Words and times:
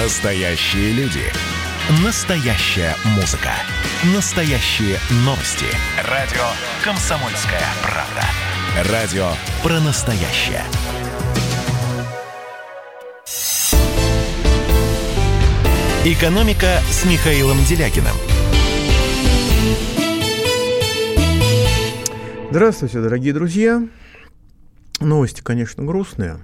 Настоящие 0.00 0.92
люди. 0.92 1.24
Настоящая 2.04 2.94
музыка. 3.16 3.50
Настоящие 4.14 4.96
новости. 5.24 5.66
Радио 6.08 6.44
«Комсомольская 6.84 7.64
правда». 7.82 8.92
Радио 8.92 9.28
про 9.60 9.80
настоящее. 9.80 10.62
«Экономика» 16.04 16.78
с 16.88 17.04
Михаилом 17.04 17.58
Делякиным. 17.64 18.14
Здравствуйте, 22.52 23.00
дорогие 23.00 23.32
друзья. 23.32 23.82
Новости, 25.00 25.40
конечно, 25.40 25.82
грустные. 25.82 26.38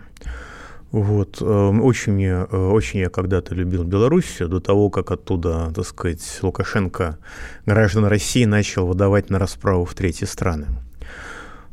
Вот, 0.94 1.42
эм, 1.42 1.82
очень, 1.82 2.22
э, 2.24 2.44
очень 2.44 3.00
я 3.00 3.08
когда-то 3.08 3.52
любил 3.52 3.82
Белоруссию, 3.82 4.48
до 4.48 4.60
того, 4.60 4.90
как 4.90 5.10
оттуда, 5.10 5.72
так 5.74 5.84
сказать, 5.84 6.38
Лукашенко 6.40 7.18
граждан 7.66 8.04
России 8.04 8.44
начал 8.44 8.86
выдавать 8.86 9.28
на 9.28 9.40
расправу 9.40 9.84
в 9.84 9.94
третьи 9.94 10.24
страны. 10.24 10.66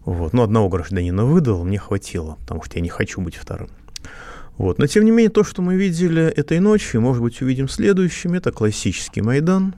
Вот. 0.06 0.34
Ну, 0.34 0.42
одного 0.42 0.70
гражданина 0.70 1.24
выдал, 1.24 1.64
мне 1.64 1.78
хватило, 1.78 2.38
потому 2.40 2.64
что 2.64 2.80
я 2.80 2.82
не 2.82 2.90
хочу 2.90 3.22
быть 3.22 3.36
вторым. 3.36 3.70
Вот. 4.58 4.80
Но, 4.80 4.88
тем 4.88 5.06
не 5.06 5.12
менее, 5.12 5.30
то, 5.30 5.44
что 5.44 5.62
мы 5.62 5.76
видели 5.76 6.24
этой 6.24 6.60
ночью, 6.60 7.00
может 7.00 7.22
быть, 7.22 7.44
увидим 7.44 7.70
следующим, 7.70 8.34
это 8.34 8.52
классический 8.52 9.22
Майдан, 9.22 9.76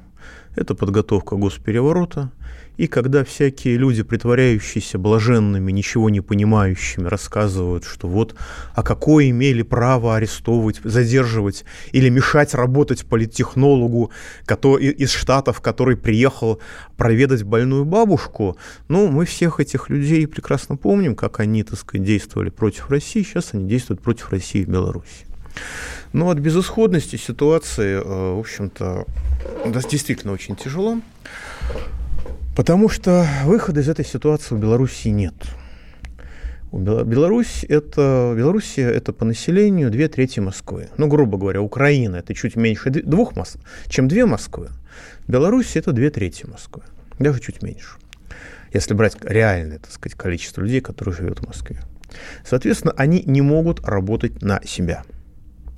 это 0.55 0.73
подготовка 0.73 1.35
госпереворота, 1.35 2.31
и 2.77 2.87
когда 2.87 3.23
всякие 3.23 3.77
люди, 3.77 4.03
притворяющиеся 4.03 4.97
блаженными, 4.97 5.71
ничего 5.71 6.09
не 6.09 6.21
понимающими, 6.21 7.07
рассказывают, 7.07 7.83
что 7.85 8.07
вот, 8.07 8.35
а 8.73 8.81
какое 8.81 9.29
имели 9.29 9.61
право 9.61 10.15
арестовывать, 10.15 10.81
задерживать 10.83 11.65
или 11.91 12.09
мешать 12.09 12.53
работать 12.53 13.05
политтехнологу 13.05 14.11
который, 14.45 14.87
из 14.87 15.11
Штатов, 15.11 15.61
который 15.61 15.97
приехал 15.97 16.59
проведать 16.97 17.43
больную 17.43 17.85
бабушку, 17.85 18.57
ну, 18.87 19.07
мы 19.07 19.25
всех 19.25 19.59
этих 19.59 19.89
людей 19.89 20.27
прекрасно 20.27 20.75
помним, 20.75 21.15
как 21.15 21.39
они, 21.39 21.63
так 21.63 21.77
сказать, 21.79 22.05
действовали 22.05 22.49
против 22.49 22.89
России, 22.89 23.23
сейчас 23.23 23.53
они 23.53 23.67
действуют 23.67 24.01
против 24.01 24.31
России 24.31 24.63
в 24.63 24.69
Беларуси. 24.69 25.27
Но 26.13 26.29
от 26.29 26.39
безысходности 26.39 27.15
ситуации, 27.15 27.95
э, 27.95 28.35
в 28.35 28.39
общем-то, 28.39 29.05
действительно 29.89 30.33
очень 30.33 30.55
тяжело. 30.55 30.99
Потому 32.55 32.87
что 32.87 33.25
выхода 33.45 33.81
из 33.81 33.89
этой 33.89 34.05
ситуации 34.05 34.53
у 34.53 34.59
Беларуси 34.59 35.07
нет. 35.07 35.33
Беларусь 36.71 37.65
это, 37.67 38.33
Белоруссия– 38.35 38.89
это 38.91 39.13
по 39.13 39.25
населению 39.25 39.91
две 39.91 40.07
трети 40.07 40.39
Москвы. 40.39 40.89
Ну, 40.97 41.07
грубо 41.07 41.37
говоря, 41.37 41.61
Украина– 41.61 42.15
это 42.17 42.33
чуть 42.33 42.55
меньше 42.55 42.89
двух 42.89 43.35
Моск... 43.35 43.57
чем 43.87 44.07
две 44.07 44.25
Москвы. 44.25 44.69
Беларусь– 45.27 45.71
это 45.75 45.91
две 45.91 46.09
трети 46.09 46.45
Москвы, 46.45 46.83
даже 47.19 47.39
чуть 47.41 47.61
меньше. 47.61 47.97
Если 48.71 48.95
брать 48.95 49.17
реальное, 49.21 49.79
так 49.79 49.91
сказать, 49.91 50.17
количество 50.17 50.61
людей, 50.61 50.81
которые 50.81 51.15
живут 51.15 51.39
в 51.39 51.47
Москве. 51.47 51.79
Соответственно, 52.45 52.93
они 52.97 53.23
не 53.25 53.41
могут 53.41 53.83
работать 53.87 54.41
на 54.41 54.61
себя. 54.63 55.03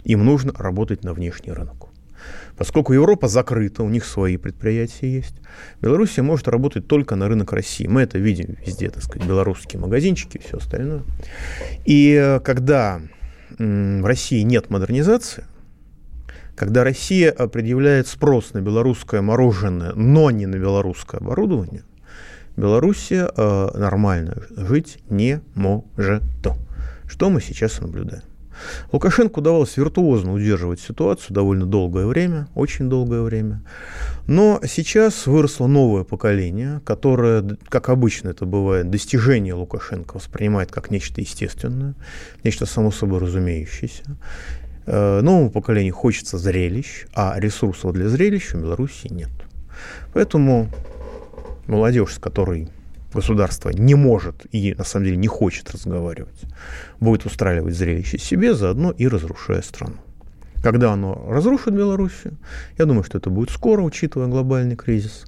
Им 0.05 0.23
нужно 0.23 0.53
работать 0.53 1.03
на 1.03 1.13
внешний 1.13 1.51
рынок. 1.51 1.87
Поскольку 2.57 2.93
Европа 2.93 3.27
закрыта, 3.27 3.83
у 3.83 3.89
них 3.89 4.05
свои 4.05 4.37
предприятия 4.37 5.11
есть, 5.11 5.35
Белоруссия 5.81 6.21
может 6.21 6.47
работать 6.47 6.87
только 6.87 7.15
на 7.15 7.27
рынок 7.27 7.51
России. 7.51 7.87
Мы 7.87 8.01
это 8.01 8.17
видим 8.17 8.55
везде, 8.65 8.89
так 8.89 9.03
сказать, 9.03 9.27
белорусские 9.27 9.81
магазинчики 9.81 10.37
и 10.37 10.41
все 10.41 10.57
остальное. 10.57 11.03
И 11.85 12.13
э, 12.13 12.39
когда 12.39 13.01
в 13.57 14.05
России 14.05 14.41
нет 14.41 14.69
модернизации, 14.69 15.45
когда 16.55 16.83
Россия 16.83 17.31
предъявляет 17.31 18.07
спрос 18.07 18.53
на 18.53 18.61
белорусское 18.61 19.21
мороженое, 19.21 19.91
но 19.93 20.31
не 20.31 20.45
на 20.45 20.55
белорусское 20.55 21.19
оборудование, 21.19 21.83
Белоруссия 22.57 23.29
э, 23.35 23.77
нормально 23.77 24.37
жить 24.55 24.99
не 25.09 25.41
может. 25.55 26.23
Что 27.05 27.29
мы 27.29 27.41
сейчас 27.41 27.81
наблюдаем? 27.81 28.23
Лукашенко 28.91 29.39
удавалось 29.39 29.77
виртуозно 29.77 30.33
удерживать 30.33 30.79
ситуацию 30.79 31.33
довольно 31.33 31.65
долгое 31.65 32.05
время, 32.05 32.47
очень 32.55 32.89
долгое 32.89 33.21
время. 33.21 33.61
Но 34.27 34.59
сейчас 34.65 35.27
выросло 35.27 35.67
новое 35.67 36.03
поколение, 36.03 36.81
которое, 36.85 37.57
как 37.69 37.89
обычно 37.89 38.29
это 38.29 38.45
бывает, 38.45 38.89
достижение 38.89 39.53
Лукашенко 39.53 40.15
воспринимает 40.15 40.71
как 40.71 40.91
нечто 40.91 41.21
естественное, 41.21 41.95
нечто 42.43 42.65
само 42.65 42.91
собой 42.91 43.19
разумеющееся. 43.19 44.03
Э, 44.85 45.21
новому 45.21 45.49
поколению 45.49 45.93
хочется 45.93 46.37
зрелищ, 46.37 47.05
а 47.13 47.35
ресурсов 47.37 47.93
для 47.93 48.07
зрелищ 48.07 48.53
у 48.53 48.59
Беларуси 48.59 49.07
нет. 49.11 49.31
Поэтому 50.13 50.69
молодежь, 51.67 52.13
с 52.13 52.19
которой 52.19 52.69
государство 53.15 53.69
не 53.69 53.95
может 53.95 54.45
и 54.51 54.75
на 54.77 54.83
самом 54.83 55.05
деле 55.05 55.17
не 55.17 55.27
хочет 55.27 55.71
разговаривать, 55.71 56.43
будет 56.99 57.25
устраивать 57.25 57.75
зрелище 57.75 58.17
себе, 58.17 58.53
заодно 58.53 58.91
и 58.91 59.07
разрушая 59.07 59.61
страну. 59.61 59.95
Когда 60.61 60.93
оно 60.93 61.25
разрушит 61.29 61.73
Белоруссию, 61.73 62.37
я 62.77 62.85
думаю, 62.85 63.03
что 63.03 63.17
это 63.17 63.29
будет 63.29 63.49
скоро, 63.49 63.81
учитывая 63.81 64.27
глобальный 64.27 64.75
кризис, 64.75 65.25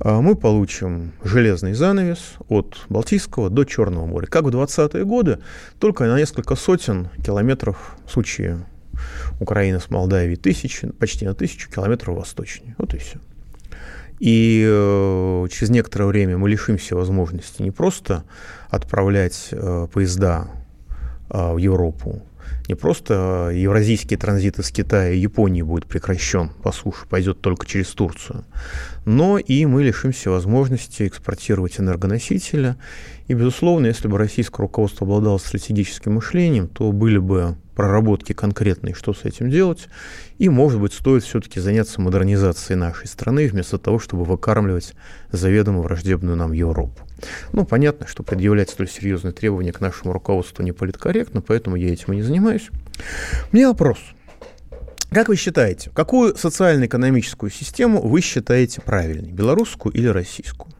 а 0.00 0.20
мы 0.20 0.34
получим 0.34 1.12
железный 1.22 1.74
занавес 1.74 2.34
от 2.48 2.84
Балтийского 2.88 3.50
до 3.50 3.64
Черного 3.64 4.06
моря. 4.06 4.26
Как 4.26 4.44
в 4.44 4.48
20-е 4.48 5.04
годы, 5.04 5.38
только 5.78 6.04
на 6.04 6.18
несколько 6.18 6.56
сотен 6.56 7.08
километров 7.24 7.96
в 8.06 8.10
случае 8.10 8.66
Украины 9.40 9.80
с 9.80 9.90
Молдавией 9.90 10.36
тысячи, 10.36 10.88
почти 10.88 11.24
на 11.24 11.34
тысячу 11.34 11.70
километров 11.70 12.16
восточнее. 12.16 12.74
Вот 12.78 12.94
и 12.94 12.98
все. 12.98 13.18
И 14.24 14.64
э, 14.66 15.46
через 15.50 15.68
некоторое 15.68 16.06
время 16.06 16.38
мы 16.38 16.48
лишимся 16.48 16.96
возможности 16.96 17.60
не 17.60 17.70
просто 17.70 18.24
отправлять 18.70 19.48
э, 19.50 19.86
поезда 19.92 20.48
э, 21.28 21.52
в 21.52 21.58
Европу, 21.58 22.22
не 22.68 22.74
просто 22.74 23.50
евразийский 23.52 24.16
транзит 24.16 24.58
из 24.58 24.70
Китая 24.70 25.10
и 25.12 25.18
Японии 25.18 25.62
будет 25.62 25.86
прекращен 25.86 26.50
по 26.62 26.72
суше, 26.72 27.06
пойдет 27.08 27.40
только 27.40 27.66
через 27.66 27.88
Турцию, 27.88 28.44
но 29.04 29.38
и 29.38 29.66
мы 29.66 29.82
лишимся 29.82 30.30
возможности 30.30 31.06
экспортировать 31.06 31.78
энергоносители. 31.78 32.76
И, 33.28 33.34
безусловно, 33.34 33.86
если 33.86 34.08
бы 34.08 34.18
российское 34.18 34.62
руководство 34.62 35.06
обладало 35.06 35.38
стратегическим 35.38 36.14
мышлением, 36.14 36.68
то 36.68 36.90
были 36.92 37.18
бы 37.18 37.56
проработки 37.74 38.32
конкретные, 38.32 38.94
что 38.94 39.12
с 39.12 39.24
этим 39.24 39.50
делать. 39.50 39.88
И, 40.38 40.48
может 40.48 40.80
быть, 40.80 40.92
стоит 40.92 41.24
все-таки 41.24 41.60
заняться 41.60 42.00
модернизацией 42.00 42.78
нашей 42.78 43.06
страны, 43.06 43.48
вместо 43.48 43.78
того, 43.78 43.98
чтобы 43.98 44.24
выкармливать 44.24 44.94
заведомо 45.32 45.80
враждебную 45.80 46.36
нам 46.36 46.52
Европу. 46.52 47.03
Ну, 47.52 47.64
понятно, 47.64 48.06
что 48.06 48.22
предъявлять 48.22 48.70
столь 48.70 48.88
серьезные 48.88 49.32
требования 49.32 49.72
к 49.72 49.80
нашему 49.80 50.12
руководству 50.12 50.62
не 50.62 50.72
политкорректно, 50.72 51.40
поэтому 51.40 51.76
я 51.76 51.92
этим 51.92 52.12
и 52.12 52.16
не 52.16 52.22
занимаюсь. 52.22 52.70
У 53.52 53.56
меня 53.56 53.68
вопрос. 53.68 53.98
Как 55.10 55.28
вы 55.28 55.36
считаете, 55.36 55.90
какую 55.94 56.36
социально-экономическую 56.36 57.50
систему 57.50 58.02
вы 58.02 58.20
считаете 58.20 58.80
правильной, 58.80 59.30
белорусскую 59.30 59.92
или 59.92 60.08
российскую? 60.08 60.72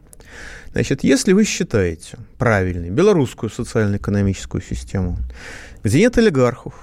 Значит, 0.73 1.05
если 1.05 1.31
вы 1.31 1.45
считаете 1.45 2.17
правильной 2.37 2.89
белорусскую 2.89 3.49
социально-экономическую 3.49 4.61
систему, 4.61 5.17
где 5.83 5.99
нет 5.99 6.17
олигархов, 6.17 6.73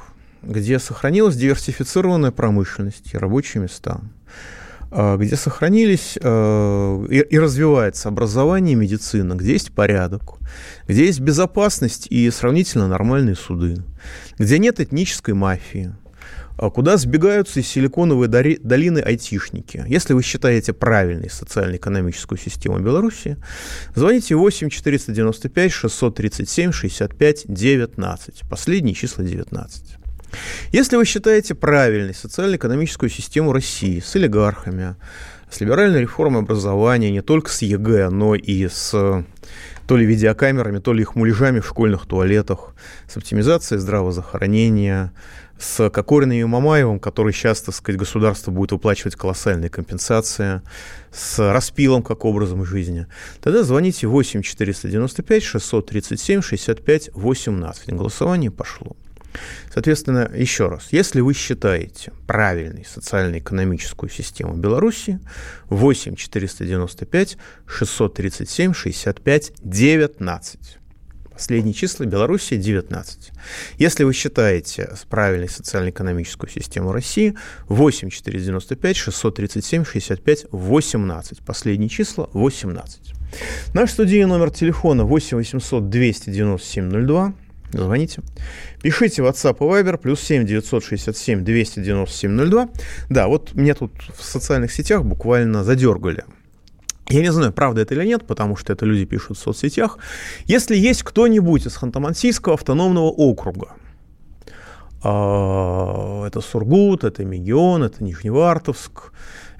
где 0.40 0.78
сохранилась 0.78 1.36
диверсифицированная 1.36 2.30
промышленность 2.30 3.12
и 3.12 3.18
рабочие 3.18 3.62
места, 3.62 4.00
где 4.92 5.36
сохранились 5.36 6.18
а, 6.22 7.04
и 7.06 7.38
развивается 7.38 8.08
образование 8.08 8.74
и 8.74 8.76
медицина, 8.76 9.34
где 9.34 9.52
есть 9.52 9.72
порядок, 9.72 10.34
где 10.86 11.06
есть 11.06 11.20
безопасность 11.20 12.06
и 12.10 12.30
сравнительно 12.30 12.88
нормальные 12.88 13.36
суды, 13.36 13.78
где 14.38 14.58
нет 14.58 14.80
этнической 14.80 15.32
мафии, 15.32 15.94
а 16.58 16.70
куда 16.70 16.96
сбегаются 16.96 17.60
из 17.60 17.68
силиконовой 17.68 18.28
долины 18.28 18.98
айтишники. 18.98 19.84
Если 19.88 20.12
вы 20.12 20.22
считаете 20.22 20.72
правильной 20.72 21.30
социально-экономическую 21.30 22.38
систему 22.38 22.78
Беларуси, 22.78 23.38
звоните 23.94 24.34
8 24.34 24.68
495 24.68 25.72
637 25.72 26.72
65 26.72 27.44
19. 27.48 28.42
Последние 28.48 28.94
числа 28.94 29.24
19. 29.24 30.01
Если 30.70 30.96
вы 30.96 31.04
считаете 31.04 31.54
правильной 31.54 32.14
социально-экономическую 32.14 33.10
систему 33.10 33.52
России 33.52 34.00
с 34.00 34.14
олигархами, 34.16 34.96
с 35.50 35.60
либеральной 35.60 36.00
реформой 36.00 36.42
образования, 36.42 37.10
не 37.10 37.20
только 37.20 37.50
с 37.50 37.62
ЕГЭ, 37.62 38.08
но 38.10 38.34
и 38.34 38.68
с 38.68 39.24
то 39.86 39.96
ли 39.96 40.06
видеокамерами, 40.06 40.78
то 40.78 40.92
ли 40.92 41.02
их 41.02 41.14
муляжами 41.14 41.60
в 41.60 41.66
школьных 41.66 42.06
туалетах, 42.06 42.74
с 43.08 43.16
оптимизацией 43.16 43.78
здравоохранения, 43.78 45.12
с 45.58 45.90
Кокориным 45.90 46.38
и 46.38 46.44
Мамаевым, 46.44 46.98
который 46.98 47.32
сейчас, 47.32 47.62
так 47.62 47.74
сказать, 47.74 47.98
государство 47.98 48.50
будет 48.50 48.72
выплачивать 48.72 49.16
колоссальные 49.16 49.70
компенсации, 49.70 50.62
с 51.12 51.38
распилом 51.52 52.02
как 52.02 52.24
образом 52.24 52.64
жизни, 52.64 53.06
тогда 53.40 53.62
звоните 53.62 54.06
8 54.06 54.42
495 54.42 55.42
637 55.42 56.42
65 56.42 57.10
18. 57.14 57.92
Голосование 57.92 58.50
пошло. 58.50 58.96
Соответственно, 59.72 60.30
еще 60.34 60.68
раз, 60.68 60.88
если 60.90 61.20
вы 61.20 61.34
считаете 61.34 62.12
правильной 62.26 62.84
социально-экономическую 62.84 64.10
систему 64.10 64.54
Беларуси, 64.54 65.20
8 65.68 66.14
495 66.14 67.38
637 67.66 68.74
65 68.74 69.52
19. 69.62 70.78
Последние 71.32 71.74
числа 71.74 72.04
Белоруссии 72.04 72.56
19. 72.56 73.32
Если 73.78 74.04
вы 74.04 74.12
считаете 74.12 74.90
правильной 75.08 75.48
социально-экономическую 75.48 76.50
систему 76.50 76.92
России, 76.92 77.34
8 77.68 78.10
495 78.10 78.96
637 78.96 79.84
65 79.84 80.46
18. 80.52 81.42
Последние 81.42 81.88
числа 81.88 82.28
18. 82.32 83.14
Наш 83.72 83.90
студийный 83.90 84.28
номер 84.28 84.50
телефона 84.50 85.04
8 85.04 85.38
800 85.38 85.88
297 85.88 87.06
02. 87.06 87.34
Звоните. 87.72 88.22
Пишите 88.82 89.22
WhatsApp 89.22 89.56
и 89.56 89.82
Viber, 89.82 89.96
плюс 89.96 90.20
7 90.20 90.46
967 90.46 91.44
297 91.44 92.50
02. 92.50 92.68
Да, 93.08 93.28
вот 93.28 93.54
меня 93.54 93.74
тут 93.74 93.92
в 94.16 94.22
социальных 94.22 94.72
сетях 94.72 95.04
буквально 95.04 95.64
задергали 95.64 96.24
я 97.08 97.20
не 97.20 97.32
знаю, 97.32 97.52
правда 97.52 97.82
это 97.82 97.94
или 97.94 98.06
нет, 98.06 98.26
потому 98.26 98.56
что 98.56 98.72
это 98.72 98.86
люди 98.86 99.04
пишут 99.04 99.36
в 99.36 99.40
соцсетях. 99.40 99.98
Если 100.46 100.76
есть 100.76 101.02
кто-нибудь 101.02 101.66
из 101.66 101.76
Ханты-Мансийского 101.76 102.54
автономного 102.54 103.10
округа, 103.10 103.72
а, 105.02 106.26
это 106.26 106.40
Сургут, 106.40 107.04
это 107.04 107.24
Мегион, 107.24 107.82
это 107.82 108.02
Нижневартовск, 108.02 109.12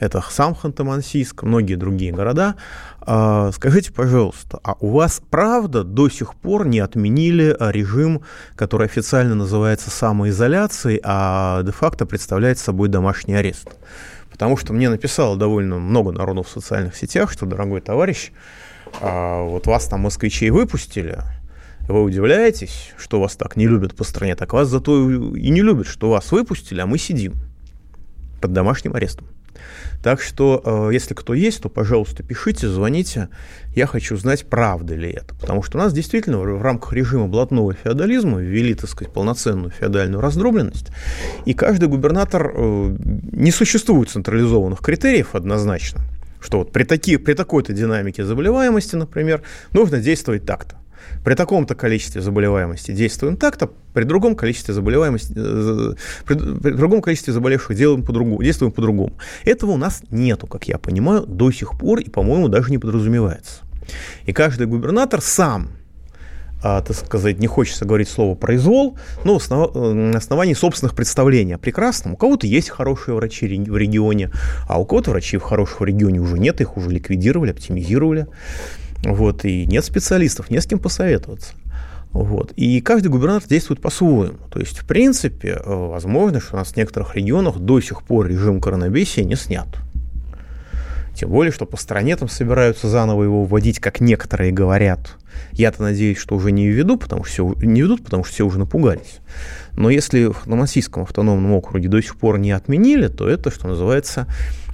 это 0.03 0.21
сам 0.29 0.57
Ханты-Мансийск, 0.61 1.47
многие 1.47 1.77
другие 1.77 2.13
города. 2.13 2.57
А, 3.01 3.53
скажите, 3.53 3.93
пожалуйста, 3.93 4.59
а 4.65 4.75
у 4.81 4.91
вас 4.91 5.23
правда 5.31 5.85
до 5.85 6.09
сих 6.09 6.35
пор 6.35 6.67
не 6.67 6.81
отменили 6.81 7.57
режим, 7.61 8.23
который 8.57 8.87
официально 8.87 9.37
называется 9.37 9.91
самоизоляцией, 9.91 11.01
а 11.05 11.63
де-факто 11.63 12.05
представляет 12.05 12.59
собой 12.59 12.89
домашний 12.89 13.35
арест? 13.35 13.69
Потому 14.29 14.57
что 14.57 14.73
мне 14.73 14.91
написало 14.91 15.37
довольно 15.37 15.79
много 15.79 16.11
народу 16.11 16.43
в 16.43 16.49
социальных 16.49 16.97
сетях, 16.97 17.31
что, 17.31 17.47
дорогой 17.47 17.81
товарищ, 17.81 18.33
а, 19.01 19.45
вот 19.45 19.69
вас 19.69 19.87
там 19.87 20.01
москвичей 20.01 20.51
выпустили, 20.51 21.21
вы 21.89 22.03
удивляетесь, 22.03 22.93
что 22.99 23.21
вас 23.21 23.37
так 23.37 23.55
не 23.55 23.69
любят 23.69 23.95
по 23.95 24.03
стране, 24.03 24.35
так 24.35 24.53
вас 24.53 24.67
зато 24.67 25.11
и 25.37 25.51
не 25.51 25.63
любят, 25.63 25.87
что 25.87 26.11
вас 26.11 26.33
выпустили, 26.33 26.81
а 26.81 26.87
мы 26.87 26.99
сидим 26.99 27.35
под 28.41 28.53
домашним 28.53 28.95
арестом. 28.97 29.29
Так 30.03 30.21
что, 30.21 30.89
э, 30.91 30.93
если 30.93 31.15
кто 31.15 31.35
есть, 31.35 31.63
то, 31.63 31.69
пожалуйста, 31.69 32.23
пишите, 32.23 32.69
звоните. 32.69 33.29
Я 33.75 33.87
хочу 33.87 34.17
знать, 34.17 34.47
правда 34.47 34.95
ли 34.95 35.11
это. 35.11 35.35
Потому 35.41 35.63
что 35.63 35.79
у 35.79 35.81
нас 35.81 35.93
действительно 35.93 36.39
в 36.39 36.63
рамках 36.63 36.93
режима 36.93 37.27
блатного 37.27 37.73
феодализма 37.75 38.41
ввели, 38.41 38.75
так 38.75 38.91
сказать, 38.91 39.13
полноценную 39.13 39.71
феодальную 39.71 40.21
раздробленность. 40.21 40.89
И 41.47 41.55
каждый 41.55 41.89
губернатор... 41.89 42.53
Э, 42.55 42.97
не 43.33 43.51
существует 43.51 44.11
централизованных 44.11 44.81
критериев 44.81 45.35
однозначно 45.35 46.01
что 46.41 46.59
вот 46.59 46.73
при, 46.73 46.83
таки, 46.83 47.19
при 47.19 47.35
такой-то 47.35 47.73
динамике 47.73 48.25
заболеваемости, 48.25 48.97
например, 48.97 49.43
нужно 49.73 50.01
действовать 50.01 50.45
так-то. 50.45 50.81
При 51.25 51.35
таком-то 51.35 51.75
количестве 51.75 52.21
заболеваемости 52.21 52.93
действуем 52.93 53.37
так-то, 53.37 53.71
при 53.93 54.05
другом 54.05 54.35
количестве 54.35 54.75
заболеваемости, 54.75 55.33
э, 55.37 55.95
при, 56.27 56.35
при 56.35 56.73
другом 56.73 57.01
количестве 57.01 57.33
заболевших 57.33 57.77
делаем 57.77 58.03
по-другому, 58.03 58.43
действуем 58.43 58.73
по-другому. 58.73 59.13
Этого 59.45 59.73
у 59.73 59.77
нас 59.77 60.03
нету, 60.11 60.47
как 60.47 60.69
я 60.69 60.79
понимаю, 60.79 61.25
до 61.27 61.53
сих 61.53 61.79
пор 61.79 62.01
и, 62.01 62.11
по-моему, 62.11 62.49
даже 62.49 62.71
не 62.71 62.79
подразумевается. 62.79 63.63
И 64.27 64.33
каждый 64.33 64.67
губернатор 64.67 65.21
сам 65.21 65.71
а, 66.65 66.81
так 66.81 66.97
сказать, 66.97 67.41
не 67.41 67.49
хочется 67.49 67.85
говорить 67.85 68.09
слово 68.09 68.37
произвол, 68.37 68.97
но 69.25 69.37
основ, 69.37 69.75
э, 69.75 69.93
на 69.93 70.19
основании 70.19 70.55
собственных 70.55 70.95
представлений 70.95 71.55
о 71.55 71.59
прекрасном. 71.59 72.15
У 72.15 72.17
кого-то 72.17 72.47
есть 72.47 72.71
хорошие 72.71 73.17
врачи 73.17 73.47
в 73.47 73.77
регионе, 73.77 74.31
а 74.69 74.81
у 74.81 74.85
кого-то 74.85 75.11
врачей 75.11 75.41
в 75.41 75.43
хорошем 75.43 75.87
регионе 75.87 76.21
уже 76.21 76.39
нет, 76.39 76.61
их 76.61 76.77
уже 76.77 76.91
ликвидировали, 76.91 77.51
оптимизировали. 77.51 78.29
Вот, 79.03 79.45
и 79.45 79.67
нет 79.67 79.85
специалистов, 79.85 80.51
не 80.51 80.61
с 80.61 80.67
кем 80.67 80.79
посоветоваться. 80.79 81.55
Вот. 82.13 82.53
И 82.57 82.81
каждый 82.81 83.09
губернатор 83.09 83.49
действует 83.49 83.81
по-своему. 83.81 84.39
То 84.51 84.61
есть, 84.61 84.79
в 84.79 84.87
принципе, 84.87 85.59
э, 85.59 85.61
возможно, 85.65 86.41
что 86.41 86.57
у 86.57 86.59
нас 86.59 86.73
в 86.73 86.77
некоторых 86.77 87.17
регионах 87.17 87.59
до 87.59 87.81
сих 87.81 88.03
пор 88.03 88.29
режим 88.29 88.61
коронавируса 88.61 89.23
не 89.23 89.35
снят. 89.35 89.67
Тем 91.15 91.31
более, 91.31 91.53
что 91.53 91.67
по 91.67 91.77
стране 91.77 92.17
там 92.17 92.29
собираются 92.29 92.89
заново 92.89 93.25
его 93.25 93.45
вводить, 93.45 93.81
как 93.81 94.01
некоторые 94.01 94.53
говорят. 94.53 95.17
Я-то 95.53 95.83
надеюсь, 95.83 96.19
что 96.19 96.35
уже 96.35 96.53
не 96.53 96.69
введут, 96.69 97.01
потому 97.01 97.25
что 97.25 97.33
все, 97.33 97.67
не 97.67 97.83
ведут, 97.83 98.05
потому 98.05 98.25
что 98.25 98.33
все 98.35 98.47
уже 98.47 98.59
напугались. 98.59 99.21
Но 99.73 99.91
если 99.91 100.27
в 100.27 100.47
Новосибирском 100.47 101.03
автономном 101.03 101.53
округе 101.53 101.89
до 101.89 102.01
сих 102.01 102.17
пор 102.17 102.39
не 102.39 102.53
отменили, 102.53 103.09
то 103.09 103.29
это, 103.29 103.51
что 103.51 103.69
называется, 103.69 104.27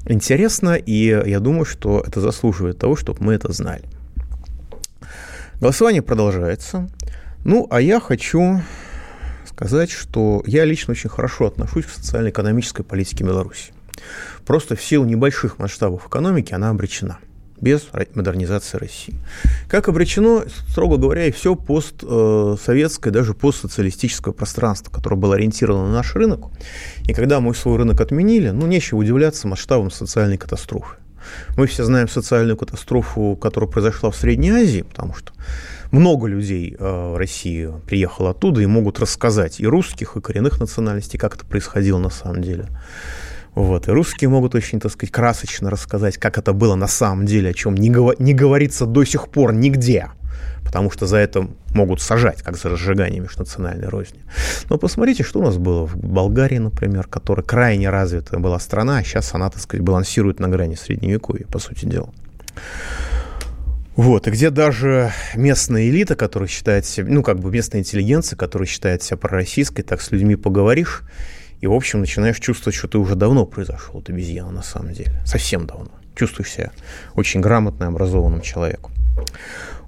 интересно, 0.07 0.75
и 0.75 1.23
я 1.27 1.41
думаю, 1.41 1.65
что 1.65 2.03
это 2.07 2.21
заслуживает 2.21 2.79
того, 2.79 2.97
чтобы 2.97 3.23
мы 3.23 3.35
это 3.35 3.53
знали. 3.53 3.85
Голосование 5.61 6.03
продолжается. 6.03 6.89
Ну, 7.45 7.67
а 7.71 7.81
я 7.81 7.99
хочу 7.99 8.63
сказать, 9.45 9.91
что 9.91 10.43
я 10.47 10.65
лично 10.65 10.93
очень 10.93 11.11
хорошо 11.11 11.47
отношусь 11.47 11.87
к 11.87 11.91
социально-экономической 11.91 12.85
политике 12.85 13.25
Беларуси. 13.25 13.73
Просто 14.47 14.77
в 14.77 14.83
силу 14.83 15.05
небольших 15.05 15.59
масштабов 15.59 16.07
экономики 16.07 16.55
она 16.55 16.71
обречена 16.71 17.19
без 17.61 17.89
модернизации 18.15 18.79
России. 18.79 19.17
Как 19.69 19.89
обречено, 19.89 20.45
строго 20.69 20.97
говоря, 20.97 21.27
и 21.27 21.33
все 21.33 21.57
постсоветское, 21.57 23.13
даже 23.13 23.35
постсоциалистическое 23.35 24.33
пространство, 24.33 24.93
которое 24.93 25.17
было 25.17 25.35
ориентировано 25.35 25.89
на 25.89 25.93
наш 25.95 26.15
рынок. 26.15 26.53
И 27.05 27.13
когда 27.13 27.41
мы 27.41 27.53
свой 27.57 27.79
рынок 27.79 28.01
отменили, 28.01 28.51
ну, 28.51 28.69
нечего 28.69 28.99
удивляться 29.01 29.49
масштабам 29.49 29.91
социальной 29.91 30.39
катастрофы. 30.39 30.99
Мы 31.57 31.67
все 31.67 31.85
знаем 31.85 32.09
социальную 32.09 32.57
катастрофу, 32.57 33.37
которая 33.37 33.71
произошла 33.71 34.11
в 34.11 34.17
Средней 34.17 34.51
Азии, 34.51 34.83
потому 34.83 35.15
что 35.15 35.33
много 35.91 36.27
людей 36.27 36.77
э, 36.79 37.13
в 37.13 37.17
России 37.17 37.71
приехало 37.87 38.31
оттуда 38.31 38.61
и 38.61 38.67
могут 38.67 38.99
рассказать 38.99 39.61
и 39.61 39.67
русских, 39.67 40.17
и 40.17 40.21
коренных 40.21 40.61
национальностей, 40.61 41.19
как 41.19 41.37
это 41.37 41.47
происходило 41.47 41.99
на 41.99 42.11
самом 42.11 42.43
деле. 42.43 42.69
Вот. 43.55 43.89
И 43.89 43.91
русские 43.91 44.31
могут 44.31 44.55
очень, 44.55 44.79
так 44.79 44.93
сказать, 44.93 45.13
красочно 45.13 45.71
рассказать, 45.71 46.19
как 46.19 46.39
это 46.39 46.53
было 46.53 46.75
на 46.75 46.87
самом 46.87 47.27
деле, 47.27 47.51
о 47.51 47.55
чем 47.55 47.75
не, 47.75 47.91
говор- 47.91 48.17
не 48.19 48.35
говорится 48.35 48.87
до 48.87 49.05
сих 49.05 49.29
пор 49.29 49.53
нигде 49.53 50.11
потому 50.69 50.91
что 50.91 51.07
за 51.07 51.17
это 51.17 51.49
могут 51.73 52.03
сажать, 52.03 52.43
как 52.43 52.59
за 52.59 52.69
разжигание 52.69 53.21
межнациональной 53.21 53.89
розни. 53.89 54.21
Но 54.69 54.77
посмотрите, 54.77 55.23
что 55.23 55.41
у 55.41 55.43
нас 55.43 55.57
было 55.57 55.87
в 55.87 55.97
Болгарии, 55.97 56.59
например, 56.59 57.07
которая 57.07 57.43
крайне 57.43 57.89
развитая 57.89 58.39
была 58.39 58.59
страна, 58.59 58.99
а 58.99 59.03
сейчас 59.03 59.35
она, 59.35 59.49
так 59.49 59.63
сказать, 59.63 59.83
балансирует 59.83 60.41
на 60.41 60.49
грани 60.49 60.75
средневековья, 60.75 61.47
по 61.47 61.59
сути 61.59 61.87
дела. 61.87 62.11
Вот, 63.97 64.29
и 64.29 64.31
где 64.31 64.51
даже 64.51 65.11
местная 65.35 65.89
элита, 65.89 66.17
которая 66.17 66.51
считает 66.51 66.85
себя, 66.85 67.11
ну, 67.11 67.23
как 67.23 67.41
бы 67.41 67.51
местная 67.51 67.81
интеллигенция, 67.81 68.37
которая 68.37 68.69
считает 68.69 69.03
себя 69.03 69.17
пророссийской, 69.17 69.83
так 69.83 70.03
с 70.03 70.11
людьми 70.11 70.37
поговоришь, 70.37 71.01
и, 71.63 71.67
в 71.67 71.73
общем, 71.73 72.01
начинаешь 72.01 72.39
чувствовать, 72.41 72.77
что 72.77 72.89
ты 72.89 72.99
уже 72.99 73.15
давно 73.15 73.47
произошел 73.47 73.97
от 73.97 74.11
обезьяна 74.11 74.51
на 74.51 74.63
самом 74.63 74.93
деле. 74.93 75.13
Совсем 75.25 75.67
давно. 75.67 75.98
Чувствуешь 76.19 76.51
себя 76.51 76.73
очень 77.15 77.41
грамотным, 77.41 77.91
образованным 77.91 78.41
человеком. 78.41 78.91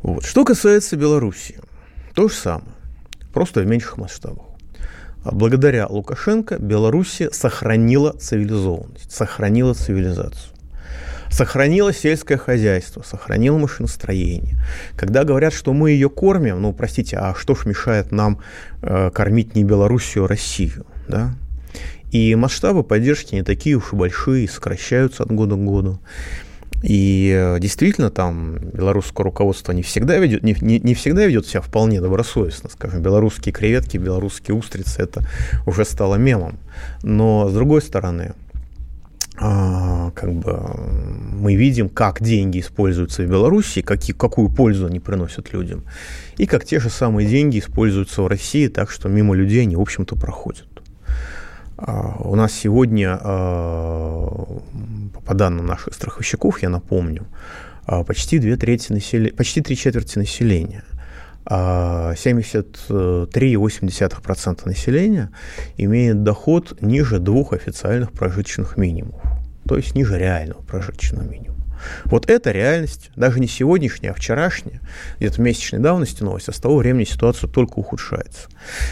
Вот. 0.02 0.25
Что 0.25 0.44
касается 0.44 0.96
Белоруссии, 0.96 1.58
то 2.14 2.28
же 2.28 2.34
самое, 2.34 2.72
просто 3.32 3.62
в 3.62 3.66
меньших 3.66 3.96
масштабах. 3.99 4.46
А 5.25 5.34
благодаря 5.34 5.87
Лукашенко 5.88 6.58
Белоруссия 6.58 7.30
сохранила 7.32 8.12
цивилизованность, 8.12 9.10
сохранила 9.10 9.75
цивилизацию. 9.75 10.54
Сохранила 11.30 11.92
сельское 11.92 12.38
хозяйство, 12.38 13.02
сохранила 13.02 13.58
машиностроение. 13.58 14.56
Когда 14.96 15.25
говорят, 15.25 15.52
что 15.52 15.72
мы 15.72 15.90
ее 15.90 16.10
кормим, 16.10 16.62
ну, 16.62 16.72
простите, 16.72 17.16
а 17.18 17.34
что 17.37 17.54
ж 17.54 17.66
мешает 17.66 18.10
нам 18.12 18.40
э, 18.82 19.10
кормить 19.12 19.54
не 19.54 19.64
Белоруссию, 19.64 20.25
а 20.25 20.28
Россию, 20.28 20.87
да? 21.08 21.34
И 22.10 22.34
масштабы 22.34 22.82
поддержки 22.82 23.34
не 23.34 23.42
такие 23.42 23.76
уж 23.76 23.92
и 23.92 23.96
большие, 23.96 24.48
сокращаются 24.48 25.22
от 25.22 25.32
года 25.32 25.54
к 25.54 25.64
году. 25.64 26.00
И 26.82 27.30
э, 27.36 27.60
действительно, 27.60 28.10
там 28.10 28.58
белорусское 28.58 29.24
руководство 29.24 29.72
не 29.72 29.82
всегда 29.82 30.16
ведет, 30.16 30.42
не, 30.42 30.56
не, 30.60 30.80
не 30.80 30.94
всегда 30.94 31.26
ведет 31.26 31.46
себя 31.46 31.60
вполне 31.60 32.00
добросовестно. 32.00 32.70
Скажем, 32.70 33.02
белорусские 33.02 33.52
креветки, 33.52 33.98
белорусские 33.98 34.56
устрицы, 34.56 35.02
это 35.02 35.22
уже 35.66 35.84
стало 35.84 36.14
мемом. 36.16 36.58
Но 37.02 37.48
с 37.50 37.52
другой 37.52 37.82
стороны, 37.82 38.32
а, 39.38 40.10
как 40.12 40.32
бы 40.32 40.58
мы 41.34 41.54
видим, 41.54 41.90
как 41.90 42.22
деньги 42.22 42.60
используются 42.60 43.22
в 43.22 43.26
Беларуси, 43.26 43.82
какие, 43.82 44.16
какую 44.16 44.48
пользу 44.48 44.86
они 44.86 45.00
приносят 45.00 45.52
людям, 45.52 45.84
и 46.38 46.46
как 46.46 46.64
те 46.64 46.80
же 46.80 46.88
самые 46.90 47.28
деньги 47.28 47.58
используются 47.58 48.22
в 48.22 48.26
России, 48.26 48.68
так 48.68 48.90
что 48.90 49.08
мимо 49.08 49.34
людей 49.34 49.62
они, 49.62 49.76
в 49.76 49.80
общем-то, 49.80 50.16
проходят. 50.16 50.79
А, 51.82 52.16
у 52.20 52.37
нас 52.37 52.52
сегодня, 52.52 53.18
а, 53.20 54.60
по 55.25 55.34
данным 55.34 55.64
наших 55.66 55.94
страховщиков, 55.94 56.62
я 56.62 56.68
напомню, 56.68 57.26
а, 57.87 58.04
почти 58.04 58.38
две 58.38 58.56
трети 58.56 58.92
населения, 58.92 59.32
почти 59.32 59.62
три 59.62 59.76
четверти 59.76 60.18
населения 60.18 60.84
а 61.46 62.12
73,8% 62.16 64.66
населения 64.66 65.30
имеет 65.78 66.22
доход 66.22 66.76
ниже 66.82 67.18
двух 67.18 67.54
официальных 67.54 68.12
прожиточных 68.12 68.76
минимумов, 68.76 69.22
то 69.66 69.76
есть 69.76 69.94
ниже 69.94 70.18
реального 70.18 70.60
прожиточного 70.60 71.22
минимума. 71.22 71.59
Вот 72.04 72.28
эта 72.28 72.50
реальность, 72.50 73.10
даже 73.16 73.40
не 73.40 73.49
сегодняшняя, 73.49 74.10
а 74.10 74.14
вчерашняя, 74.14 74.80
где-то 75.18 75.40
месячной 75.40 75.80
давности 75.80 76.22
новость, 76.22 76.49
а 76.49 76.52
с 76.52 76.58
того 76.58 76.76
времени 76.76 77.04
ситуация 77.04 77.49
только 77.49 77.75
ухудшается. 77.75 78.49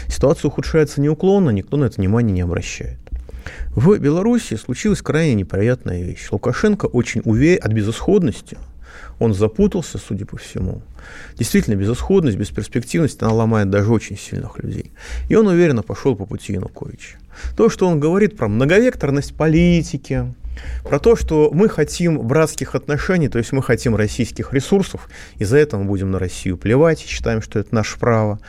Ситуация 0.07 0.49
ухудшается 0.49 1.01
неуклонно, 1.01 1.49
никто 1.51 1.77
на 1.77 1.85
это 1.85 1.97
внимание 1.97 2.33
не 2.33 2.41
обращает. 2.41 2.99
В 3.75 3.97
Беларуси 3.97 4.55
случилась 4.55 5.01
крайне 5.01 5.35
неприятная 5.35 6.03
вещь. 6.03 6.27
Лукашенко 6.31 6.85
очень 6.85 7.21
уверен 7.25 7.63
от 7.63 7.71
безысходности, 7.71 8.57
он 9.19 9.33
запутался, 9.33 9.97
судя 9.97 10.25
по 10.25 10.37
всему. 10.37 10.81
Действительно, 11.37 11.75
безысходность, 11.75 12.37
бесперспективность, 12.37 13.21
она 13.21 13.33
ломает 13.33 13.69
даже 13.69 13.91
очень 13.91 14.17
сильных 14.17 14.61
людей. 14.63 14.91
И 15.27 15.35
он 15.35 15.47
уверенно 15.47 15.83
пошел 15.83 16.15
по 16.15 16.25
пути 16.25 16.53
Януковича. 16.53 17.17
То, 17.57 17.69
что 17.69 17.87
он 17.87 17.99
говорит 17.99 18.37
про 18.37 18.47
многовекторность 18.47 19.35
политики, 19.35 20.33
про 20.83 20.99
то, 20.99 21.15
что 21.15 21.49
мы 21.53 21.69
хотим 21.69 22.19
братских 22.19 22.75
отношений, 22.75 23.29
то 23.29 23.37
есть 23.37 23.51
мы 23.51 23.61
хотим 23.61 23.95
российских 23.95 24.53
ресурсов, 24.53 25.09
и 25.37 25.45
за 25.45 25.57
это 25.57 25.77
мы 25.77 25.85
будем 25.85 26.11
на 26.11 26.19
Россию 26.19 26.57
плевать, 26.57 26.99
считаем, 26.99 27.41
что 27.41 27.59
это 27.59 27.73
наше 27.75 27.99
право. 27.99 28.39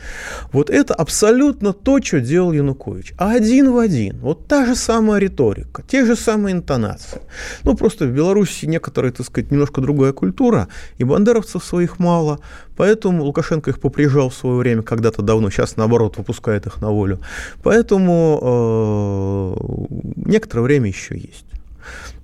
Вот 0.51 0.69
это 0.69 0.93
абсолютно 0.93 1.73
то, 1.73 2.01
что 2.01 2.19
делал 2.19 2.51
Янукович. 2.51 3.13
А 3.17 3.31
один 3.31 3.71
в 3.71 3.77
один. 3.77 4.19
Вот 4.19 4.47
та 4.47 4.65
же 4.65 4.75
самая 4.75 5.19
риторика, 5.19 5.83
те 5.87 6.05
же 6.05 6.15
самые 6.15 6.53
интонации. 6.53 7.21
Ну, 7.63 7.75
просто 7.75 8.05
в 8.05 8.11
Беларуси 8.11 8.65
некоторая, 8.65 9.11
так 9.11 9.25
сказать, 9.25 9.51
немножко 9.51 9.81
другая 9.81 10.13
культура, 10.13 10.67
и 10.97 11.03
бандеровцев 11.03 11.63
своих 11.63 11.99
мало, 11.99 12.39
поэтому 12.75 13.23
Лукашенко 13.23 13.69
их 13.69 13.79
поприжал 13.79 14.29
в 14.29 14.35
свое 14.35 14.57
время 14.57 14.81
когда-то 14.81 15.21
давно, 15.21 15.49
сейчас, 15.49 15.77
наоборот, 15.77 16.17
выпускает 16.17 16.65
их 16.65 16.81
на 16.81 16.89
волю. 16.89 17.19
Поэтому 17.63 18.39
э, 19.89 20.29
некоторое 20.29 20.61
время 20.61 20.87
еще 20.87 21.17
есть. 21.17 21.50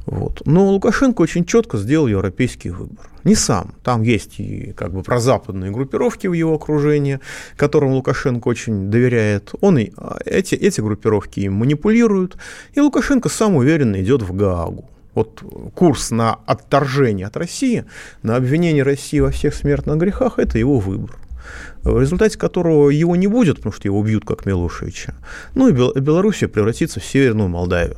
Вот. 0.05 0.41
Но 0.45 0.71
Лукашенко 0.71 1.21
очень 1.21 1.45
четко 1.45 1.77
сделал 1.77 2.07
европейский 2.07 2.69
выбор. 2.69 3.09
Не 3.25 3.35
сам. 3.35 3.73
Там 3.83 4.03
есть 4.03 4.39
и 4.39 4.71
как 4.71 4.93
бы 4.93 5.03
прозападные 5.03 5.71
группировки 5.71 6.27
в 6.27 6.33
его 6.33 6.55
окружении, 6.55 7.19
которым 7.57 7.91
Лукашенко 7.91 8.47
очень 8.47 8.89
доверяет. 8.89 9.51
Он 9.59 9.77
и 9.77 9.91
а, 9.97 10.17
эти, 10.25 10.55
эти 10.55 10.79
группировки 10.79 11.41
им 11.41 11.55
манипулируют. 11.55 12.37
И 12.73 12.79
Лукашенко 12.79 13.27
сам 13.27 13.55
уверенно 13.55 14.01
идет 14.01 14.21
в 14.21 14.33
Гаагу. 14.33 14.89
Вот 15.13 15.43
курс 15.73 16.11
на 16.11 16.39
отторжение 16.45 17.27
от 17.27 17.35
России, 17.35 17.85
на 18.23 18.35
обвинение 18.35 18.83
России 18.83 19.19
во 19.19 19.31
всех 19.31 19.55
смертных 19.55 19.97
грехах– 19.97 20.33
это 20.37 20.57
его 20.57 20.79
выбор 20.79 21.17
в 21.83 22.01
результате 22.01 22.37
которого 22.37 22.89
его 22.89 23.15
не 23.15 23.27
будет, 23.27 23.57
потому 23.57 23.73
что 23.73 23.87
его 23.87 23.99
убьют 23.99 24.25
как 24.25 24.45
Милошевича. 24.45 25.15
Ну 25.55 25.69
и 25.69 25.71
Белоруссия 25.71 26.47
превратится 26.47 26.99
в 26.99 27.05
Северную 27.05 27.49
Молдавию. 27.49 27.97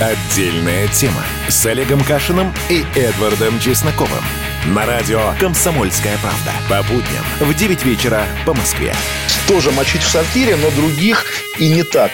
Отдельная 0.00 0.88
тема 0.88 1.22
с 1.50 1.66
Олегом 1.66 2.02
Кашиным 2.02 2.54
и 2.70 2.86
Эдвардом 2.94 3.60
Чесноковым. 3.60 4.24
На 4.68 4.86
радио 4.86 5.20
«Комсомольская 5.38 6.16
правда». 6.22 6.52
По 6.70 6.82
будням 6.90 7.22
в 7.38 7.52
9 7.52 7.84
вечера 7.84 8.24
по 8.46 8.54
Москве. 8.54 8.94
Тоже 9.46 9.70
мочить 9.72 10.00
в 10.00 10.08
сортире, 10.08 10.56
но 10.56 10.70
других 10.70 11.26
и 11.58 11.68
не 11.68 11.82
так. 11.82 12.12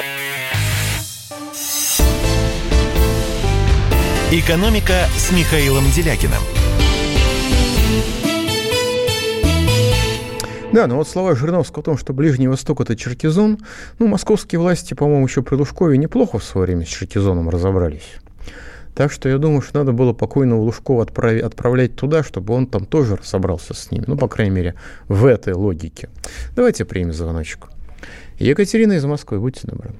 «Экономика» 4.33 5.09
с 5.17 5.31
Михаилом 5.31 5.89
Делякиным. 5.93 6.43
Да, 10.77 10.87
но 10.87 10.97
вот 10.97 11.09
слова 11.09 11.35
Жириновского 11.35 11.81
о 11.81 11.85
том, 11.85 11.97
что 11.97 12.13
Ближний 12.13 12.49
Восток– 12.49 12.81
это 12.83 12.95
Черкизон, 12.97 13.57
ну, 13.99 14.09
московские 14.09 14.59
власти, 14.59 14.93
по-моему, 14.93 15.27
еще 15.27 15.41
при 15.41 15.55
Лужкове 15.55 15.97
неплохо 15.97 16.39
в 16.39 16.45
свое 16.45 16.67
время 16.67 16.85
с 16.85 16.89
Черкизоном 16.89 17.49
разобрались. 17.49 18.17
Так 18.95 19.11
что 19.11 19.31
я 19.31 19.39
думаю, 19.39 19.63
что 19.63 19.79
надо 19.79 19.93
было 19.93 20.13
покойного 20.13 20.61
Лужкова 20.61 21.05
отправить, 21.05 21.43
отправлять 21.43 21.97
туда, 21.97 22.23
чтобы 22.23 22.53
он 22.53 22.67
там 22.67 22.85
тоже 22.85 23.17
разобрался 23.17 23.73
с 23.73 23.91
ними. 23.91 24.05
Ну, 24.07 24.19
по 24.19 24.29
крайней 24.29 24.55
мере, 24.55 24.75
в 25.09 25.25
этой 25.25 25.55
логике. 25.55 26.11
Давайте 26.55 26.85
примем 26.85 27.15
звоночку. 27.15 27.69
Екатерина 28.39 28.93
из 28.93 29.05
Москвы, 29.07 29.41
будьте 29.41 29.67
добры. 29.67 29.93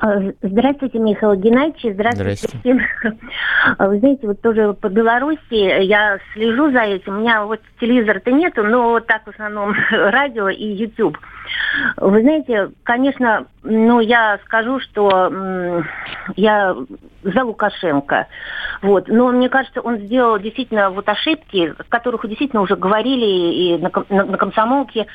А, 0.00 0.20
здравствуйте, 0.42 0.98
Михаил 0.98 1.34
Геннадьевич. 1.34 1.94
Здравствуйте, 1.94 2.36
Здравствуйте. 2.62 2.88
А, 3.78 3.88
вы 3.88 3.98
знаете, 3.98 4.26
вот 4.26 4.40
тоже 4.42 4.74
по 4.74 4.88
Беларуси 4.88 5.84
я 5.84 6.18
слежу 6.34 6.70
за 6.70 6.80
этим. 6.80 7.16
У 7.16 7.20
меня 7.20 7.44
вот 7.44 7.60
телевизора-то 7.80 8.30
нету, 8.30 8.62
но 8.62 8.90
вот 8.90 9.06
так 9.06 9.24
в 9.24 9.30
основном 9.30 9.74
радио 9.90 10.48
и 10.48 10.64
YouTube. 10.64 11.18
Вы 11.96 12.22
знаете, 12.22 12.70
конечно, 12.82 13.46
ну, 13.62 14.00
я 14.00 14.38
скажу, 14.44 14.80
что 14.80 15.82
я 16.36 16.76
за 17.22 17.44
Лукашенко. 17.44 18.26
Вот. 18.82 19.08
Но 19.08 19.30
мне 19.30 19.48
кажется, 19.48 19.80
он 19.80 19.98
сделал 19.98 20.38
действительно 20.38 20.90
вот 20.90 21.08
ошибки, 21.08 21.74
о 21.76 21.84
которых 21.88 22.26
действительно 22.28 22.62
уже 22.62 22.76
говорили 22.76 23.26
и 23.26 23.78
на, 23.78 23.90
на, 24.08 24.24
на 24.24 24.36
комсомолке. 24.36 25.06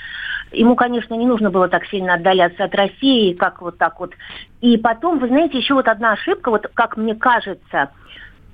Ему, 0.52 0.76
конечно, 0.76 1.14
не 1.14 1.26
нужно 1.26 1.50
было 1.50 1.70
так 1.70 1.86
сильно 1.86 2.16
отдаляться 2.16 2.66
от 2.66 2.76
России, 2.76 3.34
как 3.34 3.62
вот 3.62 3.78
так 3.78 4.00
вот. 4.00 4.14
И 4.60 4.78
потом, 4.78 5.20
вы 5.20 5.28
знаете, 5.28 5.58
еще 5.58 5.74
вот 5.74 5.88
одна 5.88 6.12
ошибка, 6.14 6.50
вот 6.50 6.70
как 6.74 6.98
мне 6.98 7.16
кажется, 7.16 7.92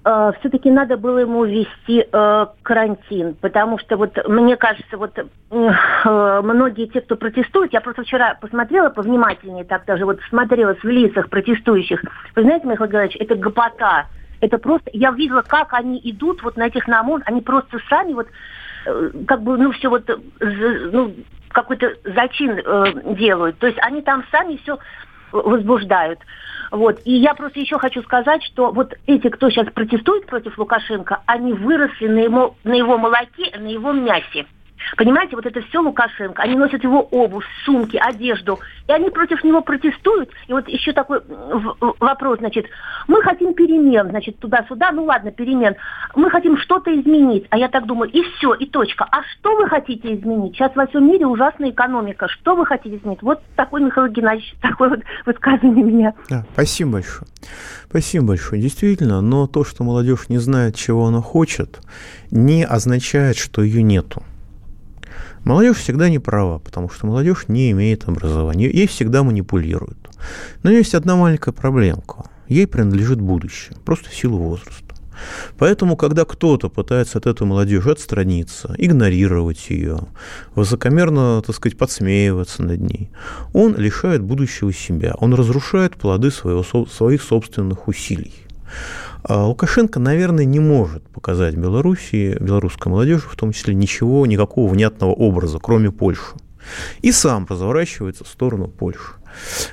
э, 0.08 0.32
все-таки 0.40 0.72
надо 0.72 0.98
было 0.98 1.20
ему 1.20 1.44
ввести 1.44 2.08
э, 2.12 2.46
карантин, 2.64 3.36
потому 3.36 3.78
что 3.78 3.98
вот 3.98 4.18
мне 4.28 4.56
кажется, 4.56 4.98
вот 4.98 5.18
э, 5.18 6.42
многие 6.42 6.88
те, 6.88 7.02
кто 7.02 7.16
протестует, 7.16 7.74
я 7.74 7.82
просто 7.82 8.04
вчера 8.04 8.36
посмотрела 8.36 8.90
повнимательнее, 8.90 9.66
так 9.66 9.86
даже 9.86 10.06
вот 10.06 10.20
смотрела 10.30 10.76
в 10.76 10.84
лицах 10.86 11.30
протестующих. 11.30 12.02
Вы 12.36 12.42
знаете, 12.44 12.68
Михаил 12.68 12.90
Геннадьевич, 12.90 13.22
это 13.22 13.36
гопота. 13.36 14.06
Это 14.40 14.58
просто, 14.60 14.90
я 14.94 15.12
видела, 15.12 15.42
как 15.42 15.74
они 15.74 16.00
идут 16.04 16.44
вот 16.44 16.58
на 16.58 16.68
этих 16.68 16.88
намон, 16.88 17.24
они 17.26 17.42
просто 17.42 17.80
сами 17.90 18.14
вот 18.14 18.28
э, 18.86 19.12
как 19.28 19.42
бы, 19.42 19.58
ну, 19.58 19.72
все 19.72 19.90
вот, 19.90 20.08
ну, 20.40 21.14
какой-то 21.50 21.96
зачин 22.04 22.52
э, 22.52 23.16
делают. 23.16 23.58
То 23.58 23.68
есть 23.68 23.80
они 23.82 24.02
там 24.04 24.24
сами 24.32 24.58
все 24.58 24.78
возбуждают. 25.32 26.20
Вот. 26.72 27.00
И 27.06 27.14
я 27.14 27.34
просто 27.34 27.60
еще 27.60 27.78
хочу 27.78 28.02
сказать, 28.04 28.44
что 28.44 28.72
вот 28.72 28.94
эти, 29.06 29.30
кто 29.30 29.50
сейчас 29.50 29.68
протестует 29.72 30.26
против 30.26 30.58
Лукашенко, 30.58 31.22
они 31.26 31.54
выросли 31.54 32.08
на 32.08 32.20
его, 32.20 32.56
на 32.64 32.74
его 32.74 32.98
молоке, 32.98 33.52
на 33.58 33.68
его 33.68 33.94
мясе. 33.94 34.46
Понимаете, 34.96 35.36
вот 35.36 35.46
это 35.46 35.62
все 35.62 35.82
Лукашенко. 35.82 36.42
Они 36.42 36.56
носят 36.56 36.84
его 36.84 37.02
обувь, 37.02 37.46
сумки, 37.66 37.98
одежду. 37.98 38.60
И 38.88 38.92
они 38.92 39.10
против 39.10 39.44
него 39.44 39.62
протестуют. 39.62 40.30
И 40.48 40.54
вот 40.54 40.68
еще 40.68 40.94
такой 40.94 41.22
вопрос, 42.00 42.40
значит, 42.40 42.66
мы 43.08 43.22
хотим 43.22 43.54
перемен, 43.54 44.10
значит, 44.10 44.40
туда-сюда, 44.40 44.92
ну 44.92 45.06
ладно, 45.06 45.32
перемен. 45.32 45.76
Мы 46.16 46.30
хотим 46.30 46.58
что-то 46.58 46.94
изменить. 47.00 47.46
А 47.50 47.58
я 47.58 47.68
так 47.68 47.86
думаю, 47.86 48.12
и 48.12 48.22
все, 48.22 48.54
и 48.54 48.66
точка. 48.66 49.06
А 49.12 49.22
что 49.24 49.56
вы 49.56 49.68
хотите 49.68 50.16
изменить? 50.16 50.56
Сейчас 50.56 50.76
во 50.76 50.88
всем 50.88 51.08
мире 51.08 51.26
ужасная 51.26 51.72
экономика. 51.72 52.28
Что 52.28 52.56
вы 52.56 52.66
хотите 52.66 52.98
изменить? 52.98 53.22
Вот 53.22 53.42
такой 53.56 53.82
Михаил 53.82 54.08
Геннадьевич, 54.08 54.56
такое 54.62 54.90
вот 54.90 55.00
высказывание 55.26 55.84
меня. 55.84 56.14
Да, 56.30 56.46
спасибо 56.54 56.94
большое. 56.94 57.28
Спасибо 57.90 58.28
большое. 58.28 58.62
Действительно, 58.62 59.22
но 59.22 59.48
то, 59.48 59.64
что 59.64 59.84
молодежь 59.84 60.30
не 60.30 60.38
знает, 60.38 60.76
чего 60.76 61.08
она 61.08 61.22
хочет, 61.22 61.80
не 62.32 62.66
означает, 62.66 63.38
что 63.38 63.62
ее 63.62 63.84
нету. 63.84 64.24
Молодежь 65.48 65.78
всегда 65.78 66.10
не 66.10 66.20
права, 66.20 66.60
потому 66.60 66.90
что 66.90 67.08
молодежь 67.08 67.46
не 67.48 67.72
имеет 67.72 68.06
образования. 68.06 68.70
Ей 68.70 68.86
всегда 68.86 69.24
манипулируют. 69.24 70.10
Но 70.62 70.70
есть 70.70 70.94
одна 70.94 71.16
маленькая 71.16 71.54
проблемка. 71.54 72.26
Ей 72.50 72.68
принадлежит 72.68 73.22
будущее, 73.22 73.78
просто 73.86 74.10
в 74.10 74.14
силу 74.14 74.40
возраста. 74.40 74.94
Поэтому, 75.58 75.96
когда 75.96 76.26
кто-то 76.26 76.68
пытается 76.68 77.20
от 77.20 77.28
этой 77.28 77.48
молодежи 77.48 77.90
отстраниться, 77.92 78.76
игнорировать 78.78 79.70
ее, 79.70 80.00
высокомерно, 80.54 81.42
так 81.42 81.56
сказать, 81.56 81.78
подсмеиваться 81.78 82.64
над 82.64 82.82
ней, 82.82 83.10
он 83.54 83.74
лишает 83.78 84.22
будущего 84.22 84.74
себя, 84.74 85.16
он 85.18 85.34
разрушает 85.34 85.96
плоды 85.96 86.30
своего, 86.30 86.66
своих 86.88 87.22
собственных 87.22 87.88
усилий. 87.88 88.34
А 89.28 89.46
Лукашенко, 89.46 90.00
наверное, 90.00 90.46
не 90.46 90.60
может 90.60 91.04
показать 91.10 91.56
Белоруссии, 91.56 92.38
белорусской 92.40 92.90
молодежи, 92.90 93.28
в 93.28 93.36
том 93.36 93.52
числе, 93.52 93.76
ничего, 93.76 94.26
никакого 94.26 94.72
внятного 94.72 95.12
образа, 95.12 95.60
кроме 95.60 95.92
Польши. 95.92 96.36
И 97.02 97.12
сам 97.12 97.46
разворачивается 97.50 98.24
в 98.24 98.28
сторону 98.30 98.70
Польши. 98.70 99.14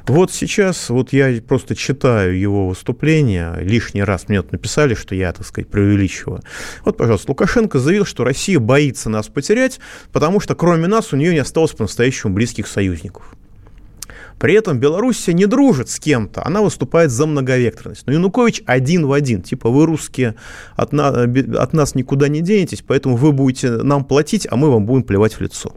Вот 0.09 0.33
сейчас, 0.33 0.91
вот 0.91 1.13
я 1.13 1.41
просто 1.41 1.77
читаю 1.77 2.39
его 2.39 2.69
выступление, 2.69 3.55
лишний 3.61 4.03
раз 4.03 4.29
мне 4.29 4.43
тут 4.43 4.53
написали, 4.53 4.95
что 4.95 5.15
я, 5.15 5.33
так 5.33 5.47
сказать, 5.47 5.71
преувеличиваю. 5.71 6.43
Вот, 6.85 6.97
пожалуйста, 6.97 7.31
Лукашенко 7.31 7.79
заявил, 7.79 8.05
что 8.05 8.25
Россия 8.25 8.59
боится 8.59 9.09
нас 9.09 9.29
потерять, 9.29 9.79
потому 10.13 10.41
что 10.41 10.57
кроме 10.57 10.89
нас 10.89 11.13
у 11.13 11.17
нее 11.17 11.33
не 11.33 11.39
осталось 11.39 11.73
по-настоящему 11.73 12.35
близких 12.35 12.67
союзников. 12.67 13.35
При 14.45 14.53
этом 14.53 14.79
Белоруссия 14.79 15.33
не 15.33 15.47
дружит 15.47 15.89
с 15.89 15.99
кем-то, 15.99 16.47
она 16.47 16.61
выступает 16.61 17.11
за 17.11 17.25
многовекторность. 17.25 18.03
Но 18.05 18.13
Янукович 18.13 18.63
один 18.67 19.07
в 19.07 19.13
один, 19.13 19.41
типа 19.41 19.71
вы 19.71 19.87
русские 19.87 20.35
от, 20.77 20.93
на, 20.93 21.09
от 21.09 21.73
нас 21.73 21.95
никуда 21.95 22.29
не 22.29 22.43
денетесь, 22.43 22.85
поэтому 22.87 23.17
вы 23.17 23.33
будете 23.33 23.71
нам 23.71 24.05
платить, 24.05 24.47
а 24.51 24.57
мы 24.57 24.71
вам 24.71 24.85
будем 24.85 25.03
плевать 25.03 25.33
в 25.33 25.41
лицо. 25.41 25.75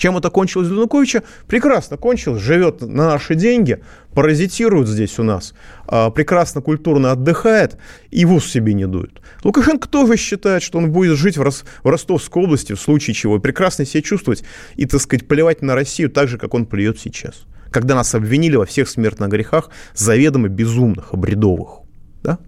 Чем 0.00 0.16
это 0.16 0.30
кончилось 0.30 0.68
для 0.68 0.76
Януковича? 0.76 1.24
Прекрасно 1.46 1.98
кончилось, 1.98 2.40
живет 2.40 2.80
на 2.80 3.10
наши 3.10 3.34
деньги, 3.34 3.82
паразитирует 4.14 4.88
здесь 4.88 5.18
у 5.18 5.22
нас, 5.22 5.52
а, 5.86 6.08
прекрасно 6.08 6.62
культурно 6.62 7.12
отдыхает 7.12 7.76
и 8.10 8.24
в 8.24 8.32
ус 8.32 8.46
себе 8.46 8.72
не 8.72 8.86
дует. 8.86 9.20
Лукашенко 9.44 9.86
тоже 9.86 10.16
считает, 10.16 10.62
что 10.62 10.78
он 10.78 10.90
будет 10.90 11.18
жить 11.18 11.36
в, 11.36 11.42
Рос, 11.42 11.64
в 11.84 11.86
Ростовской 11.86 12.44
области 12.44 12.72
в 12.72 12.80
случае 12.80 13.12
чего, 13.12 13.36
и 13.36 13.40
прекрасно 13.40 13.84
себя 13.84 14.00
чувствовать 14.00 14.42
и, 14.74 14.86
так 14.86 15.02
сказать, 15.02 15.28
плевать 15.28 15.60
на 15.60 15.74
Россию 15.74 16.08
так 16.08 16.28
же, 16.28 16.38
как 16.38 16.54
он 16.54 16.64
плюет 16.64 16.98
сейчас. 16.98 17.42
Когда 17.70 17.94
нас 17.94 18.14
обвинили 18.14 18.56
во 18.56 18.64
всех 18.64 18.88
смертных 18.88 19.28
грехах, 19.28 19.68
заведомо 19.94 20.48
безумных, 20.48 21.12
обредовых. 21.12 21.80
Да? 22.22 22.38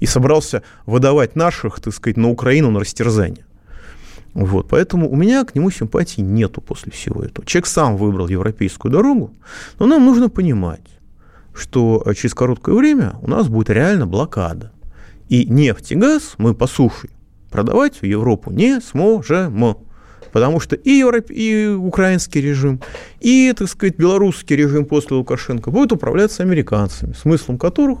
И 0.00 0.06
собрался 0.06 0.62
выдавать 0.86 1.36
наших, 1.36 1.78
так 1.78 1.92
сказать, 1.92 2.16
на 2.16 2.30
Украину 2.30 2.70
на 2.70 2.80
растерзание. 2.80 3.44
Вот, 4.36 4.68
поэтому 4.68 5.10
у 5.10 5.16
меня 5.16 5.46
к 5.46 5.54
нему 5.54 5.70
симпатии 5.70 6.20
нету 6.20 6.60
после 6.60 6.92
всего 6.92 7.22
этого. 7.22 7.46
Человек 7.46 7.66
сам 7.66 7.96
выбрал 7.96 8.28
европейскую 8.28 8.92
дорогу, 8.92 9.32
но 9.78 9.86
нам 9.86 10.04
нужно 10.04 10.28
понимать, 10.28 10.84
что 11.54 12.04
через 12.14 12.34
короткое 12.34 12.74
время 12.74 13.14
у 13.22 13.30
нас 13.30 13.48
будет 13.48 13.70
реально 13.70 14.06
блокада. 14.06 14.72
И 15.30 15.46
нефть 15.46 15.92
и 15.92 15.94
газ 15.94 16.34
мы 16.36 16.54
по 16.54 16.66
суше 16.66 17.08
продавать 17.50 18.02
в 18.02 18.04
Европу 18.04 18.50
не 18.50 18.78
сможем 18.82 19.78
потому 20.36 20.60
что 20.60 20.76
и, 20.76 20.90
Европ... 20.90 21.30
и 21.30 21.66
украинский 21.66 22.42
режим, 22.42 22.82
и, 23.20 23.54
так 23.56 23.68
сказать, 23.68 23.96
белорусский 23.96 24.54
режим 24.54 24.84
после 24.84 25.16
Лукашенко 25.16 25.70
будет 25.70 25.92
управляться 25.92 26.42
американцами, 26.42 27.14
смыслом 27.14 27.56
которых 27.56 28.00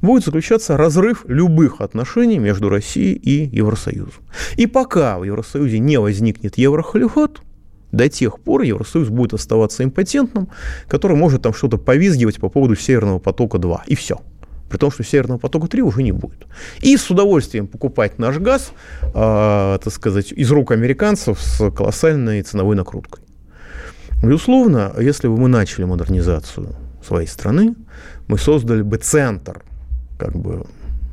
будет 0.00 0.24
заключаться 0.24 0.78
разрыв 0.78 1.26
любых 1.28 1.82
отношений 1.82 2.38
между 2.38 2.70
Россией 2.70 3.12
и 3.12 3.54
Евросоюзом. 3.54 4.24
И 4.56 4.66
пока 4.66 5.18
в 5.18 5.24
Евросоюзе 5.24 5.78
не 5.78 6.00
возникнет 6.00 6.56
еврохалифат, 6.56 7.42
до 7.92 8.08
тех 8.08 8.40
пор 8.40 8.62
Евросоюз 8.62 9.10
будет 9.10 9.34
оставаться 9.34 9.84
импотентным, 9.84 10.48
который 10.88 11.18
может 11.18 11.42
там 11.42 11.52
что-то 11.52 11.76
повизгивать 11.76 12.36
по 12.36 12.48
поводу 12.48 12.74
Северного 12.74 13.18
потока-2, 13.18 13.80
и 13.86 13.94
все– 13.96 14.18
при 14.68 14.78
том, 14.78 14.90
что 14.90 15.04
Северного 15.04 15.38
потока-3 15.38 15.80
уже 15.80 16.02
не 16.02 16.12
будет. 16.12 16.46
И 16.80 16.96
с 16.96 17.10
удовольствием 17.10 17.66
покупать 17.66 18.18
наш 18.18 18.38
газ, 18.38 18.72
э, 19.02 19.78
так 19.82 19.92
сказать, 19.92 20.32
из 20.32 20.50
рук 20.50 20.72
американцев 20.72 21.40
с 21.40 21.70
колоссальной 21.70 22.42
ценовой 22.42 22.76
накруткой. 22.76 23.22
Безусловно, 24.22 24.92
если 24.98 25.28
бы 25.28 25.36
мы 25.36 25.48
начали 25.48 25.84
модернизацию 25.84 26.74
своей 27.06 27.28
страны, 27.28 27.74
мы 28.28 28.38
создали 28.38 28.82
бы 28.82 28.96
центр 28.96 29.62
как 30.18 30.34
бы, 30.34 30.64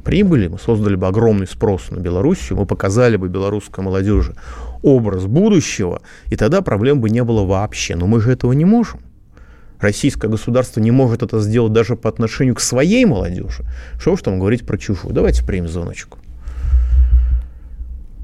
прибыли, 0.03 0.48
мы 0.48 0.57
создали 0.57 0.95
бы 0.95 1.07
огромный 1.07 1.48
спрос 1.48 1.91
на 1.91 2.00
Белоруссию, 2.00 2.57
мы 2.57 2.65
показали 2.65 3.17
бы 3.17 3.27
белорусской 3.27 3.83
молодежи 3.83 4.36
образ 4.81 5.25
будущего, 5.25 6.01
и 6.27 6.36
тогда 6.36 6.62
проблем 6.62 7.01
бы 7.01 7.10
не 7.10 7.24
было 7.24 7.45
вообще. 7.45 7.95
Но 7.95 8.07
мы 8.07 8.22
же 8.22 8.31
этого 8.31 8.53
не 8.53 8.65
можем 8.65 9.01
российское 9.84 10.28
государство 10.28 10.80
не 10.80 10.92
может 10.92 11.22
это 11.22 11.40
сделать 11.40 11.74
даже 11.74 11.96
по 11.96 12.10
отношению 12.10 12.56
к 12.56 12.60
своей 12.60 13.06
молодежи, 13.06 13.63
что 14.00 14.13
уж 14.13 14.22
там 14.22 14.40
говорить 14.40 14.66
про 14.66 14.78
чужую. 14.78 15.13
Давайте 15.13 15.46
примем 15.46 15.68
звоночку. 15.68 16.18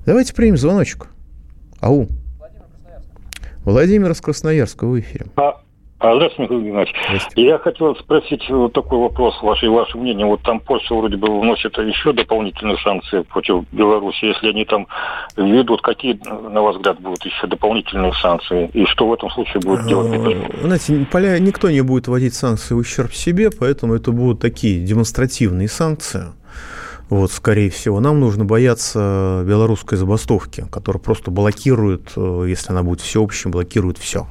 Давайте 0.06 0.34
примем 0.34 0.58
звоночку. 0.58 1.08
Ау. 1.80 2.08
Владимир 3.64 4.10
из 4.12 4.22
Красноярска, 4.22 4.88
в 4.88 5.00
эфире. 5.00 5.28
А, 5.36 5.62
здравствуйте, 6.16 6.54
Михаил 6.54 6.62
Геннадьевич. 6.62 6.96
Я 7.36 7.58
хотел 7.58 7.94
спросить 7.98 8.50
вот 8.50 8.72
такой 8.72 9.00
вопрос, 9.00 9.38
ваше, 9.42 9.70
ваше 9.70 9.98
мнение. 9.98 10.26
Вот 10.26 10.42
там 10.44 10.62
Польша 10.62 10.96
вроде 10.96 11.18
бы 11.18 11.42
вносит 11.42 11.78
еще 11.78 12.14
дополнительные 12.14 12.78
санкции 12.78 13.22
против 13.24 13.66
Беларуси. 13.74 14.26
Если 14.26 14.48
они 14.48 14.64
там 14.64 14.88
введут, 15.36 15.82
какие, 15.82 16.18
на 16.26 16.62
ваш 16.62 16.78
взгляд, 16.78 17.02
будут 17.02 17.26
еще 17.26 17.48
дополнительные 17.48 18.14
санкции? 18.14 18.70
И 18.74 18.86
что 18.86 19.10
в 19.10 19.14
этом 19.14 19.30
случае 19.32 19.60
будет 19.60 19.88
делать? 19.88 20.14
Э, 20.14 20.62
знаете, 20.62 21.06
поля 21.12 21.38
никто 21.38 21.70
не 21.70 21.82
будет 21.82 22.08
вводить 22.08 22.34
санкции 22.34 22.74
в 22.76 22.78
ущерб 22.78 23.12
себе, 23.14 23.50
поэтому 23.52 23.94
это 23.94 24.12
будут 24.12 24.40
такие 24.40 24.80
демонстративные 24.80 25.68
санкции. 25.68 26.28
Вот, 27.10 27.32
скорее 27.32 27.72
всего, 27.72 28.00
нам 28.00 28.20
нужно 28.20 28.46
бояться 28.46 29.44
белорусской 29.46 29.98
забастовки, 29.98 30.66
которая 30.72 31.02
просто 31.02 31.30
блокирует, 31.30 32.14
э, 32.16 32.46
если 32.48 32.72
она 32.72 32.84
будет 32.84 33.02
всеобщей, 33.02 33.50
блокирует 33.50 33.98
все. 33.98 34.28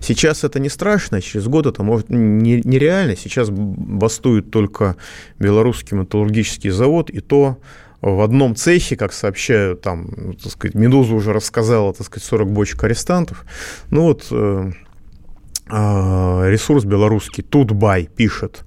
Сейчас 0.00 0.44
это 0.44 0.60
не 0.60 0.68
страшно, 0.68 1.20
через 1.20 1.46
год 1.46 1.66
это 1.66 1.82
может 1.82 2.10
нереально. 2.10 3.16
Сейчас 3.16 3.50
бастует 3.50 4.50
только 4.50 4.96
белорусский 5.38 5.96
металлургический 5.96 6.70
завод, 6.70 7.10
и 7.10 7.20
то 7.20 7.58
в 8.00 8.20
одном 8.20 8.56
цехе, 8.56 8.96
как 8.96 9.12
сообщают, 9.12 9.80
там, 9.80 10.34
так 10.42 10.52
сказать, 10.52 10.74
«Медуза» 10.74 11.14
уже 11.14 11.32
рассказала, 11.32 11.94
так 11.94 12.06
сказать, 12.06 12.24
40 12.28 12.50
бочек 12.50 12.82
арестантов. 12.82 13.44
Ну 13.90 14.02
вот 14.02 14.26
э, 14.32 14.72
э, 15.70 16.50
ресурс 16.50 16.84
белорусский 16.84 17.44
Тутбай 17.44 18.08
пишет, 18.14 18.64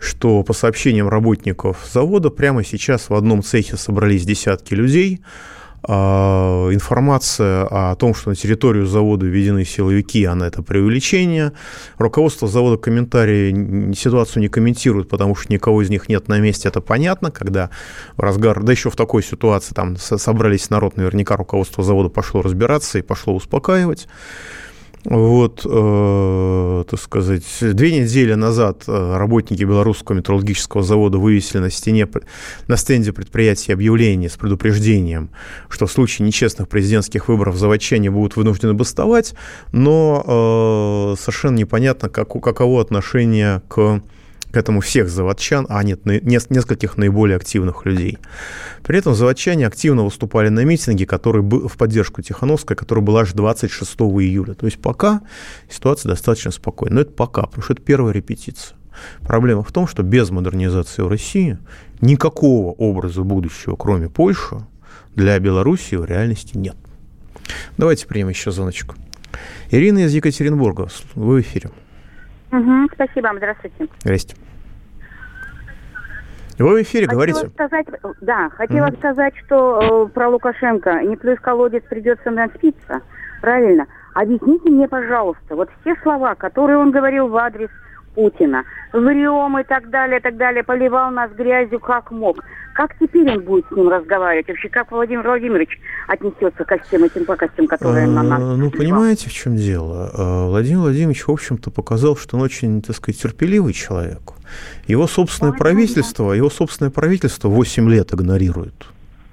что 0.00 0.42
по 0.42 0.52
сообщениям 0.52 1.08
работников 1.08 1.88
завода 1.92 2.30
прямо 2.30 2.64
сейчас 2.64 3.08
в 3.08 3.14
одном 3.14 3.44
цехе 3.44 3.76
собрались 3.76 4.24
десятки 4.24 4.74
людей, 4.74 5.20
а, 5.20 5.52
информация 5.84 7.66
о 7.68 7.94
том, 7.96 8.14
что 8.14 8.30
на 8.30 8.36
территорию 8.36 8.86
завода 8.86 9.26
введены 9.26 9.64
силовики, 9.64 10.24
она 10.24 10.46
это 10.46 10.62
преувеличение. 10.62 11.52
Руководство 11.98 12.46
завода 12.46 12.76
комментарии 12.76 13.92
ситуацию 13.94 14.42
не 14.42 14.48
комментирует, 14.48 15.08
потому 15.08 15.34
что 15.34 15.52
никого 15.52 15.82
из 15.82 15.90
них 15.90 16.08
нет 16.08 16.28
на 16.28 16.38
месте, 16.38 16.68
это 16.68 16.80
понятно, 16.80 17.30
когда 17.30 17.70
в 18.16 18.20
разгар, 18.20 18.62
да 18.62 18.72
еще 18.72 18.90
в 18.90 18.96
такой 18.96 19.22
ситуации 19.22 19.74
там 19.74 19.96
собрались 19.96 20.70
народ, 20.70 20.96
наверняка 20.96 21.36
руководство 21.36 21.82
завода 21.82 22.08
пошло 22.08 22.42
разбираться 22.42 22.98
и 22.98 23.02
пошло 23.02 23.34
успокаивать. 23.34 24.06
Вот, 25.04 25.62
э, 25.64 26.84
так 26.88 27.00
сказать, 27.00 27.42
две 27.60 28.00
недели 28.00 28.34
назад 28.34 28.84
э, 28.86 29.16
работники 29.16 29.64
белорусского 29.64 30.16
металлургического 30.16 30.84
завода 30.84 31.18
вывесили 31.18 31.58
на 31.58 31.70
стене, 31.70 32.08
на 32.68 32.76
стенде 32.76 33.12
предприятия 33.12 33.72
объявление 33.72 34.30
с 34.30 34.36
предупреждением, 34.36 35.30
что 35.68 35.86
в 35.86 35.92
случае 35.92 36.26
нечестных 36.26 36.68
президентских 36.68 37.26
выборов 37.28 37.56
заводчане 37.56 38.12
будут 38.12 38.36
вынуждены 38.36 38.74
бастовать, 38.74 39.34
но 39.72 40.22
э, 40.24 41.20
совершенно 41.20 41.56
непонятно, 41.56 42.08
как, 42.08 42.28
каково 42.40 42.80
отношение 42.80 43.60
к 43.68 44.02
к 44.52 44.56
этому 44.56 44.80
всех 44.80 45.08
заводчан, 45.08 45.66
а 45.68 45.82
нет, 45.82 46.04
нескольких 46.04 46.98
наиболее 46.98 47.36
активных 47.36 47.86
людей. 47.86 48.18
При 48.82 48.98
этом 48.98 49.14
заводчане 49.14 49.66
активно 49.66 50.04
выступали 50.04 50.50
на 50.50 50.64
митинге, 50.64 51.06
который 51.06 51.42
был 51.42 51.68
в 51.68 51.76
поддержку 51.76 52.20
Тихановской, 52.20 52.76
который 52.76 53.02
был 53.02 53.16
аж 53.16 53.32
26 53.32 53.90
июля. 53.92 54.54
То 54.54 54.66
есть 54.66 54.80
пока 54.80 55.22
ситуация 55.70 56.10
достаточно 56.10 56.50
спокойная. 56.50 56.96
Но 56.96 57.00
это 57.00 57.12
пока, 57.12 57.42
потому 57.42 57.62
что 57.62 57.72
это 57.72 57.82
первая 57.82 58.12
репетиция. 58.12 58.76
Проблема 59.22 59.62
в 59.62 59.72
том, 59.72 59.86
что 59.86 60.02
без 60.02 60.30
модернизации 60.30 61.00
в 61.00 61.08
России 61.08 61.58
никакого 62.02 62.72
образа 62.72 63.22
будущего, 63.22 63.74
кроме 63.74 64.10
Польши, 64.10 64.66
для 65.14 65.38
Белоруссии 65.38 65.96
в 65.96 66.04
реальности 66.04 66.58
нет. 66.58 66.76
Давайте 67.78 68.06
примем 68.06 68.28
еще 68.28 68.50
звоночку. 68.50 68.96
Ирина 69.70 70.00
из 70.00 70.12
Екатеринбурга, 70.12 70.88
вы 71.14 71.36
в 71.36 71.40
эфире. 71.40 71.70
Угу, 72.52 72.90
спасибо 72.92 73.28
вам, 73.28 73.38
здравствуйте. 73.38 73.88
Здрасте. 74.00 74.36
Вы 76.58 76.78
в 76.78 76.82
эфире, 76.82 77.06
хотела 77.06 77.14
говорите. 77.14 77.48
Сказать, 77.48 77.86
да, 78.20 78.50
хотела 78.50 78.88
угу. 78.88 78.96
сказать, 78.96 79.34
что 79.44 80.06
э, 80.06 80.12
про 80.12 80.28
Лукашенко 80.28 81.02
не 81.02 81.16
плюс 81.16 81.40
колодец 81.40 81.82
придется 81.88 82.30
напиться, 82.30 83.00
правильно? 83.40 83.86
Объясните 84.14 84.70
мне, 84.70 84.86
пожалуйста, 84.86 85.56
вот 85.56 85.70
все 85.80 85.96
слова, 86.02 86.34
которые 86.34 86.76
он 86.76 86.90
говорил 86.90 87.28
в 87.28 87.36
адрес 87.36 87.70
Путина, 88.14 88.64
врем 88.92 89.58
и 89.58 89.64
так 89.64 89.90
далее, 89.90 90.20
так 90.20 90.36
далее, 90.36 90.62
поливал 90.62 91.10
нас 91.10 91.30
грязью 91.32 91.80
как 91.80 92.10
мог. 92.10 92.42
Как 92.74 92.96
теперь 92.98 93.30
он 93.30 93.40
будет 93.40 93.66
с 93.68 93.76
ним 93.76 93.88
разговаривать? 93.88 94.48
Вообще, 94.48 94.68
как 94.68 94.90
Владимир 94.90 95.26
Владимирович 95.26 95.78
отнесется 96.08 96.64
ко 96.64 96.78
всем 96.78 97.04
этим 97.04 97.26
пакостям, 97.26 97.66
которые 97.66 98.06
на 98.06 98.22
нас 98.22 98.40
Ну, 98.40 98.70
понимаете, 98.70 99.28
в 99.28 99.32
чем 99.32 99.56
дело? 99.56 100.10
А, 100.14 100.48
Владимир 100.48 100.80
Владимирович, 100.80 101.26
в 101.26 101.30
общем-то, 101.30 101.70
показал, 101.70 102.16
что 102.16 102.36
он 102.36 102.42
очень, 102.42 102.80
так 102.80 102.96
сказать, 102.96 103.20
терпеливый 103.20 103.74
человек. 103.74 104.20
Его 104.86 105.06
собственное 105.06 105.52
правительство, 105.52 106.32
его 106.32 106.48
собственное 106.48 106.90
правительство 106.90 107.48
8 107.48 107.90
лет 107.90 108.12
игнорирует 108.12 108.86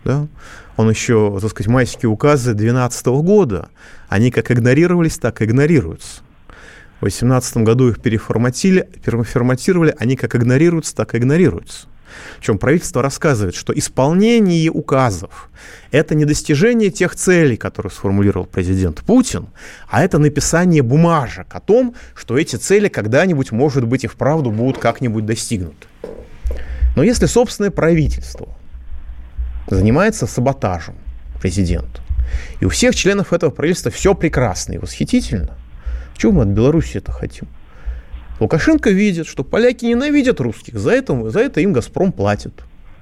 Да? 0.03 0.27
Он 0.75 0.89
еще, 0.89 1.37
так 1.41 1.49
сказать, 1.49 1.67
майские 1.67 2.09
указы 2.09 2.53
2012 2.53 3.07
года, 3.07 3.69
они 4.09 4.31
как 4.31 4.51
игнорировались, 4.51 5.17
так 5.17 5.41
и 5.41 5.45
игнорируются. 5.45 6.21
В 6.99 7.03
2018 7.03 7.57
году 7.57 7.89
их 7.89 8.01
переформатили, 8.01 8.89
переформатировали, 9.03 9.95
они 9.97 10.17
как 10.17 10.35
игнорируются, 10.35 10.93
так 10.95 11.15
и 11.15 11.17
игнорируются. 11.17 11.87
Причем 12.39 12.57
правительство 12.57 13.01
рассказывает, 13.01 13.55
что 13.55 13.71
исполнение 13.77 14.69
указов– 14.69 15.49
это 15.91 16.15
не 16.15 16.25
достижение 16.25 16.89
тех 16.89 17.15
целей, 17.15 17.55
которые 17.55 17.91
сформулировал 17.91 18.45
президент 18.45 18.99
Путин, 19.01 19.47
а 19.87 20.03
это 20.03 20.17
написание 20.17 20.81
бумажек 20.81 21.47
о 21.51 21.61
том, 21.61 21.95
что 22.15 22.37
эти 22.37 22.57
цели 22.57 22.89
когда-нибудь, 22.89 23.51
может 23.51 23.85
быть, 23.85 24.03
и 24.03 24.07
вправду 24.07 24.51
будут 24.51 24.79
как-нибудь 24.79 25.25
достигнуты. 25.25 25.87
Но 26.95 27.03
если 27.03 27.27
собственное 27.27 27.71
правительство 27.71 28.49
занимается 29.67 30.27
саботажем 30.27 30.95
президента, 31.39 32.01
и 32.59 32.65
у 32.65 32.69
всех 32.69 32.95
членов 32.95 33.31
этого 33.31 33.51
правительства 33.51 33.91
все 33.91 34.13
прекрасно 34.13 34.73
и 34.73 34.77
восхитительно, 34.77 35.57
чего 36.19 36.33
мы 36.33 36.41
от 36.43 36.49
Беларуси 36.49 36.97
это 36.97 37.13
хотим? 37.13 37.47
Лукашенко 38.41 38.89
видит, 38.89 39.25
что 39.25 39.43
поляки 39.43 39.85
ненавидят 39.85 40.41
русских, 40.41 40.77
за 40.77 40.91
это, 40.91 41.29
за 41.29 41.39
это 41.39 41.61
им 41.61 41.71
«Газпром» 41.71 42.11
платит. 42.11 42.53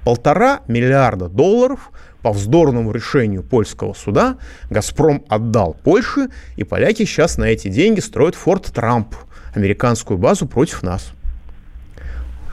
Полтора 0.04 0.60
миллиарда 0.68 1.28
долларов 1.28 1.90
по 2.22 2.32
вздорному 2.32 2.92
решению 2.92 3.42
польского 3.42 3.92
суда 3.94 4.38
«Газпром» 4.70 5.24
отдал 5.28 5.76
Польше, 5.82 6.28
и 6.56 6.62
поляки 6.62 7.04
сейчас 7.04 7.38
на 7.38 7.44
эти 7.44 7.68
деньги 7.68 7.98
строят 7.98 8.36
Форт 8.36 8.66
Трамп, 8.66 9.14
американскую 9.52 10.16
базу 10.16 10.46
против 10.46 10.84
нас. 10.84 11.12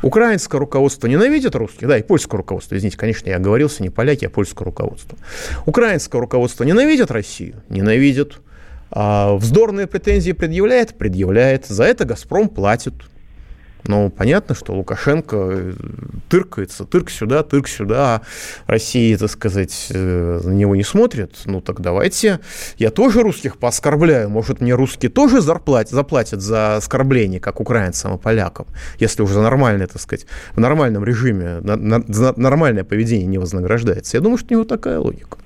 Украинское 0.01 0.59
руководство 0.59 1.07
ненавидит 1.07 1.55
русских, 1.55 1.87
да, 1.87 1.97
и 1.97 2.03
польское 2.03 2.37
руководство, 2.39 2.75
извините, 2.75 2.97
конечно, 2.97 3.29
я 3.29 3.37
оговорился, 3.37 3.83
не 3.83 3.89
поляки, 3.89 4.25
а 4.25 4.29
польское 4.29 4.65
руководство. 4.65 5.17
Украинское 5.65 6.19
руководство 6.19 6.63
ненавидит 6.63 7.11
Россию? 7.11 7.61
Ненавидит. 7.69 8.39
А 8.95 9.35
вздорные 9.35 9.87
претензии 9.87 10.31
предъявляет? 10.31 10.97
Предъявляет. 10.97 11.65
За 11.65 11.83
это 11.83 12.05
«Газпром» 12.05 12.47
платит. 12.47 12.93
Ну, 13.87 14.09
понятно, 14.09 14.55
что 14.55 14.73
Лукашенко 14.73 15.35
э, 15.37 15.73
тыркается, 16.29 16.85
тырк 16.85 17.11
сюда, 17.11 17.43
тырк 17.43 17.67
сюда, 17.67 18.21
Россия, 18.65 19.15
так 19.17 19.29
сказать, 19.29 19.87
э, 19.91 20.39
на 20.43 20.51
него 20.51 20.75
не 20.75 20.83
смотрит. 20.83 21.35
Ну, 21.45 21.61
так 21.61 21.81
давайте, 21.81 22.39
я 22.77 22.89
тоже 22.89 23.21
русских 23.21 23.57
пооскорбляю. 23.57 24.29
Может, 24.29 24.61
мне 24.61 24.73
русские 24.73 25.11
тоже 25.11 25.41
зарплат, 25.41 25.89
заплатят 25.89 26.41
за 26.41 26.77
оскорбление, 26.77 27.39
как 27.39 27.59
украинцам 27.59 28.15
и 28.15 28.17
полякам, 28.17 28.65
если 28.97 29.21
уже 29.21 29.39
нормальное, 29.39 29.87
так 29.87 30.01
сказать, 30.01 30.25
в 30.55 30.59
нормальном 30.59 31.03
режиме, 31.03 31.59
на, 31.61 31.75
на, 31.75 32.03
нормальное 32.37 32.85
поведение 32.85 33.27
не 33.27 33.37
вознаграждается. 33.37 34.17
Я 34.17 34.21
думаю, 34.21 34.37
что 34.37 34.47
у 34.49 34.57
него 34.57 34.63
такая 34.63 34.97
логика. 34.97 35.37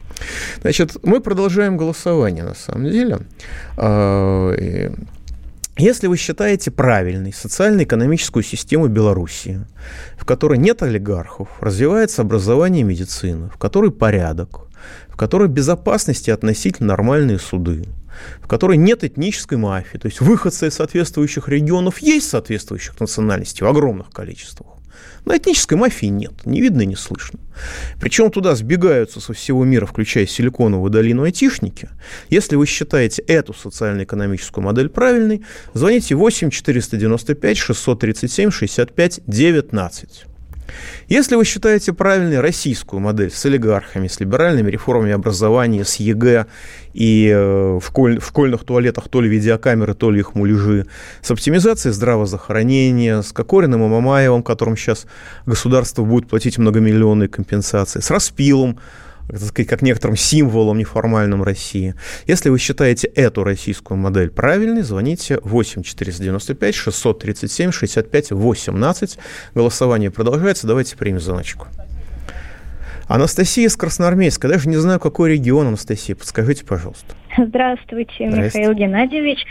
Значит, 0.62 0.97
мы 1.03 1.21
продолжаем 1.21 1.77
голосование, 1.77 2.43
на 2.43 2.55
самом 2.55 2.89
деле. 2.89 3.19
А, 3.77 4.53
если 5.77 6.08
вы 6.08 6.17
считаете 6.17 6.71
правильной 6.71 7.32
социально-экономическую 7.32 8.43
систему 8.43 8.88
Белоруссии, 8.88 9.65
в 10.17 10.25
которой 10.25 10.58
нет 10.58 10.84
олигархов, 10.84 11.47
развивается 11.62 12.21
образование 12.21 12.82
и 12.82 12.84
медицина, 12.84 13.49
в 13.49 13.58
которой 13.58 13.89
порядок, 13.89 14.67
в 15.08 15.15
которой 15.15 15.47
безопасности 15.47 16.32
относительно 16.32 16.89
нормальные 16.89 17.39
суды, 17.39 17.86
в 18.41 18.47
которой 18.47 18.75
нет 18.75 19.05
этнической 19.05 19.58
мафии, 19.58 19.97
то 19.97 20.08
есть 20.08 20.19
выходцы 20.19 20.67
из 20.67 20.75
соответствующих 20.75 21.47
регионов 21.47 21.99
есть 21.99 22.29
соответствующих 22.29 22.99
национальностей 22.99 23.65
в 23.65 23.69
огромных 23.69 24.10
количествах, 24.12 24.79
но 25.25 25.35
этнической 25.35 25.77
мафии 25.77 26.07
нет, 26.07 26.45
не 26.45 26.62
видно 26.62 26.81
и 26.81 26.85
не 26.85 26.95
слышно. 26.95 27.39
Причем 27.99 28.31
туда 28.31 28.55
сбегаются 28.55 29.19
со 29.19 29.33
всего 29.33 29.63
мира, 29.65 29.85
включая 29.85 30.25
Силиконовую 30.25 30.89
долину 30.89 31.23
айтишники. 31.23 31.89
Если 32.29 32.55
вы 32.55 32.65
считаете 32.65 33.21
эту 33.23 33.53
социально-экономическую 33.53 34.63
модель 34.63 34.89
правильной, 34.89 35.43
звоните 35.73 36.15
8 36.15 36.49
495 36.49 37.57
637 37.57 38.51
65 38.51 39.21
19. 39.25 40.25
Если 41.08 41.36
вы 41.36 41.45
считаете 41.45 41.93
правильной 41.93 42.39
российскую 42.39 42.99
модель 42.99 43.32
с 43.32 43.45
олигархами, 43.45 44.08
с 44.08 44.19
либеральными 44.19 44.69
реформами 44.69 45.12
образования, 45.12 45.86
с 45.86 45.95
ЕГЭ 45.95 46.45
и 46.93 47.29
э, 47.29 47.79
в, 47.79 47.84
школь, 47.86 48.19
в 48.19 48.27
школьных 48.27 48.63
туалетах 48.63 49.10
то 49.10 49.21
ли 49.21 49.29
видеокамеры, 49.29 49.93
то 49.93 50.12
ли 50.12 50.19
их 50.19 50.36
муляжи, 50.36 50.86
с 51.21 51.32
оптимизацией 51.32 51.93
здравоохранения, 51.93 53.21
с 53.21 53.32
Кокориным 53.32 53.84
и 53.84 53.88
Мамаевым, 53.88 54.43
которым 54.43 54.75
сейчас 54.77 55.05
государство 55.45 56.03
будет 56.03 56.27
платить 56.27 56.58
многомиллионные 56.58 57.29
компенсации, 57.29 57.99
с 57.99 58.10
распилом, 58.10 58.79
так 59.30 59.42
сказать, 59.42 59.70
как 59.70 59.82
некоторым 59.82 60.15
символом 60.15 60.78
неформальным 60.78 61.44
России. 61.44 61.96
Если 62.26 62.50
вы 62.50 62.58
считаете 62.58 63.08
эту 63.08 63.44
российскую 63.44 63.98
модель 63.98 64.30
правильной, 64.32 64.82
звоните 64.82 65.39
8 65.44 65.84
495 65.84 66.76
637 66.76 67.72
65 67.72 68.32
18. 68.32 69.18
Голосование 69.54 70.10
продолжается. 70.10 70.65
Давайте 70.65 70.98
примем 70.98 71.20
звоночку. 71.20 71.68
Анастасия 73.08 73.68
из 73.68 73.76
Красноармейска. 73.76 74.48
Даже 74.48 74.70
не 74.70 74.78
знаю, 74.78 75.00
какой 75.00 75.32
регион, 75.32 75.68
Анастасия. 75.68 76.15
Подскажите, 76.15 76.65
пожалуйста. 76.65 77.15
Здравствуйте, 77.47 78.25
Михаил 78.25 78.73
Геннадьевич. 78.73 79.45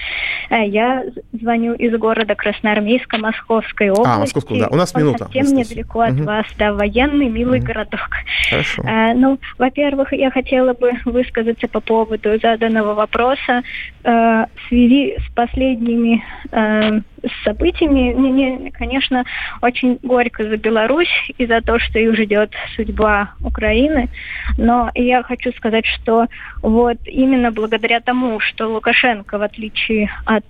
Э, 0.51 0.67
я 0.67 1.05
звоню 1.33 1.75
из 1.75 1.97
города 1.99 2.35
Красноармейска 2.35 3.19
Московской 3.19 3.91
области. 3.91 4.11
А, 4.11 4.19
Московского, 4.19 4.59
да. 4.59 4.69
У 4.69 4.77
нас 4.77 4.95
минута. 4.95 5.25
Совсем 5.25 5.47
Анастасия. 5.47 5.77
недалеко 5.77 6.01
от 6.01 6.13
угу. 6.13 6.23
вас, 6.25 6.47
да, 6.59 6.73
военный 6.73 7.29
милый 7.29 7.61
угу. 7.61 7.67
городок. 7.67 8.09
Хорошо. 8.51 8.83
А, 8.87 9.15
ну, 9.15 9.39
во-первых, 9.59 10.13
я 10.13 10.31
хотела 10.31 10.75
бы 10.75 10.93
высказаться 11.05 11.69
по 11.69 11.81
поводу 11.81 12.39
заданного 12.41 12.95
вопроса 12.95 13.63
а, 14.05 14.47
в 14.47 14.69
связи 14.69 15.17
с 15.19 15.35
последними 15.35 16.23
а, 16.51 17.01
событиями. 17.45 18.15
Мне, 18.15 18.71
конечно, 18.73 19.25
очень 19.63 19.99
горько 20.03 20.45
за 20.45 20.57
Беларусь 20.57 21.33
и 21.37 21.47
за 21.47 21.61
то, 21.61 21.79
что 21.79 21.99
их 21.99 22.17
ждет 22.17 22.53
судьба 22.77 23.35
Украины. 23.43 24.09
Но 24.57 24.91
я 24.95 25.23
хочу 25.23 25.53
сказать, 25.53 25.87
что 25.87 26.27
вот 26.63 26.99
именно 27.05 27.51
благодаря 27.51 28.01
тому, 28.01 28.41
что 28.41 28.69
Лукашенко, 28.69 29.39
в 29.39 29.43
отличие 29.43 30.11
от 30.25 30.45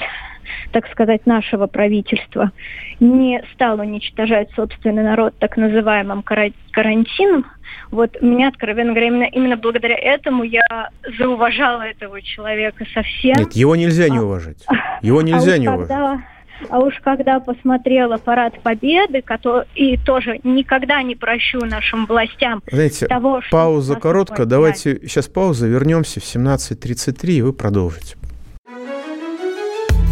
так 0.73 0.91
сказать, 0.91 1.27
нашего 1.27 1.67
правительства, 1.67 2.53
не 3.01 3.43
стал 3.53 3.81
уничтожать 3.81 4.49
собственный 4.55 5.03
народ 5.03 5.35
так 5.39 5.57
называемым 5.57 6.23
карантином, 6.23 7.45
вот 7.91 8.21
меня, 8.21 8.49
откровенно 8.49 8.93
говоря, 8.93 9.09
именно, 9.09 9.25
именно 9.25 9.57
благодаря 9.57 9.97
этому 9.97 10.43
я 10.43 10.91
зауважала 11.19 11.83
этого 11.83 12.21
человека 12.23 12.85
совсем. 12.93 13.37
Нет, 13.37 13.53
его 13.53 13.77
нельзя 13.77 14.09
не 14.09 14.19
а, 14.19 14.23
уважать. 14.23 14.65
Его 15.03 15.23
нельзя 15.23 15.55
а 15.55 15.59
не 15.59 15.69
уважать. 15.69 16.21
А 16.69 16.79
уж 16.79 16.95
когда 17.03 17.41
посмотрела 17.41 18.17
парад 18.17 18.61
Победы, 18.63 19.23
который, 19.23 19.67
и 19.75 19.97
тоже 19.97 20.41
никогда 20.45 21.03
не 21.03 21.15
прощу 21.15 21.61
нашим 21.61 22.07
властям 22.07 22.63
Знаете, 22.71 23.07
того, 23.07 23.41
что 23.43 23.51
пауза 23.51 23.97
короткая. 23.97 24.47
Давайте 24.47 25.01
сейчас 25.03 25.29
пауза, 25.29 25.67
вернемся 25.67 26.21
в 26.21 26.25
17.33, 26.25 27.31
и 27.31 27.43
вы 27.43 27.53
продолжите. 27.53 28.17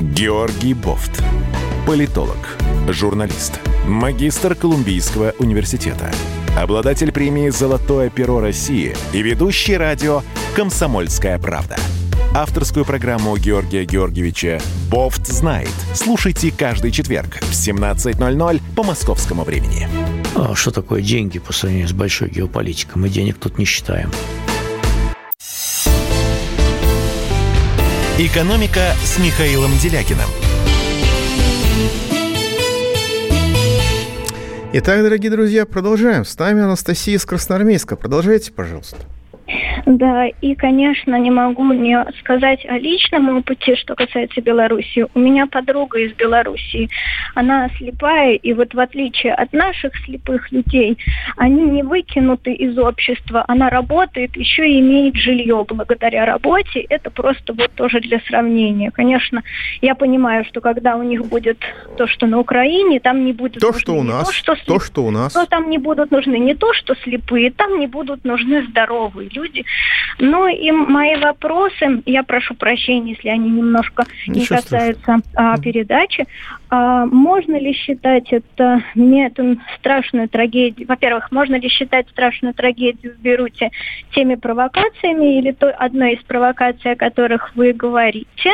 Георгий 0.00 0.74
Бофт. 0.74 1.22
Политолог, 1.86 2.58
журналист, 2.88 3.60
магистр 3.86 4.54
Колумбийского 4.54 5.34
университета, 5.38 6.10
обладатель 6.58 7.12
премии 7.12 7.48
«Золотое 7.50 8.10
перо 8.10 8.40
России» 8.40 8.96
и 9.12 9.22
ведущий 9.22 9.76
радио 9.76 10.22
«Комсомольская 10.56 11.38
правда» 11.38 11.76
авторскую 12.36 12.84
программу 12.84 13.34
Георгия 13.38 13.86
Георгиевича 13.86 14.60
«Бофт 14.90 15.26
знает». 15.26 15.70
Слушайте 15.94 16.52
каждый 16.52 16.90
четверг 16.90 17.38
в 17.40 17.52
17.00 17.52 18.60
по 18.76 18.82
московскому 18.82 19.42
времени. 19.42 19.88
А 20.34 20.54
что 20.54 20.70
такое 20.70 21.00
деньги 21.00 21.38
по 21.38 21.54
сравнению 21.54 21.88
с 21.88 21.94
большой 21.94 22.28
геополитикой? 22.28 23.00
Мы 23.00 23.08
денег 23.08 23.38
тут 23.38 23.56
не 23.56 23.64
считаем. 23.64 24.10
«Экономика» 28.18 28.92
с 29.02 29.18
Михаилом 29.18 29.70
Делякиным. 29.78 30.28
Итак, 34.74 35.00
дорогие 35.00 35.30
друзья, 35.30 35.64
продолжаем. 35.64 36.26
С 36.26 36.38
нами 36.38 36.62
Анастасия 36.62 37.16
из 37.16 37.24
Красноармейска. 37.24 37.96
Продолжайте, 37.96 38.52
пожалуйста. 38.52 38.98
Да, 39.86 40.26
и, 40.26 40.56
конечно, 40.56 41.14
не 41.16 41.30
могу 41.30 41.64
не 41.72 42.04
сказать 42.18 42.66
о 42.66 42.76
личном 42.76 43.28
опыте, 43.38 43.76
что 43.76 43.94
касается 43.94 44.40
Беларуси. 44.40 45.06
У 45.14 45.18
меня 45.20 45.46
подруга 45.46 46.00
из 46.00 46.12
Беларуси. 46.14 46.90
Она 47.36 47.68
слепая, 47.78 48.34
и 48.34 48.52
вот 48.52 48.74
в 48.74 48.80
отличие 48.80 49.32
от 49.32 49.52
наших 49.52 49.96
слепых 50.04 50.50
людей, 50.50 50.98
они 51.36 51.62
не 51.66 51.84
выкинуты 51.84 52.52
из 52.52 52.76
общества. 52.76 53.44
Она 53.46 53.70
работает, 53.70 54.36
еще 54.36 54.68
и 54.68 54.80
имеет 54.80 55.14
жилье 55.14 55.64
благодаря 55.68 56.26
работе. 56.26 56.80
Это 56.88 57.10
просто 57.10 57.52
вот 57.52 57.70
тоже 57.76 58.00
для 58.00 58.18
сравнения. 58.26 58.90
Конечно, 58.90 59.44
я 59.82 59.94
понимаю, 59.94 60.44
что 60.46 60.60
когда 60.60 60.96
у 60.96 61.04
них 61.04 61.26
будет 61.26 61.58
то, 61.96 62.08
что 62.08 62.26
на 62.26 62.40
Украине, 62.40 62.98
там 62.98 63.24
не 63.24 63.32
будет 63.32 63.60
то, 63.60 63.72
что 63.72 63.94
у 63.94 64.02
нас, 64.02 64.26
то, 64.26 64.32
что, 64.32 64.54
слеп... 64.56 64.66
то, 64.66 64.80
что 64.80 65.04
у 65.04 65.12
нас, 65.12 65.32
то 65.32 65.46
там 65.46 65.70
не 65.70 65.78
будут 65.78 66.10
нужны 66.10 66.38
не 66.38 66.56
то, 66.56 66.72
что 66.72 66.96
слепые, 67.04 67.52
там 67.52 67.78
не 67.78 67.86
будут 67.86 68.24
нужны 68.24 68.66
здоровые 68.66 69.30
люди. 69.32 69.64
Ну 70.18 70.48
и 70.48 70.70
мои 70.70 71.16
вопросы, 71.16 72.02
я 72.06 72.22
прошу 72.22 72.54
прощения, 72.54 73.12
если 73.12 73.28
они 73.28 73.50
немножко 73.50 74.04
Ничего 74.26 74.40
не 74.40 74.46
касаются 74.46 75.16
а, 75.34 75.58
передачи. 75.58 76.26
А, 76.78 77.06
можно 77.06 77.58
ли 77.58 77.72
считать 77.72 78.30
это, 78.34 78.82
это 78.94 79.56
страшную 79.78 80.28
трагедию? 80.28 80.86
Во-первых, 80.86 81.32
можно 81.32 81.54
ли 81.54 81.70
считать 81.70 82.06
страшную 82.10 82.52
трагедию 82.52 83.14
в 83.14 83.22
Беруте 83.22 83.70
теми 84.14 84.34
провокациями 84.34 85.38
или 85.38 85.52
той 85.52 85.72
одной 85.72 86.16
из 86.16 86.22
провокаций, 86.24 86.92
о 86.92 86.96
которых 86.96 87.56
вы 87.56 87.72
говорите? 87.72 88.50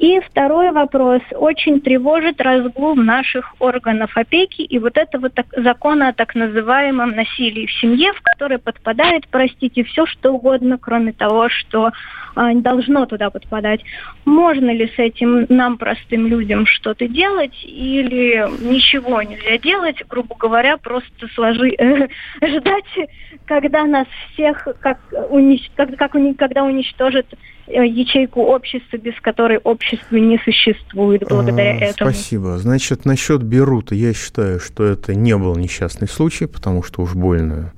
И 0.00 0.18
второй 0.20 0.72
вопрос. 0.72 1.22
Очень 1.30 1.80
тревожит 1.80 2.40
разгул 2.40 2.96
наших 2.96 3.54
органов 3.60 4.16
опеки 4.16 4.62
и 4.62 4.78
вот 4.80 4.96
этого 4.96 5.30
так, 5.30 5.46
закона 5.56 6.08
о 6.08 6.12
так 6.12 6.34
называемом 6.34 7.10
насилии 7.10 7.66
в 7.66 7.72
семье, 7.72 8.12
в 8.14 8.20
который 8.22 8.58
подпадает, 8.58 9.28
простите, 9.30 9.84
все 9.84 10.06
что 10.06 10.32
угодно, 10.32 10.76
кроме 10.78 11.12
того, 11.12 11.48
что 11.50 11.92
не 12.36 12.62
должно 12.62 13.06
туда 13.06 13.30
подпадать. 13.30 13.80
Можно 14.24 14.72
ли 14.72 14.88
с 14.88 14.98
этим 14.98 15.46
нам, 15.48 15.78
простым 15.78 16.26
людям, 16.26 16.66
что-то 16.66 17.06
делать 17.06 17.43
или 17.62 18.46
ничего 18.62 19.22
нельзя 19.22 19.58
делать, 19.58 19.96
грубо 20.08 20.34
говоря, 20.36 20.76
просто 20.76 21.28
сложи, 21.34 21.74
э, 21.78 22.08
ждать, 22.46 23.08
когда 23.46 23.84
нас 23.84 24.06
всех, 24.32 24.66
как, 24.80 24.98
унич, 25.30 25.70
как, 25.76 25.96
как, 25.96 26.12
когда 26.38 26.64
уничтожат 26.64 27.26
э, 27.66 27.86
ячейку 27.86 28.42
общества, 28.42 28.96
без 28.96 29.18
которой 29.20 29.58
общество 29.58 30.16
не 30.16 30.38
существует 30.38 31.24
благодаря 31.28 31.72
а, 31.72 31.84
этому. 31.90 32.10
Спасибо. 32.10 32.58
Значит, 32.58 33.04
насчет 33.04 33.42
Берута, 33.42 33.94
я 33.94 34.14
считаю, 34.14 34.60
что 34.60 34.84
это 34.84 35.14
не 35.14 35.36
был 35.36 35.56
несчастный 35.56 36.08
случай, 36.08 36.46
потому 36.46 36.82
что 36.82 37.02
уж 37.02 37.14
больно 37.14 37.72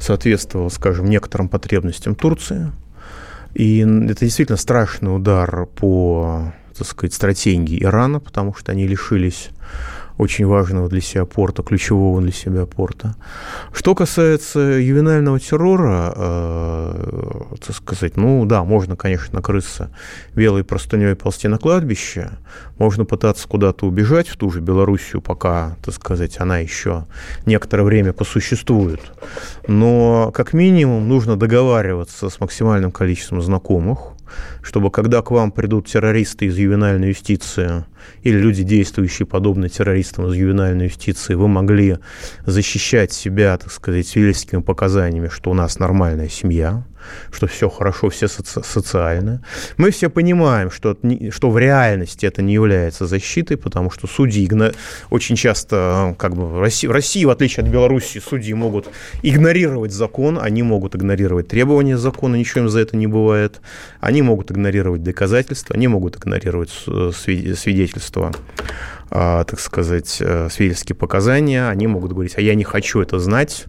соответствовал, 0.00 0.70
скажем, 0.70 1.06
некоторым 1.06 1.48
потребностям 1.48 2.14
Турции. 2.14 2.72
И 3.56 3.78
это 3.80 4.20
действительно 4.20 4.58
страшный 4.58 5.16
удар 5.16 5.64
по, 5.64 6.52
так 6.78 6.86
сказать, 6.86 7.14
стратегии 7.14 7.82
Ирана, 7.82 8.20
потому 8.20 8.54
что 8.54 8.72
они 8.72 8.86
лишились 8.86 9.50
очень 10.18 10.46
важного 10.46 10.88
для 10.88 11.00
себя 11.00 11.24
порта, 11.26 11.62
ключевого 11.62 12.20
для 12.22 12.32
себя 12.32 12.66
порта. 12.66 13.14
Что 13.72 13.94
касается 13.94 14.60
ювенального 14.60 15.38
террора, 15.38 16.12
э, 16.16 17.42
так 17.66 17.76
сказать, 17.76 18.16
ну 18.16 18.46
да, 18.46 18.64
можно, 18.64 18.96
конечно, 18.96 19.34
накрыться 19.36 19.90
белой 20.34 20.64
простыней 20.64 21.12
и 21.12 21.14
ползти 21.14 21.48
на 21.48 21.58
кладбище, 21.58 22.30
можно 22.78 23.04
пытаться 23.04 23.46
куда-то 23.46 23.86
убежать 23.86 24.28
в 24.28 24.36
ту 24.36 24.50
же 24.50 24.60
Белоруссию, 24.60 25.20
пока, 25.20 25.76
так 25.84 25.94
сказать, 25.94 26.40
она 26.40 26.58
еще 26.58 27.06
некоторое 27.44 27.82
время 27.82 28.12
посуществует. 28.12 29.00
Но, 29.68 30.30
как 30.34 30.54
минимум, 30.54 31.08
нужно 31.08 31.36
договариваться 31.36 32.30
с 32.30 32.40
максимальным 32.40 32.90
количеством 32.90 33.42
знакомых, 33.42 34.15
чтобы 34.62 34.90
когда 34.90 35.22
к 35.22 35.30
вам 35.30 35.52
придут 35.52 35.86
террористы 35.86 36.46
из 36.46 36.56
ювенальной 36.56 37.08
юстиции 37.08 37.84
или 38.22 38.36
люди, 38.36 38.62
действующие 38.62 39.26
подобно 39.26 39.68
террористам 39.68 40.26
из 40.26 40.34
ювенальной 40.34 40.86
юстиции, 40.86 41.34
вы 41.34 41.48
могли 41.48 41.98
защищать 42.44 43.12
себя, 43.12 43.56
так 43.58 43.70
сказать, 43.72 44.06
свидетельскими 44.06 44.60
показаниями, 44.60 45.28
что 45.28 45.50
у 45.50 45.54
нас 45.54 45.78
нормальная 45.78 46.28
семья, 46.28 46.84
что 47.30 47.46
все 47.46 47.68
хорошо, 47.68 48.08
все 48.08 48.26
соци- 48.26 48.64
социально. 48.64 49.42
Мы 49.76 49.90
все 49.90 50.08
понимаем, 50.08 50.70
что, 50.70 50.96
что 51.30 51.50
в 51.50 51.58
реальности 51.58 52.26
это 52.26 52.42
не 52.42 52.54
является 52.54 53.06
защитой, 53.06 53.56
потому 53.56 53.90
что 53.90 54.06
судьи 54.06 54.46
очень 55.10 55.36
часто, 55.36 56.14
как 56.18 56.34
бы 56.34 56.46
в 56.46 56.60
России, 56.60 56.86
в 56.86 56.92
России, 56.92 57.24
в 57.24 57.30
отличие 57.30 57.64
от 57.64 57.70
Беларуси, 57.70 58.22
судьи 58.26 58.54
могут 58.54 58.88
игнорировать 59.22 59.92
закон, 59.92 60.38
они 60.40 60.62
могут 60.62 60.94
игнорировать 60.94 61.48
требования 61.48 61.98
закона, 61.98 62.36
ничего 62.36 62.62
им 62.62 62.68
за 62.68 62.80
это 62.80 62.96
не 62.96 63.06
бывает, 63.06 63.60
они 64.00 64.22
могут 64.22 64.50
игнорировать 64.50 65.02
доказательства, 65.02 65.74
они 65.74 65.88
могут 65.88 66.16
игнорировать 66.16 66.70
свидетельства 66.70 68.32
а, 69.10 69.44
так 69.44 69.60
сказать, 69.60 70.18
э, 70.20 70.48
свидетельские 70.50 70.96
показания, 70.96 71.68
они 71.68 71.86
могут 71.86 72.12
говорить, 72.12 72.34
а 72.36 72.40
я 72.40 72.54
не 72.54 72.64
хочу 72.64 73.00
это 73.00 73.18
знать, 73.18 73.66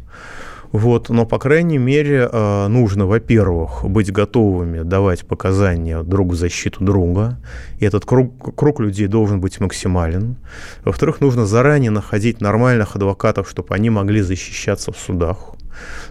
вот, 0.72 1.10
но, 1.10 1.26
по 1.26 1.40
крайней 1.40 1.78
мере, 1.78 2.30
э, 2.32 2.68
нужно, 2.68 3.06
во-первых, 3.06 3.84
быть 3.84 4.12
готовыми 4.12 4.82
давать 4.82 5.26
показания 5.26 6.04
друг 6.04 6.32
в 6.32 6.36
защиту 6.36 6.84
друга. 6.84 7.38
И 7.80 7.86
этот 7.86 8.06
круг, 8.06 8.56
круг 8.56 8.80
людей 8.80 9.08
должен 9.08 9.40
быть 9.40 9.60
максимален. 9.60 10.38
Во-вторых, 10.84 11.22
нужно 11.22 11.46
заранее 11.46 11.92
находить 11.92 12.42
нормальных 12.42 12.96
адвокатов, 12.96 13.50
чтобы 13.50 13.76
они 13.76 13.90
могли 13.90 14.22
защищаться 14.22 14.92
в 14.92 14.98
судах. 14.98 15.57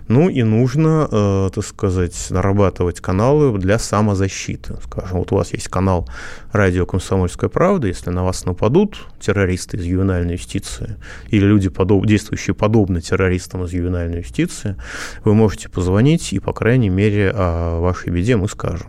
Ну 0.08 0.28
и 0.28 0.42
нужно, 0.42 1.08
э, 1.10 1.50
так 1.52 1.64
сказать, 1.64 2.14
нарабатывать 2.30 3.00
каналы 3.00 3.56
для 3.58 3.78
самозащиты. 3.78 4.76
Скажем, 4.84 5.18
вот 5.18 5.32
у 5.32 5.36
вас 5.36 5.52
есть 5.52 5.68
канал 5.68 6.08
«Радио 6.52 6.86
Комсомольская 6.86 7.50
правда», 7.50 7.88
если 7.88 8.10
на 8.10 8.24
вас 8.24 8.44
нападут 8.44 9.06
террористы 9.20 9.76
из 9.78 9.84
ювенальной 9.84 10.34
юстиции 10.34 10.96
или 11.28 11.44
люди, 11.44 11.68
подоб... 11.68 12.06
действующие 12.06 12.54
подобно 12.54 13.00
террористам 13.00 13.64
из 13.64 13.72
ювенальной 13.72 14.18
юстиции, 14.18 14.76
вы 15.24 15.34
можете 15.34 15.68
позвонить, 15.68 16.32
и, 16.32 16.38
по 16.38 16.52
крайней 16.52 16.88
мере, 16.88 17.32
о 17.34 17.80
вашей 17.80 18.10
беде 18.10 18.36
мы 18.36 18.48
скажем. 18.48 18.88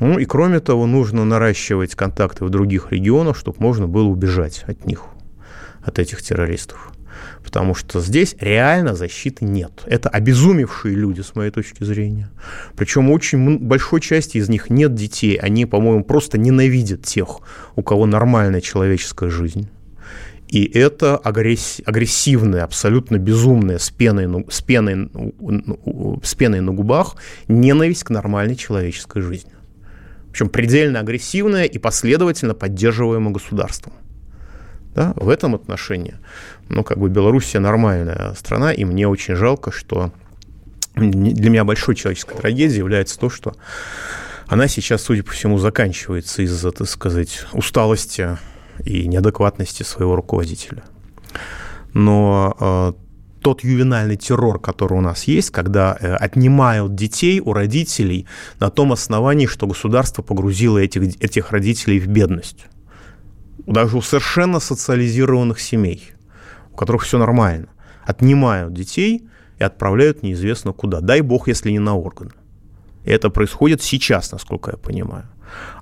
Ну 0.00 0.18
и 0.18 0.24
кроме 0.24 0.58
того, 0.58 0.86
нужно 0.86 1.24
наращивать 1.24 1.94
контакты 1.94 2.44
в 2.44 2.50
других 2.50 2.90
регионах, 2.90 3.36
чтобы 3.36 3.58
можно 3.60 3.86
было 3.86 4.08
убежать 4.08 4.64
от 4.66 4.84
них, 4.84 5.04
от 5.84 6.00
этих 6.00 6.22
террористов 6.22 6.93
потому 7.44 7.74
что 7.74 8.00
здесь 8.00 8.34
реально 8.40 8.94
защиты 8.94 9.44
нет. 9.44 9.82
Это 9.86 10.08
обезумевшие 10.08 10.96
люди, 10.96 11.20
с 11.20 11.34
моей 11.34 11.50
точки 11.50 11.84
зрения. 11.84 12.30
Причем 12.74 13.10
очень 13.10 13.58
большой 13.58 14.00
части 14.00 14.38
из 14.38 14.48
них 14.48 14.70
нет 14.70 14.94
детей. 14.94 15.36
Они, 15.36 15.66
по-моему, 15.66 16.02
просто 16.02 16.38
ненавидят 16.38 17.02
тех, 17.02 17.40
у 17.76 17.82
кого 17.82 18.06
нормальная 18.06 18.60
человеческая 18.60 19.30
жизнь. 19.30 19.68
И 20.48 20.64
это 20.64 21.16
агрессивная, 21.16 22.64
абсолютно 22.64 23.18
безумная, 23.18 23.78
с 23.78 23.90
пеной, 23.90 24.46
с, 24.48 24.60
пеной, 24.60 25.10
с 26.22 26.34
пеной 26.34 26.60
на 26.60 26.72
губах 26.72 27.16
ненависть 27.48 28.04
к 28.04 28.10
нормальной 28.10 28.56
человеческой 28.56 29.22
жизни. 29.22 29.52
Причем 30.30 30.48
предельно 30.48 31.00
агрессивная 31.00 31.64
и 31.64 31.78
последовательно 31.78 32.54
поддерживаемая 32.54 33.32
государством. 33.32 33.94
Да, 34.94 35.12
в 35.16 35.28
этом 35.28 35.56
отношении, 35.56 36.14
ну, 36.68 36.84
как 36.84 36.98
бы 36.98 37.08
Белоруссия 37.08 37.58
нормальная 37.58 38.34
страна, 38.34 38.72
и 38.72 38.84
мне 38.84 39.08
очень 39.08 39.34
жалко, 39.34 39.70
что 39.72 40.12
для 40.94 41.50
меня 41.50 41.64
большой 41.64 41.94
человеческой 41.94 42.36
трагедией 42.36 42.78
является 42.78 43.18
то, 43.18 43.28
что 43.28 43.54
она 44.46 44.68
сейчас, 44.68 45.02
судя 45.02 45.22
по 45.22 45.32
всему, 45.32 45.58
заканчивается 45.58 46.42
из-за, 46.42 46.70
так 46.70 46.88
сказать, 46.88 47.46
усталости 47.52 48.38
и 48.84 49.08
неадекватности 49.08 49.82
своего 49.82 50.16
руководителя. 50.16 50.84
Но 51.94 52.56
э, 52.60 52.92
тот 53.40 53.64
ювенальный 53.64 54.16
террор, 54.16 54.60
который 54.60 54.98
у 54.98 55.00
нас 55.00 55.24
есть, 55.24 55.50
когда 55.50 55.96
э, 55.98 56.14
отнимают 56.14 56.94
детей 56.94 57.40
у 57.40 57.52
родителей 57.52 58.26
на 58.60 58.70
том 58.70 58.92
основании, 58.92 59.46
что 59.46 59.66
государство 59.66 60.22
погрузило 60.22 60.78
этих, 60.78 61.22
этих 61.22 61.50
родителей 61.50 61.98
в 61.98 62.06
бедность 62.06 62.66
даже 63.66 63.96
у 63.96 64.02
совершенно 64.02 64.60
социализированных 64.60 65.60
семей, 65.60 66.12
у 66.74 66.76
которых 66.76 67.02
все 67.02 67.18
нормально, 67.18 67.68
отнимают 68.04 68.74
детей 68.74 69.26
и 69.58 69.64
отправляют 69.64 70.22
неизвестно 70.22 70.72
куда. 70.72 71.00
Дай 71.00 71.20
бог, 71.20 71.48
если 71.48 71.70
не 71.70 71.78
на 71.78 71.94
органы. 71.94 72.32
Это 73.04 73.30
происходит 73.30 73.80
сейчас, 73.82 74.32
насколько 74.32 74.72
я 74.72 74.76
понимаю. 74.76 75.26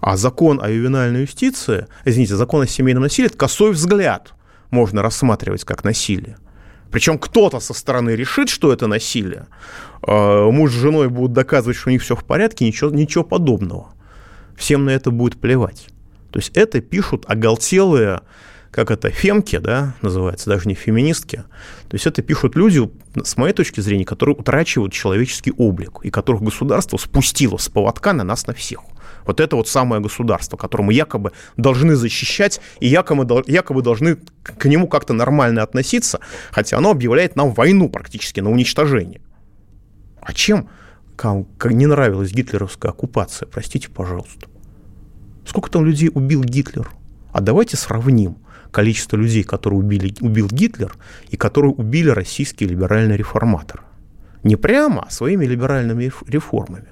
А 0.00 0.16
закон 0.16 0.61
о 0.62 0.68
ювенальной 0.68 1.22
юстиции, 1.22 1.87
извините, 2.05 2.37
закон 2.37 2.62
о 2.62 2.66
семейном 2.66 3.05
насилии, 3.05 3.28
это 3.28 3.38
косой 3.38 3.72
взгляд 3.72 4.35
можно 4.70 5.02
рассматривать 5.02 5.64
как 5.64 5.83
насилие. 5.83 6.37
Причем 6.90 7.18
кто-то 7.18 7.59
со 7.59 7.72
стороны 7.72 8.11
решит, 8.11 8.50
что 8.50 8.70
это 8.70 8.87
насилие. 8.87 9.46
А, 10.02 10.50
муж 10.50 10.72
с 10.72 10.74
женой 10.74 11.09
будут 11.09 11.33
доказывать, 11.33 11.76
что 11.76 11.88
у 11.88 11.92
них 11.92 12.02
все 12.02 12.14
в 12.14 12.24
порядке, 12.24 12.66
ничего, 12.66 12.90
ничего 12.90 13.24
подобного. 13.24 13.94
Всем 14.57 14.85
на 14.85 14.90
это 14.90 15.11
будет 15.11 15.40
плевать. 15.40 15.87
То 16.31 16.38
есть 16.38 16.50
это 16.55 16.83
пишут 16.83 17.24
оголтелые 17.28 18.20
как 18.72 18.90
это, 18.90 19.11
фемки, 19.11 19.58
да, 19.58 19.94
называется, 20.00 20.48
даже 20.48 20.66
не 20.66 20.74
феминистки. 20.74 21.44
То 21.88 21.94
есть 21.94 22.06
это 22.06 22.22
пишут 22.22 22.56
люди, 22.56 22.90
с 23.22 23.37
моей 23.37 23.52
точки 23.52 23.80
зрения, 23.80 24.06
которые 24.06 24.35
утрачивают 24.35 24.94
человеческий 24.94 25.52
облик, 25.52 25.98
и 26.02 26.11
которых 26.11 26.42
государство 26.42 26.96
спустило 26.96 27.58
с 27.58 27.68
поводка 27.68 28.14
на 28.14 28.24
нас 28.24 28.46
на 28.46 28.54
всех. 28.54 28.80
Вот 29.26 29.40
это 29.40 29.56
вот 29.56 29.68
самое 29.68 30.00
государство, 30.00 30.56
которое 30.56 30.85
мы 30.85 30.94
якобы 30.94 31.32
должны 31.58 31.94
защищать 31.94 32.62
и 32.80 32.88
якобы, 32.88 33.44
якобы 33.46 33.82
должны 33.82 34.16
к 34.42 34.64
нему 34.64 34.88
как-то 34.88 35.12
нормально 35.12 35.62
относиться, 35.62 36.20
хотя 36.50 36.78
оно 36.78 36.90
объявляет 36.92 37.37
нам 37.37 37.52
войну 37.52 37.90
практически 37.90 38.40
на 38.40 38.50
уничтожение. 38.50 39.20
А 40.22 40.32
чем 40.32 40.70
не 41.64 41.87
нравилась 41.87 42.32
гитлеровская 42.32 42.90
оккупация, 42.90 43.46
простите, 43.46 43.90
пожалуйста. 43.90 44.48
Сколько 45.46 45.70
там 45.70 45.85
людей 45.85 46.11
убил 46.12 46.42
Гитлер? 46.42 46.90
А 47.32 47.40
давайте 47.40 47.76
сравним 47.76 48.38
количество 48.72 49.16
людей, 49.16 49.44
которые 49.44 49.78
убили, 49.78 50.14
убил 50.20 50.48
Гитлер, 50.48 50.96
и 51.30 51.37
которые 51.37 51.72
убили 51.72 52.08
российские 52.08 52.70
либеральные 52.70 53.16
реформаторы. 53.16 53.85
Не 54.42 54.56
прямо, 54.56 55.04
а 55.06 55.11
своими 55.11 55.44
либеральными 55.44 56.11
реформами. 56.26 56.88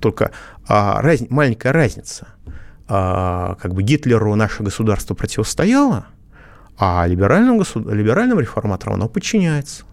Только 0.00 0.32
а, 0.66 1.00
раз, 1.00 1.20
маленькая 1.30 1.72
разница. 1.72 2.28
А, 2.88 3.56
как 3.60 3.74
бы 3.74 3.82
Гитлеру 3.82 4.34
наше 4.34 4.62
государство 4.62 5.14
противостояло, 5.14 6.06
а 6.78 7.06
либеральным, 7.06 7.62
либеральным 7.88 8.40
реформаторам 8.40 8.94
оно 8.94 9.08
подчиняется. 9.08 9.84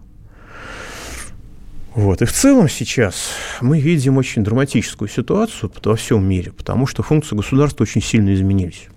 Вот. 1.94 2.22
И 2.22 2.24
в 2.24 2.32
целом 2.32 2.68
сейчас 2.68 3.30
мы 3.60 3.80
видим 3.80 4.16
очень 4.16 4.42
драматическую 4.42 5.08
ситуацию 5.08 5.70
во 5.84 5.96
всем 5.96 6.26
мире, 6.28 6.50
потому 6.50 6.86
что 6.86 7.02
функции 7.02 7.36
государства 7.36 7.84
очень 7.84 8.02
сильно 8.02 8.34
изменились. 8.34 8.88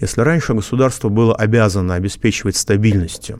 Если 0.00 0.20
раньше 0.20 0.54
государство 0.54 1.08
было 1.08 1.34
обязано 1.34 1.94
обеспечивать 1.94 2.56
стабильность, 2.56 3.30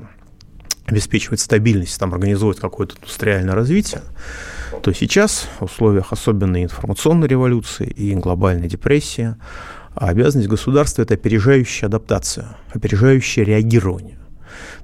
обеспечивать 0.87 1.41
стабильность, 1.41 1.99
там, 1.99 2.15
организовывать 2.15 2.61
какое-то 2.61 2.97
индустриальное 2.97 3.55
развитие, 3.55 4.03
то 4.83 4.93
сейчас 4.93 5.49
в 5.59 5.65
условиях 5.65 6.13
особенной 6.13 6.65
информационной 6.65 7.27
революции 7.27 7.87
и 7.87 8.15
глобальной 8.15 8.69
депрессии 8.69 9.35
обязанность 9.95 10.49
государства– 10.49 11.03
это 11.03 11.15
опережающая 11.15 11.89
адаптация, 11.89 12.57
опережающее 12.73 13.45
реагирование. 13.45 14.19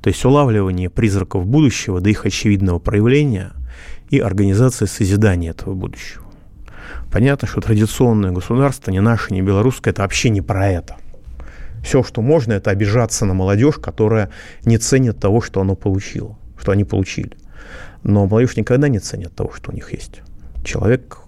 То 0.00 0.09
есть 0.09 0.24
улавливание 0.24 0.90
призраков 0.90 1.46
будущего 1.46 2.00
до 2.00 2.11
их 2.11 2.26
очевидного 2.26 2.78
проявления 2.78 3.52
и 4.09 4.18
организация 4.18 4.87
созидания 4.87 5.50
этого 5.50 5.74
будущего. 5.74 6.24
Понятно, 7.12 7.46
что 7.48 7.61
традиционное 7.61 8.30
государство, 8.30 8.90
не 8.90 9.00
наше, 9.00 9.33
не 9.33 9.42
белорусское, 9.42 9.92
это 9.92 10.02
вообще 10.02 10.30
не 10.30 10.40
про 10.40 10.68
это. 10.68 10.96
Все, 11.82 12.02
что 12.02 12.22
можно, 12.22 12.52
это 12.52 12.70
обижаться 12.70 13.24
на 13.24 13.34
молодежь, 13.34 13.76
которая 13.76 14.30
не 14.64 14.78
ценит 14.78 15.18
того, 15.18 15.40
что 15.40 15.60
оно 15.60 15.74
получило, 15.74 16.38
что 16.58 16.72
они 16.72 16.84
получили. 16.84 17.32
Но 18.02 18.26
молодежь 18.26 18.56
никогда 18.56 18.88
не 18.88 18.98
ценит 18.98 19.34
того, 19.34 19.52
что 19.52 19.70
у 19.70 19.74
них 19.74 19.92
есть. 19.92 20.20
Человек 20.64 21.18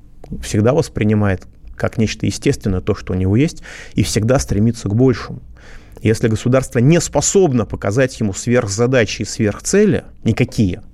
всегда 0.42 0.72
воспринимает 0.72 1.46
как 1.76 1.98
нечто 1.98 2.26
естественное 2.26 2.80
то, 2.80 2.94
что 2.94 3.12
у 3.12 3.16
него 3.16 3.36
есть, 3.36 3.62
и 3.94 4.02
всегда 4.02 4.38
стремится 4.38 4.88
к 4.88 4.94
большему. 4.94 5.40
Если 6.02 6.28
государство 6.28 6.78
не 6.80 7.00
способно 7.00 7.64
показать 7.64 8.18
ему 8.20 8.34
сверхзадачи 8.34 9.22
и 9.22 9.24
сверхцели, 9.24 10.04
никакие– 10.24 10.82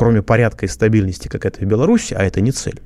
кроме 0.00 0.22
порядка 0.22 0.64
и 0.64 0.68
стабильности, 0.68 1.28
как 1.28 1.44
это 1.44 1.60
в 1.60 1.64
Беларуси, 1.64 2.14
а 2.14 2.22
это 2.22 2.40
не 2.40 2.52
цель. 2.52 2.80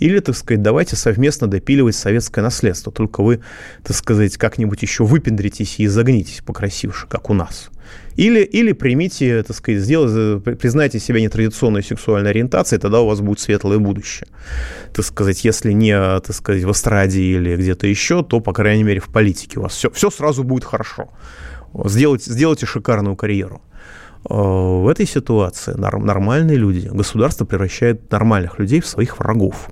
Или, 0.00 0.18
так 0.20 0.34
сказать, 0.34 0.62
давайте 0.62 0.96
совместно 0.96 1.46
допиливать 1.46 1.94
советское 1.94 2.40
наследство, 2.40 2.90
только 2.90 3.22
вы, 3.22 3.40
так 3.84 3.94
сказать, 3.94 4.36
как-нибудь 4.38 4.82
еще 4.82 5.04
выпендритесь 5.04 5.78
и 5.78 5.86
загнитесь 5.86 6.42
покрасивше, 6.44 7.06
как 7.06 7.30
у 7.30 7.34
нас. 7.34 7.70
Или, 8.16 8.40
или 8.40 8.72
примите, 8.72 9.42
так 9.42 9.56
сказать, 9.56 9.82
сделайте, 9.82 10.40
признайте 10.56 10.98
себя 10.98 11.20
нетрадиционной 11.20 11.82
сексуальной 11.82 12.30
ориентацией, 12.30 12.80
тогда 12.80 13.00
у 13.00 13.06
вас 13.06 13.20
будет 13.20 13.40
светлое 13.40 13.78
будущее. 13.78 14.26
Так 14.94 15.04
сказать, 15.04 15.44
если 15.44 15.72
не, 15.72 15.94
так 16.20 16.34
сказать, 16.34 16.64
в 16.64 16.72
эстраде 16.72 17.20
или 17.20 17.56
где-то 17.56 17.86
еще, 17.86 18.22
то, 18.22 18.40
по 18.40 18.52
крайней 18.52 18.84
мере, 18.84 19.00
в 19.00 19.08
политике 19.08 19.60
у 19.60 19.62
вас 19.64 19.74
все, 19.74 19.90
все 19.90 20.10
сразу 20.10 20.44
будет 20.44 20.64
хорошо. 20.64 21.10
Сделайте, 21.84 22.32
сделайте 22.32 22.66
шикарную 22.66 23.16
карьеру. 23.16 23.62
Э, 24.28 24.34
в 24.34 24.88
этой 24.88 25.06
ситуации 25.06 25.74
нормальные 25.74 26.56
люди, 26.56 26.88
государство 26.88 27.44
превращает 27.44 28.10
нормальных 28.10 28.58
людей 28.58 28.80
в 28.80 28.86
своих 28.86 29.18
врагов. 29.18 29.70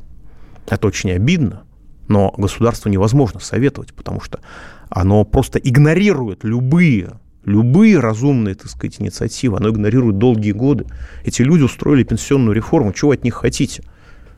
Это 0.70 0.86
очень 0.86 1.10
обидно, 1.12 1.62
но 2.08 2.34
государству 2.36 2.90
невозможно 2.90 3.40
советовать, 3.40 3.94
потому 3.94 4.20
что 4.20 4.40
оно 4.88 5.24
просто 5.24 5.58
игнорирует 5.58 6.44
любые, 6.44 7.18
любые 7.44 7.98
разумные, 7.98 8.54
так 8.54 8.70
сказать, 8.70 9.00
инициативы. 9.00 9.58
Оно 9.58 9.70
игнорирует 9.70 10.18
долгие 10.18 10.52
годы. 10.52 10.86
Эти 11.24 11.42
люди 11.42 11.62
устроили 11.62 12.02
пенсионную 12.04 12.54
реформу. 12.54 12.92
Чего 12.92 13.12
от 13.12 13.24
них 13.24 13.34
хотите? 13.34 13.82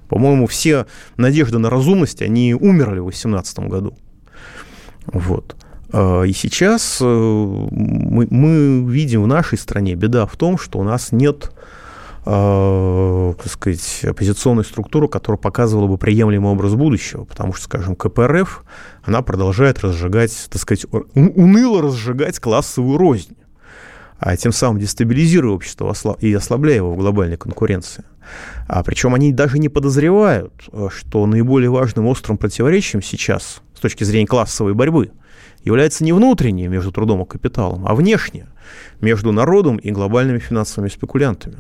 По-моему, 0.09 0.47
все 0.47 0.87
надежды 1.17 1.59
на 1.59 1.71
разумность, 1.71 2.21
они 2.21 2.55
умерли 2.55 2.99
в 2.99 3.05
2018 3.05 3.61
году. 3.61 3.97
Вот. 5.07 5.57
А, 5.93 6.23
и 6.23 6.33
сейчас 6.33 6.99
э, 7.01 7.05
мы, 7.05 8.27
мы 8.29 8.91
видим 8.91 9.23
в 9.23 9.27
нашей 9.27 9.59
стране 9.59 9.95
беда 9.95 10.27
в 10.27 10.37
том, 10.37 10.59
что 10.59 10.79
у 10.79 10.83
нас 10.83 11.13
нет 11.13 11.53
э, 12.25 13.35
так 13.37 13.51
сказать, 13.51 14.05
оппозиционной 14.05 14.65
структуры, 14.65 15.09
которая 15.09 15.39
показывала 15.39 15.87
бы 15.87 15.99
приемлемый 15.99 16.51
образ 16.51 16.75
будущего, 16.75 17.25
потому 17.25 17.53
что, 17.53 17.65
скажем, 17.65 17.97
КПРФ, 17.97 18.65
она 19.05 19.23
продолжает 19.23 19.81
разжигать, 19.81 20.49
так 20.51 20.61
сказать, 20.61 20.87
уныло 21.15 21.83
разжигать 21.83 22.39
классовую 22.39 22.99
рознь, 22.99 23.37
а 24.19 24.37
тем 24.37 24.53
самым 24.53 24.79
дестабилизируя 24.79 25.55
общество 25.55 25.95
и 26.21 26.33
ослабляя 26.35 26.77
его 26.77 26.93
в 26.93 26.99
глобальной 26.99 27.37
конкуренции. 27.39 28.05
А 28.69 28.83
причем 28.83 29.15
они 29.15 29.33
даже 29.33 29.59
не 29.59 29.69
подозревают, 29.69 30.53
э, 30.73 30.89
что 30.91 31.27
наиболее 31.27 31.71
важным 31.71 32.07
острым 32.07 32.37
противоречием 32.37 33.03
сейчас 33.03 33.63
с 33.75 33.81
точки 33.81 34.05
зрения 34.05 34.27
классовой 34.27 34.75
борьбы 34.75 35.13
является 35.65 36.05
не 36.05 36.13
внутреннее 36.13 36.69
между 36.69 36.93
трудом 36.93 37.23
и 37.23 37.27
капиталом, 37.27 37.87
а 37.87 37.95
внешнее 37.95 38.49
между 39.01 39.33
народом 39.33 39.79
и 39.79 39.91
глобальными 39.91 40.39
финансовыми 40.39 40.91
спекулянтами. 40.91 41.59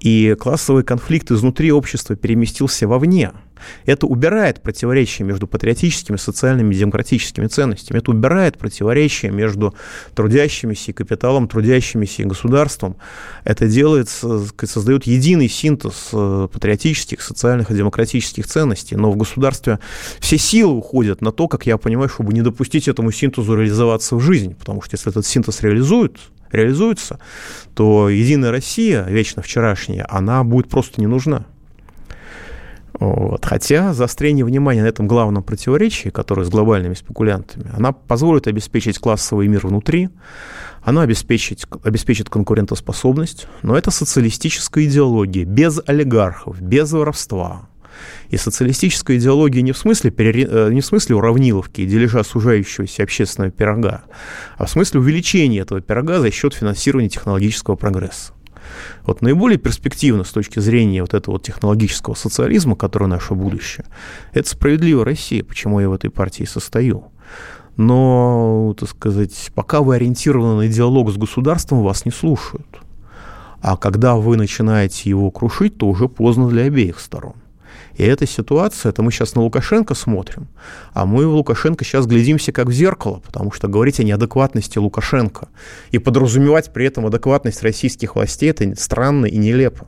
И 0.00 0.36
классовый 0.38 0.84
конфликт 0.84 1.30
изнутри 1.30 1.72
общества 1.72 2.14
переместился 2.14 2.86
вовне. 2.86 3.32
Это 3.86 4.06
убирает 4.06 4.62
противоречия 4.62 5.24
между 5.24 5.46
патриотическими, 5.46 6.16
социальными 6.16 6.74
и 6.74 6.78
демократическими 6.78 7.46
ценностями. 7.46 7.98
Это 7.98 8.10
убирает 8.10 8.58
противоречия 8.58 9.30
между 9.30 9.74
трудящимися 10.14 10.90
и 10.90 10.94
капиталом, 10.94 11.48
трудящимися 11.48 12.22
и 12.22 12.26
государством. 12.26 12.96
Это 13.44 13.66
делает, 13.66 14.08
создает 14.08 15.06
единый 15.06 15.48
синтез 15.48 16.10
э, 16.12 16.48
патриотических, 16.52 17.22
социальных 17.22 17.70
и 17.70 17.74
демократических 17.74 18.46
ценностей. 18.46 18.96
Но 18.96 19.10
в 19.10 19.16
государстве 19.16 19.78
все 20.20 20.38
силы 20.38 20.76
уходят 20.76 21.20
на 21.20 21.32
то, 21.32 21.48
как 21.48 21.66
я 21.66 21.78
понимаю, 21.78 22.08
чтобы 22.08 22.32
не 22.32 22.42
допустить 22.42 22.88
этому 22.88 23.10
синтезу 23.10 23.54
реализоваться 23.54 24.16
в 24.16 24.20
жизнь. 24.20 24.54
Потому 24.54 24.82
что 24.82 24.94
если 24.94 25.10
этот 25.10 25.26
синтез 25.26 25.62
реализует, 25.62 26.18
реализуется, 26.54 27.18
то 27.74 28.08
Единая 28.08 28.50
Россия, 28.50 29.04
вечно 29.04 29.42
вчерашняя, 29.42 30.06
она 30.08 30.42
будет 30.44 30.68
просто 30.68 31.00
не 31.00 31.06
нужна. 31.06 31.46
Вот. 33.00 33.44
Хотя 33.44 33.92
заострение 33.92 34.44
внимания 34.44 34.82
на 34.82 34.86
этом 34.86 35.08
главном 35.08 35.42
противоречии, 35.42 36.10
которое 36.10 36.44
с 36.44 36.48
глобальными 36.48 36.94
спекулянтами, 36.94 37.66
она 37.76 37.92
позволит 37.92 38.46
обеспечить 38.46 38.98
классовый 38.98 39.48
мир 39.48 39.66
внутри, 39.66 40.10
она 40.82 41.02
обеспечит, 41.02 41.66
обеспечит 41.82 42.30
конкурентоспособность, 42.30 43.48
но 43.62 43.76
это 43.76 43.90
социалистическая 43.90 44.84
идеология, 44.84 45.44
без 45.44 45.80
олигархов, 45.84 46.60
без 46.60 46.92
воровства, 46.92 47.68
и 48.30 48.36
социалистическая 48.36 49.16
идеология 49.16 49.62
не 49.62 49.72
в 49.72 49.78
смысле, 49.78 50.12
э, 50.16 50.70
не 50.72 50.80
в 50.80 50.86
смысле 50.86 51.16
уравниловки 51.16 51.82
и 51.82 51.86
дележа 51.86 52.24
сужающегося 52.24 53.02
общественного 53.02 53.50
пирога, 53.50 54.04
а 54.56 54.66
в 54.66 54.70
смысле 54.70 55.00
увеличения 55.00 55.60
этого 55.60 55.80
пирога 55.80 56.20
за 56.20 56.30
счет 56.30 56.54
финансирования 56.54 57.08
технологического 57.08 57.76
прогресса. 57.76 58.32
Вот 59.04 59.22
наиболее 59.22 59.58
перспективно 59.58 60.24
с 60.24 60.30
точки 60.30 60.58
зрения 60.58 61.02
вот 61.02 61.14
этого 61.14 61.38
технологического 61.38 62.14
социализма, 62.14 62.76
который 62.76 63.08
наше 63.08 63.34
будущее, 63.34 63.86
это 64.32 64.48
справедливая 64.48 65.04
Россия, 65.04 65.44
почему 65.44 65.80
я 65.80 65.88
в 65.88 65.92
этой 65.92 66.10
партии 66.10 66.44
состою. 66.44 67.10
Но, 67.76 68.74
так 68.78 68.88
сказать, 68.88 69.50
пока 69.54 69.80
вы 69.80 69.96
ориентированы 69.96 70.66
на 70.66 70.68
диалог 70.68 71.10
с 71.10 71.16
государством, 71.16 71.82
вас 71.82 72.04
не 72.04 72.12
слушают. 72.12 72.80
А 73.60 73.76
когда 73.76 74.14
вы 74.16 74.36
начинаете 74.36 75.08
его 75.08 75.30
крушить, 75.30 75.78
то 75.78 75.88
уже 75.88 76.08
поздно 76.08 76.48
для 76.48 76.64
обеих 76.64 77.00
сторон. 77.00 77.34
И 77.96 78.02
эта 78.02 78.26
ситуация, 78.26 78.90
это 78.90 79.02
мы 79.02 79.12
сейчас 79.12 79.34
на 79.34 79.42
Лукашенко 79.42 79.94
смотрим, 79.94 80.48
а 80.92 81.06
мы 81.06 81.28
в 81.28 81.34
Лукашенко 81.34 81.84
сейчас 81.84 82.06
глядимся 82.06 82.50
как 82.50 82.66
в 82.66 82.72
зеркало, 82.72 83.20
потому 83.24 83.52
что 83.52 83.68
говорить 83.68 84.00
о 84.00 84.04
неадекватности 84.04 84.78
Лукашенко 84.78 85.48
и 85.90 85.98
подразумевать 85.98 86.72
при 86.72 86.86
этом 86.86 87.06
адекватность 87.06 87.62
российских 87.62 88.16
властей, 88.16 88.50
это 88.50 88.74
странно 88.76 89.26
и 89.26 89.36
нелепо. 89.36 89.86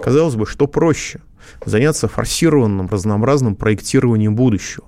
Казалось 0.00 0.34
бы, 0.34 0.46
что 0.46 0.66
проще? 0.66 1.20
Заняться 1.64 2.08
форсированным, 2.08 2.88
разнообразным 2.88 3.54
проектированием 3.54 4.34
будущего. 4.34 4.86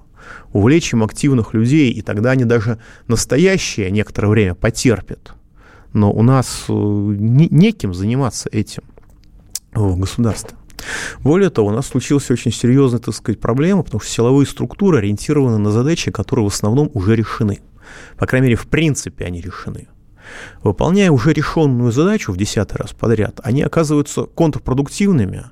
увлечь 0.53 0.93
им 0.93 1.03
активных 1.03 1.53
людей, 1.53 1.91
и 1.91 2.01
тогда 2.01 2.31
они 2.31 2.45
даже 2.45 2.79
настоящее 3.09 3.91
некоторое 3.91 4.29
время 4.29 4.55
потерпят. 4.55 5.35
Но 5.93 6.13
у 6.13 6.23
нас 6.23 6.65
э, 6.69 6.73
не, 6.73 7.49
неким 7.49 7.93
заниматься 7.93 8.49
этим 8.51 8.83
в 9.75 9.99
государстве. 9.99 10.57
Более 11.21 11.51
того, 11.51 11.69
у 11.69 11.73
нас 11.73 11.87
случилась 11.87 12.31
очень 12.31 12.53
серьезная, 12.53 13.01
так 13.01 13.15
сказать, 13.15 13.41
проблема, 13.41 13.83
потому 13.83 14.01
что 14.01 14.11
силовые 14.11 14.47
структуры 14.47 14.99
ориентированы 14.99 15.59
на 15.59 15.71
задачи, 15.71 16.11
которые 16.11 16.49
в 16.49 16.53
основном 16.53 16.91
уже 16.95 17.17
решены. 17.17 17.61
По 18.17 18.27
крайней 18.27 18.47
мере, 18.49 18.57
в 18.57 18.67
принципе 18.67 19.25
они 19.25 19.41
решены. 19.41 19.89
Выполняя 20.63 21.11
уже 21.11 21.33
решенную 21.33 21.93
задачу 21.93 22.33
в 22.33 22.37
десятый 22.37 22.79
раз 22.79 22.93
подряд, 22.93 23.41
они 23.43 23.63
оказываются 23.63 24.23
контрпродуктивными, 24.23 25.45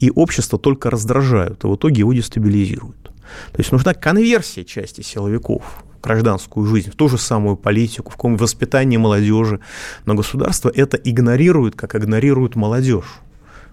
и 0.00 0.10
общество 0.10 0.58
только 0.58 0.90
раздражают, 0.90 1.64
и 1.64 1.66
в 1.66 1.76
итоге 1.76 2.00
его 2.00 2.12
дестабилизируют. 2.12 3.10
То 3.52 3.58
есть 3.58 3.72
нужна 3.72 3.94
конверсия 3.94 4.64
части 4.64 5.02
силовиков 5.02 5.62
в 5.98 6.00
гражданскую 6.02 6.66
жизнь, 6.66 6.90
в 6.90 6.96
ту 6.96 7.08
же 7.08 7.18
самую 7.18 7.56
политику, 7.56 8.10
в 8.10 8.14
каком 8.14 8.36
воспитании 8.36 8.96
молодежи. 8.96 9.60
Но 10.06 10.14
государство 10.14 10.70
это 10.74 10.96
игнорирует, 10.96 11.74
как 11.76 11.94
игнорирует 11.94 12.56
молодежь. 12.56 13.20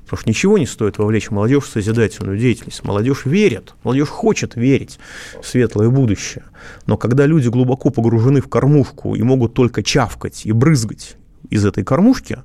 Потому 0.06 0.22
что 0.22 0.30
ничего 0.30 0.58
не 0.58 0.68
стоит 0.68 1.00
вовлечь 1.00 1.32
молодежь 1.32 1.64
в 1.64 1.68
созидательную 1.68 2.38
деятельность. 2.38 2.84
Молодежь 2.84 3.26
верит, 3.26 3.74
молодежь 3.84 4.10
хочет 4.10 4.56
верить 4.56 5.00
в 5.42 5.46
светлое 5.46 5.90
будущее. 5.90 6.44
Но 6.86 6.96
когда 6.96 7.26
люди 7.26 7.48
глубоко 7.50 7.90
погружены 7.90 8.40
в 8.40 8.48
кормушку 8.48 9.16
и 9.16 9.24
могут 9.24 9.56
только 9.56 9.82
чавкать 9.82 10.46
и 10.46 10.52
брызгать 10.52 11.18
из 11.50 11.66
этой 11.66 11.84
кормушки, 11.84 12.38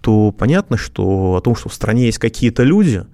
то 0.00 0.32
понятно, 0.32 0.78
что 0.78 1.36
о 1.36 1.40
том, 1.40 1.54
что 1.54 1.68
в 1.68 1.74
стране 1.74 2.06
есть 2.06 2.18
какие-то 2.18 2.62
люди, 2.62 3.04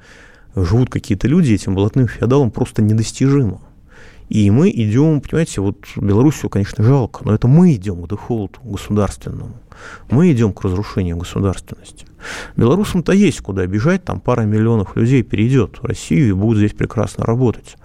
живут 0.54 0.90
какие-то 0.90 1.26
люди, 1.26 1.52
этим 1.52 1.74
блатным 1.74 2.06
феодалам 2.06 2.50
просто 2.50 2.82
недостижимо. 2.82 3.60
И 4.28 4.48
мы 4.52 4.70
идем, 4.70 5.20
понимаете, 5.20 5.60
вот 5.60 5.78
Белоруссию, 5.96 6.50
конечно, 6.50 6.84
жалко, 6.84 7.24
но 7.24 7.34
это 7.34 7.48
мы 7.48 7.74
идем 7.74 8.02
к 8.02 8.08
дефолту 8.08 8.60
государственному. 8.62 9.56
Мы 10.08 10.30
идем 10.30 10.52
к 10.52 10.62
разрушению 10.62 11.16
государственности. 11.16 12.06
Белорусам-то 12.56 13.12
есть 13.12 13.40
куда 13.40 13.66
бежать, 13.66 14.04
там 14.04 14.20
пара 14.20 14.42
миллионов 14.42 14.96
людей 14.96 15.22
перейдет 15.22 15.78
в 15.80 15.84
Россию 15.84 16.28
и 16.28 16.32
будут 16.32 16.58
здесь 16.58 16.72
прекрасно 16.72 17.24
работать. 17.24 17.76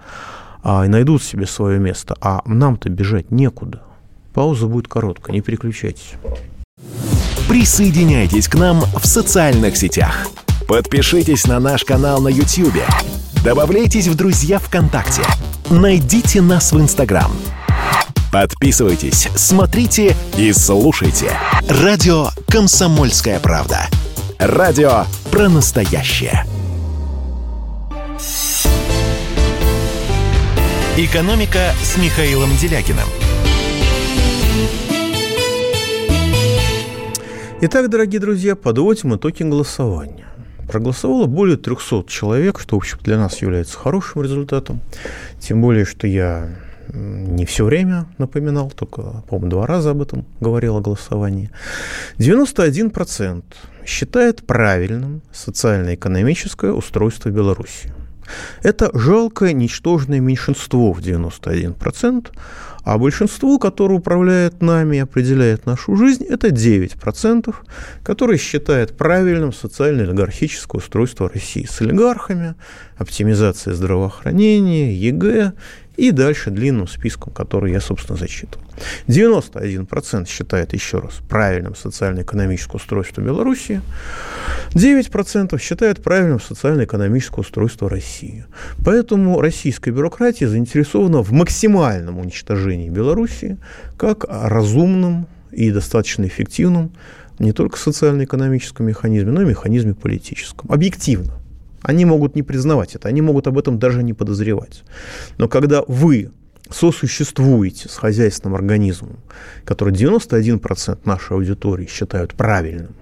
А, 0.62 0.84
и 0.84 0.88
найдут 0.88 1.22
себе 1.22 1.46
свое 1.46 1.78
место. 1.78 2.16
А 2.20 2.42
нам-то 2.46 2.88
бежать 2.88 3.30
некуда. 3.30 3.82
Пауза 4.34 4.66
будет 4.66 4.88
короткая, 4.88 5.34
не 5.34 5.40
переключайтесь. 5.40 6.14
Присоединяйтесь 7.48 8.48
к 8.48 8.54
нам 8.56 8.80
в 8.80 9.06
социальных 9.06 9.76
сетях. 9.76 10.26
Подпишитесь 10.68 11.46
на 11.46 11.60
наш 11.60 11.84
канал 11.84 12.20
на 12.20 12.28
YouTube. 12.28 12.82
Добавляйтесь 13.44 14.08
в 14.08 14.16
друзья 14.16 14.58
ВКонтакте– 14.58 15.22
Найдите 15.70 16.42
нас 16.42 16.72
в 16.72 16.80
Инстаграм. 16.80 17.32
Подписывайтесь, 18.30 19.28
смотрите 19.34 20.16
и 20.36 20.52
слушайте. 20.52 21.32
Радио 21.68 22.28
«Комсомольская 22.48 23.40
правда». 23.40 23.88
Радио 24.38 25.04
про 25.32 25.48
настоящее. 25.48 26.44
«Экономика» 30.98 31.72
с 31.82 31.96
Михаилом 31.96 32.50
Делякиным. 32.60 33.08
Итак, 37.62 37.88
дорогие 37.88 38.20
друзья, 38.20 38.56
подводим 38.56 39.16
итоги 39.16 39.42
голосования. 39.42 40.26
Проголосовало 40.68 41.24
более 41.24 41.56
300 41.56 42.04
человек, 42.06 42.60
что, 42.60 42.76
в 42.76 42.80
общем, 42.80 42.98
для 43.02 43.16
нас 43.16 43.40
является 43.40 43.78
хорошим 43.78 44.20
результатом. 44.22 44.80
Тем 45.40 45.62
более, 45.62 45.86
что 45.86 46.06
я 46.06 46.50
не 46.92 47.44
все 47.46 47.64
время 47.64 48.06
напоминал, 48.18 48.70
только, 48.70 49.22
по-моему, 49.28 49.50
два 49.50 49.66
раза 49.66 49.90
об 49.90 50.02
этом 50.02 50.24
говорил 50.40 50.76
о 50.76 50.80
голосовании. 50.80 51.50
91% 52.18 53.42
считает 53.84 54.46
правильным 54.46 55.22
социально-экономическое 55.32 56.72
устройство 56.72 57.30
Беларуси. 57.30 57.92
Это 58.62 58.90
жалкое, 58.92 59.52
ничтожное 59.52 60.20
меньшинство 60.20 60.92
в 60.92 61.00
91%, 61.00 62.28
а 62.86 62.98
большинство, 62.98 63.58
которое 63.58 63.96
управляет 63.96 64.62
нами 64.62 64.96
и 64.96 65.00
определяет 65.00 65.66
нашу 65.66 65.96
жизнь, 65.96 66.24
это 66.24 66.48
9%, 66.48 67.54
которые 68.04 68.38
считают 68.38 68.96
правильным 68.96 69.52
социально-олигархическое 69.52 70.78
устройство 70.78 71.28
России 71.28 71.66
с 71.68 71.80
олигархами, 71.80 72.54
оптимизация 72.96 73.74
здравоохранения, 73.74 74.94
ЕГЭ 74.94 75.54
и 75.96 76.10
дальше 76.10 76.50
длинным 76.50 76.86
списком, 76.86 77.32
который 77.32 77.72
я, 77.72 77.80
собственно, 77.80 78.18
зачитывал. 78.18 78.64
91% 79.08 80.28
считает, 80.28 80.72
еще 80.72 80.98
раз, 80.98 81.14
правильным 81.28 81.74
социально-экономическое 81.74 82.76
устройство 82.76 83.22
Беларуси, 83.22 83.80
9% 84.70 85.60
считают 85.60 86.02
правильным 86.02 86.40
социально-экономическое 86.40 87.40
устройство 87.40 87.88
России. 87.88 88.44
Поэтому 88.84 89.40
российская 89.40 89.90
бюрократия 89.90 90.48
заинтересована 90.48 91.22
в 91.22 91.32
максимальном 91.32 92.18
уничтожении 92.18 92.90
Беларуси 92.90 93.56
как 93.96 94.24
разумном 94.28 95.26
и 95.50 95.70
достаточно 95.70 96.26
эффективном 96.26 96.92
не 97.38 97.52
только 97.52 97.78
социально-экономическом 97.78 98.86
механизме, 98.86 99.30
но 99.30 99.42
и 99.42 99.46
механизме 99.46 99.94
политическом. 99.94 100.70
Объективно. 100.70 101.32
Они 101.86 102.04
могут 102.04 102.34
не 102.34 102.42
признавать 102.42 102.96
это, 102.96 103.06
они 103.06 103.22
могут 103.22 103.46
об 103.46 103.56
этом 103.56 103.78
даже 103.78 104.02
не 104.02 104.12
подозревать. 104.12 104.82
Но 105.38 105.46
когда 105.46 105.84
вы 105.86 106.32
сосуществуете 106.68 107.88
с 107.88 107.94
хозяйственным 107.94 108.56
организмом, 108.56 109.20
который 109.64 109.94
91% 109.94 110.98
нашей 111.04 111.36
аудитории 111.36 111.86
считают 111.86 112.34
правильным, 112.34 112.96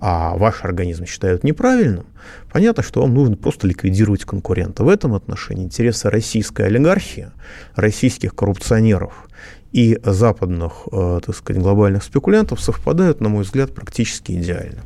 а 0.00 0.38
ваш 0.38 0.64
организм 0.64 1.04
считают 1.04 1.44
неправильным, 1.44 2.06
понятно, 2.50 2.82
что 2.82 3.02
вам 3.02 3.12
нужно 3.12 3.36
просто 3.36 3.66
ликвидировать 3.66 4.24
конкурента. 4.24 4.84
В 4.84 4.88
этом 4.88 5.12
отношении 5.12 5.64
интересы 5.64 6.08
российской 6.08 6.64
олигархии, 6.64 7.28
российских 7.74 8.34
коррупционеров 8.34 9.28
и 9.70 10.00
западных, 10.02 10.88
э, 10.90 11.20
так 11.26 11.36
сказать, 11.36 11.60
глобальных 11.62 12.02
спекулянтов 12.02 12.62
совпадают, 12.62 13.20
на 13.20 13.28
мой 13.28 13.44
взгляд, 13.44 13.74
практически 13.74 14.32
идеально. 14.32 14.80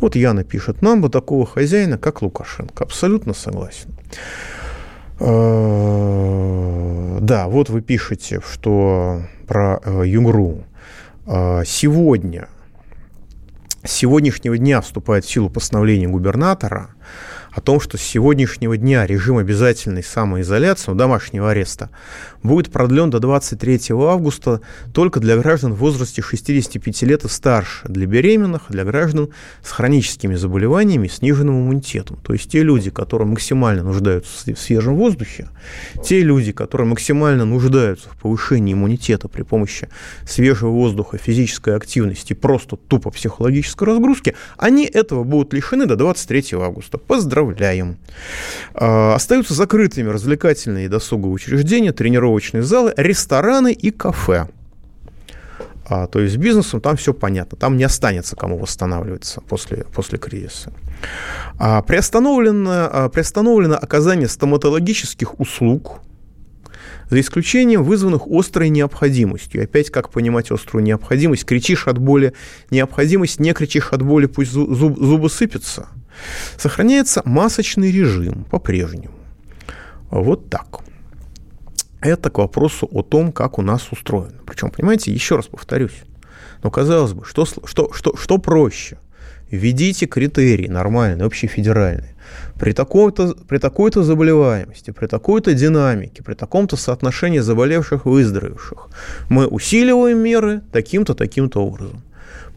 Вот 0.00 0.16
Яна 0.16 0.44
пишет, 0.44 0.82
нам 0.82 1.00
бы 1.00 1.08
такого 1.08 1.46
хозяина, 1.46 1.98
как 1.98 2.22
Лукашенко. 2.22 2.84
Абсолютно 2.84 3.34
согласен. 3.34 3.94
Э, 5.20 7.18
да, 7.20 7.48
вот 7.48 7.70
вы 7.70 7.80
пишете, 7.82 8.40
что 8.40 9.22
про 9.46 9.80
э, 9.84 10.02
Югру. 10.06 10.64
Э, 11.26 11.62
сегодня, 11.66 12.48
с 13.84 13.90
сегодняшнего 13.92 14.56
дня 14.56 14.80
вступает 14.80 15.24
в 15.24 15.30
силу 15.30 15.50
постановление 15.50 16.08
губернатора 16.08 16.90
о 17.52 17.60
том, 17.60 17.80
что 17.80 17.96
с 17.96 18.02
сегодняшнего 18.02 18.76
дня 18.76 19.06
режим 19.06 19.38
обязательной 19.38 20.02
самоизоляции, 20.02 20.90
ну, 20.90 20.96
домашнего 20.96 21.50
ареста, 21.50 21.90
будет 22.42 22.70
продлен 22.70 23.10
до 23.10 23.18
23 23.18 23.80
августа 23.90 24.60
только 24.92 25.20
для 25.20 25.36
граждан 25.36 25.72
в 25.72 25.78
возрасте 25.78 26.22
65 26.22 27.02
лет 27.02 27.24
и 27.24 27.28
старше, 27.28 27.88
для 27.88 28.06
беременных, 28.06 28.62
для 28.68 28.84
граждан 28.84 29.30
с 29.62 29.70
хроническими 29.70 30.34
заболеваниями 30.34 31.06
и 31.06 31.10
сниженным 31.10 31.60
иммунитетом. 31.60 32.18
То 32.22 32.32
есть 32.32 32.50
те 32.50 32.62
люди, 32.62 32.90
которые 32.90 33.28
максимально 33.28 33.82
нуждаются 33.82 34.30
в 34.54 34.58
свежем 34.58 34.96
воздухе, 34.96 35.48
те 36.04 36.22
люди, 36.22 36.52
которые 36.52 36.86
максимально 36.86 37.44
нуждаются 37.44 38.08
в 38.10 38.16
повышении 38.16 38.72
иммунитета 38.72 39.28
при 39.28 39.42
помощи 39.42 39.88
свежего 40.26 40.70
воздуха, 40.70 41.18
физической 41.18 41.74
активности, 41.74 42.34
просто 42.34 42.76
тупо 42.76 43.10
психологической 43.10 43.88
разгрузки, 43.88 44.34
они 44.56 44.84
этого 44.84 45.24
будут 45.24 45.52
лишены 45.52 45.86
до 45.86 45.96
23 45.96 46.44
августа. 46.52 46.98
Поздравляем. 47.38 47.98
А, 48.74 49.14
остаются 49.14 49.54
закрытыми 49.54 50.08
развлекательные 50.08 50.86
и 50.86 50.88
досуговые 50.88 51.34
учреждения, 51.34 51.92
тренировочные 51.92 52.62
залы, 52.62 52.92
рестораны 52.96 53.72
и 53.72 53.90
кафе. 53.90 54.48
А, 55.88 56.06
то 56.08 56.18
есть 56.18 56.34
с 56.34 56.36
бизнесом 56.36 56.80
там 56.80 56.96
все 56.96 57.14
понятно, 57.14 57.56
там 57.56 57.76
не 57.76 57.84
останется 57.84 58.34
кому 58.34 58.58
восстанавливаться 58.58 59.40
после, 59.40 59.84
после 59.94 60.18
кризиса. 60.18 60.72
А, 61.58 61.80
приостановлено, 61.82 62.88
а, 62.90 63.08
приостановлено 63.08 63.76
оказание 63.76 64.28
стоматологических 64.28 65.38
услуг, 65.38 66.00
за 67.10 67.20
исключением 67.20 67.84
вызванных 67.84 68.22
острой 68.26 68.68
необходимостью. 68.68 69.62
Опять, 69.62 69.90
как 69.90 70.10
понимать 70.10 70.50
острую 70.50 70.84
необходимость? 70.84 71.46
Кричишь 71.46 71.86
от 71.86 71.98
боли 71.98 72.34
необходимость, 72.70 73.40
не 73.40 73.54
кричишь 73.54 73.92
от 73.92 74.02
боли, 74.02 74.26
пусть 74.26 74.50
зуб, 74.52 74.98
зубы 74.98 75.30
сыпятся. 75.30 75.88
Сохраняется 76.56 77.22
масочный 77.24 77.90
режим 77.90 78.44
по-прежнему. 78.50 79.14
Вот 80.10 80.48
так 80.48 80.80
это 82.00 82.30
к 82.30 82.38
вопросу 82.38 82.88
о 82.90 83.02
том, 83.02 83.32
как 83.32 83.58
у 83.58 83.62
нас 83.62 83.90
устроено. 83.90 84.38
Причем, 84.46 84.70
понимаете, 84.70 85.12
еще 85.12 85.36
раз 85.36 85.46
повторюсь, 85.46 86.02
но 86.62 86.70
казалось 86.70 87.12
бы, 87.12 87.24
что, 87.24 87.44
что, 87.44 87.92
что, 87.92 88.16
что 88.16 88.38
проще? 88.38 88.98
введите 89.50 90.06
критерии 90.06 90.68
нормальные, 90.68 91.26
общефедеральные. 91.26 92.14
При 92.58 92.72
такой-то, 92.72 93.34
при 93.48 93.58
такой-то 93.58 94.02
заболеваемости, 94.02 94.90
при 94.90 95.06
такой-то 95.06 95.54
динамике, 95.54 96.22
при 96.22 96.34
таком-то 96.34 96.76
соотношении 96.76 97.38
заболевших 97.38 98.04
и 98.04 98.08
выздоровевших 98.08 98.88
мы 99.28 99.46
усиливаем 99.46 100.18
меры 100.18 100.60
таким-то, 100.72 101.14
таким-то 101.14 101.64
образом. 101.64 102.02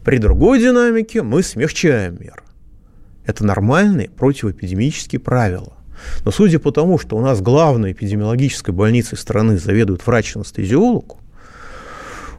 При 0.04 0.18
другой 0.18 0.60
динамике 0.60 1.22
мы 1.22 1.42
смягчаем 1.42 2.18
меры. 2.20 2.42
Это 3.26 3.44
нормальные 3.44 4.10
противоэпидемические 4.10 5.20
правила. 5.20 5.74
Но 6.24 6.30
судя 6.30 6.58
по 6.58 6.72
тому, 6.72 6.98
что 6.98 7.16
у 7.16 7.20
нас 7.20 7.40
главной 7.40 7.92
эпидемиологической 7.92 8.74
больницей 8.74 9.16
страны 9.16 9.58
заведует 9.58 10.04
врач-анестезиолог, 10.06 11.16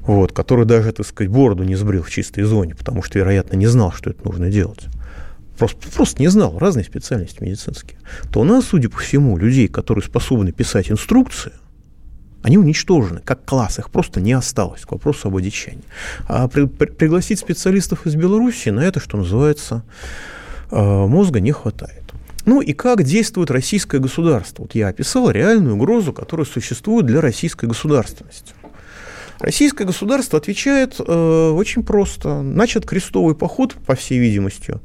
вот, 0.02 0.34
который 0.34 0.66
даже, 0.66 0.92
так 0.92 1.06
сказать, 1.06 1.32
бороду 1.32 1.64
не 1.64 1.76
сбрил 1.76 2.04
в 2.04 2.10
чистой 2.10 2.44
зоне, 2.44 2.76
потому 2.76 3.04
что, 3.04 3.20
вероятно, 3.20 3.56
не 3.56 3.68
знал, 3.68 3.94
что 3.94 4.10
это 4.10 4.26
нужно 4.26 4.50
делать, 4.50 4.86
просто, 5.58 5.88
просто 5.96 6.22
не 6.22 6.28
знал, 6.28 6.58
разные 6.60 6.84
специальности 6.84 7.42
медицинские, 7.42 7.98
то 8.32 8.42
у 8.42 8.44
нас, 8.44 8.66
судя 8.66 8.90
по 8.90 8.98
всему, 8.98 9.38
людей, 9.38 9.70
которые 9.70 10.04
способны 10.04 10.52
писать 10.52 10.92
инструкции, 10.92 11.54
они 12.42 12.58
уничтожены 12.58 13.22
как 13.24 13.46
класс, 13.46 13.80
их 13.80 13.90
просто 13.90 14.20
не 14.20 14.34
осталось, 14.34 14.82
к 14.82 14.92
вопросу 14.92 15.30
об 15.30 15.38
одичании. 15.38 15.86
А 16.28 16.50
при, 16.50 16.66
при, 16.66 16.88
пригласить 16.88 17.40
специалистов 17.40 18.06
из 18.06 18.16
Беларуси 18.16 18.68
на 18.68 18.82
это, 18.82 19.00
что 19.00 19.16
называется, 19.16 19.84
мозга 20.80 21.40
не 21.40 21.52
хватает. 21.52 22.04
Ну 22.46 22.62
и 22.62 22.74
как 22.74 23.04
действует 23.04 23.52
российское 23.52 24.00
государство? 24.00 24.64
Вот 24.64 24.76
я 24.76 24.90
описал 24.90 25.30
реальную 25.30 25.76
угрозу, 25.76 26.12
которая 26.12 26.46
существует 26.46 27.06
для 27.06 27.22
российской 27.22 27.66
государственности. 27.66 28.54
Российское 29.40 29.86
государство 29.86 30.40
отвечает 30.40 30.96
э, 31.00 31.50
очень 31.50 31.84
просто. 31.84 32.42
Начат 32.42 32.86
крестовый 32.86 33.36
поход, 33.36 33.74
по 33.74 33.96
всей 33.96 34.20
видимости, 34.20 34.80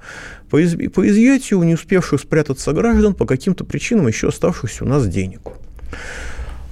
по, 0.51 0.59
из, 0.59 0.75
по 0.91 1.09
изъятию 1.09 1.63
не 1.63 1.75
успевших 1.75 2.21
спрятаться 2.21 2.73
граждан 2.73 3.15
по 3.15 3.27
каким-то 3.27 3.65
причинам 3.65 4.09
еще 4.09 4.29
оставшихся 4.29 4.85
у 4.85 4.89
нас 4.89 5.07
денег. 5.07 5.41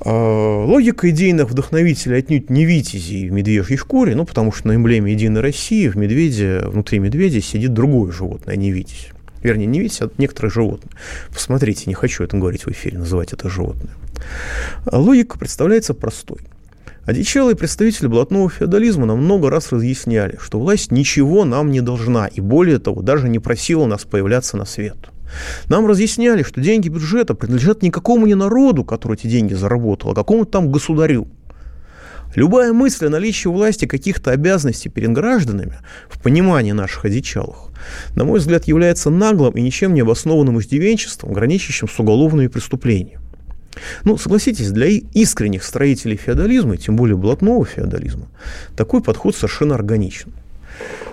Э, 0.08 0.64
логика 0.64 1.10
идейных 1.10 1.50
вдохновителей 1.50 2.18
отнюдь 2.18 2.48
не 2.48 2.64
витязи 2.64 3.28
в 3.28 3.32
медвежьей 3.32 3.76
шкуре, 3.76 4.14
ну, 4.14 4.24
потому 4.24 4.52
что 4.52 4.68
на 4.68 4.76
эмблеме 4.76 5.10
«Единой 5.10 5.40
России» 5.40 5.88
в 5.88 5.96
медведе, 5.96 6.60
внутри 6.64 7.00
медведя 7.00 7.40
сидит 7.40 7.72
другое 7.72 8.12
животное, 8.12 8.54
а 8.54 8.56
не 8.56 8.70
витязь. 8.70 9.08
Вернее, 9.42 9.66
не 9.66 9.80
витязь, 9.80 10.02
а 10.02 10.10
некоторые 10.16 10.52
животные. 10.52 10.92
Посмотрите, 11.32 11.84
не 11.86 11.94
хочу 11.94 12.22
это 12.22 12.36
говорить 12.36 12.66
в 12.66 12.70
эфире, 12.70 12.98
называть 12.98 13.32
это 13.32 13.48
животное. 13.48 13.94
Логика 14.92 15.38
представляется 15.38 15.92
простой– 15.92 16.38
Одичалые 17.06 17.54
представители 17.54 18.08
блатного 18.08 18.50
феодализма 18.50 19.06
нам 19.06 19.22
много 19.22 19.48
раз 19.48 19.70
разъясняли, 19.70 20.38
что 20.42 20.58
власть 20.58 20.90
ничего 20.90 21.44
нам 21.44 21.70
не 21.70 21.80
должна, 21.80 22.26
и 22.26 22.40
более 22.40 22.80
того, 22.80 23.00
даже 23.00 23.28
не 23.28 23.38
просила 23.38 23.86
нас 23.86 24.02
появляться 24.02 24.56
на 24.56 24.64
свет. 24.64 24.96
Нам 25.68 25.86
разъясняли, 25.86 26.42
что 26.42 26.60
деньги 26.60 26.88
бюджета 26.88 27.34
принадлежат 27.34 27.82
не 27.82 27.90
какому-не 27.90 28.34
народу, 28.34 28.84
который 28.84 29.14
эти 29.14 29.26
деньги 29.26 29.54
заработал, 29.54 30.10
а 30.10 30.14
какому-то 30.14 30.50
там 30.50 30.70
государю. 30.70 31.28
Любая 32.34 32.72
мысль 32.72 33.06
о 33.06 33.10
наличии 33.10 33.48
власти 33.48 33.86
каких-то 33.86 34.30
обязанностей 34.30 34.90
перед 34.90 35.12
гражданами 35.12 35.78
в 36.08 36.20
понимании 36.20 36.72
наших 36.72 37.06
одичалых, 37.06 37.70
на 38.14 38.24
мой 38.24 38.40
взгляд, 38.40 38.64
является 38.64 39.08
наглым 39.08 39.54
и 39.54 39.62
ничем 39.62 39.94
не 39.94 40.00
обоснованным 40.02 40.60
издевенчеством, 40.60 41.32
граничащим 41.32 41.88
с 41.88 41.98
уголовными 41.98 42.48
преступлениями. 42.48 43.20
Ну, 44.04 44.18
согласитесь, 44.18 44.70
для 44.70 44.86
искренних 44.88 45.64
строителей 45.64 46.16
феодализма, 46.16 46.76
тем 46.76 46.96
более 46.96 47.16
блатного 47.16 47.64
феодализма, 47.64 48.26
такой 48.76 49.02
подход 49.02 49.34
совершенно 49.34 49.74
органичен. 49.74 50.32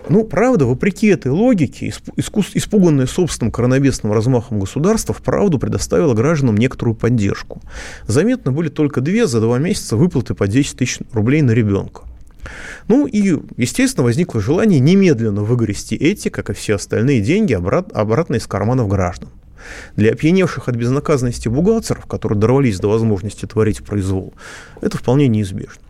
Ну, 0.10 0.26
правда, 0.26 0.66
вопреки 0.66 1.08
этой 1.08 1.32
логике, 1.32 1.94
испуганное 2.18 3.06
собственным 3.06 3.52
коронавесным 3.52 4.12
размахом 4.12 4.60
государства, 4.60 5.14
вправду 5.14 5.60
предоставило 5.60 6.14
гражданам 6.14 6.58
некоторую 6.58 6.96
поддержку. 6.96 7.62
Заметно 8.06 8.52
были 8.52 8.70
только 8.70 9.00
две 9.00 9.28
за 9.28 9.40
два 9.40 9.60
месяца 9.60 9.96
выплаты 9.96 10.34
по 10.34 10.48
10 10.48 10.78
тысяч 10.78 11.00
рублей 11.14 11.42
на 11.42 11.52
ребенка. 11.52 12.02
Ну 12.90 13.08
и, 13.08 13.40
естественно, 13.56 14.04
возникло 14.04 14.42
желание 14.42 14.82
немедленно 14.82 15.44
выгрести 15.44 15.96
эти, 15.96 16.28
как 16.28 16.50
и 16.50 16.54
все 16.54 16.76
остальные 16.76 17.22
деньги, 17.22 17.54
обратно 17.54 18.36
из 18.36 18.46
карманов 18.48 18.90
граждан. 18.90 19.30
Для 19.96 20.12
опьяневших 20.12 20.68
от 20.68 20.76
безнаказанности 20.76 21.48
бухгалтеров, 21.48 22.06
которые 22.06 22.38
дорвались 22.38 22.80
до 22.82 22.90
возможности 22.90 23.46
творить 23.46 23.84
произвол, 23.84 24.34
это 24.82 24.98
вполне 24.98 25.30
неизбежно. 25.30 25.82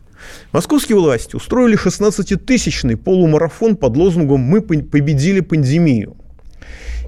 Московские 0.51 0.97
власти 0.97 1.35
устроили 1.35 1.77
16-тысячный 1.77 2.97
полумарафон 2.97 3.75
под 3.75 3.97
лозунгом 3.97 4.41
«Мы 4.41 4.61
победили 4.61 5.39
пандемию». 5.39 6.15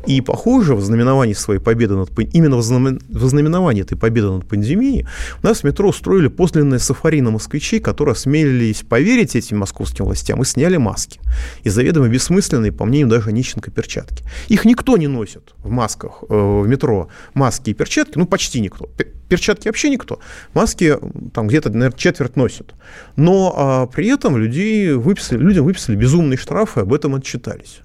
И, 0.07 0.21
похоже, 0.21 0.75
в 0.75 0.81
знаменовании 0.81 1.33
своей 1.33 1.59
победы 1.59 1.95
над, 1.95 2.11
именно 2.33 2.57
в 2.57 2.61
знаменовании 2.61 3.83
этой 3.83 3.97
победы 3.97 4.29
над 4.29 4.47
пандемией 4.47 5.07
у 5.41 5.47
нас 5.47 5.61
в 5.61 5.63
метро 5.63 5.89
устроили 5.89 6.27
подлинное 6.27 6.79
сафари 6.79 7.21
на 7.21 7.31
москвичей, 7.31 7.79
которые 7.79 8.13
осмелились 8.13 8.83
поверить 8.83 9.35
этим 9.35 9.57
московским 9.57 10.05
властям 10.05 10.41
и 10.41 10.45
сняли 10.45 10.77
маски. 10.77 11.19
И 11.63 11.69
заведомо 11.69 12.07
бессмысленные, 12.07 12.71
по 12.71 12.85
мнению 12.85 13.07
даже 13.07 13.31
Нищенко, 13.31 13.71
перчатки. 13.71 14.23
Их 14.47 14.65
никто 14.65 14.97
не 14.97 15.07
носит 15.07 15.53
в 15.57 15.69
масках, 15.69 16.23
э, 16.29 16.35
в 16.35 16.67
метро 16.67 17.09
маски 17.33 17.71
и 17.71 17.73
перчатки, 17.73 18.17
ну, 18.17 18.25
почти 18.25 18.61
никто. 18.61 18.89
Перчатки 19.27 19.67
вообще 19.67 19.89
никто. 19.89 20.19
Маски 20.53 20.97
там 21.33 21.47
где-то, 21.47 21.69
наверное, 21.69 21.97
четверть 21.97 22.35
носят. 22.35 22.75
Но 23.15 23.53
а, 23.57 23.87
при 23.87 24.07
этом 24.07 24.37
людей 24.37 24.93
выписали, 24.93 25.39
людям 25.39 25.65
выписали 25.65 25.95
безумные 25.95 26.37
штрафы, 26.37 26.81
об 26.81 26.93
этом 26.93 27.15
отчитались. 27.15 27.81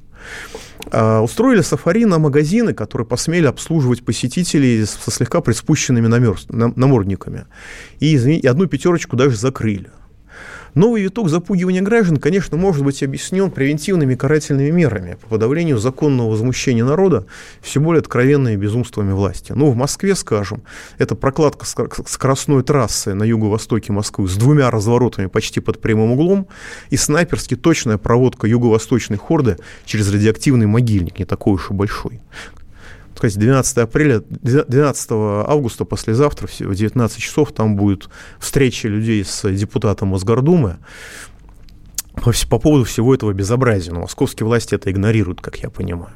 А, 0.90 1.20
устроили 1.20 1.62
сафари 1.62 2.04
на 2.04 2.18
магазины, 2.18 2.74
которые 2.74 3.06
посмели 3.06 3.46
обслуживать 3.46 4.04
посетителей 4.04 4.84
со 4.84 5.10
слегка 5.10 5.40
приспущенными 5.40 6.06
намордниками. 6.76 7.46
И, 8.00 8.14
извините, 8.14 8.50
одну 8.50 8.66
пятерочку 8.66 9.16
даже 9.16 9.36
закрыли. 9.36 9.90
Новый 10.74 11.02
виток 11.02 11.28
запугивания 11.28 11.82
граждан, 11.82 12.18
конечно, 12.18 12.56
может 12.56 12.84
быть 12.84 13.02
объяснен 13.02 13.50
превентивными 13.50 14.14
карательными 14.14 14.70
мерами 14.70 15.16
по 15.20 15.28
подавлению 15.28 15.78
законного 15.78 16.30
возмущения 16.30 16.84
народа 16.84 17.26
все 17.60 17.80
более 17.80 18.00
откровенными 18.00 18.56
безумствами 18.56 19.12
власти. 19.12 19.52
Ну, 19.52 19.70
в 19.70 19.76
Москве, 19.76 20.14
скажем, 20.14 20.62
это 20.98 21.14
прокладка 21.14 21.66
скоростной 22.06 22.62
трассы 22.62 23.14
на 23.14 23.24
юго-востоке 23.24 23.92
Москвы 23.92 24.28
с 24.28 24.36
двумя 24.36 24.70
разворотами 24.70 25.26
почти 25.26 25.60
под 25.60 25.80
прямым 25.80 26.12
углом 26.12 26.46
и 26.90 26.96
снайперски 26.96 27.56
точная 27.56 27.98
проводка 27.98 28.46
юго-восточной 28.46 29.16
хорды 29.16 29.56
через 29.84 30.12
радиоактивный 30.12 30.66
могильник, 30.66 31.18
не 31.18 31.24
такой 31.24 31.54
уж 31.54 31.70
и 31.70 31.74
большой 31.74 32.20
сказать, 33.20 33.38
12 33.38 33.78
апреля, 33.78 34.20
12 34.20 35.10
августа 35.10 35.84
послезавтра 35.84 36.46
в 36.46 36.74
19 36.74 37.18
часов 37.18 37.52
там 37.52 37.76
будет 37.76 38.08
встреча 38.38 38.88
людей 38.88 39.24
с 39.24 39.48
депутатом 39.50 40.08
Мосгордумы 40.08 40.78
по, 42.14 42.32
по 42.48 42.58
поводу 42.58 42.84
всего 42.84 43.14
этого 43.14 43.32
безобразия. 43.32 43.92
Но 43.92 44.00
московские 44.00 44.46
власти 44.46 44.74
это 44.74 44.90
игнорируют, 44.90 45.40
как 45.40 45.56
я 45.58 45.70
понимаю. 45.70 46.12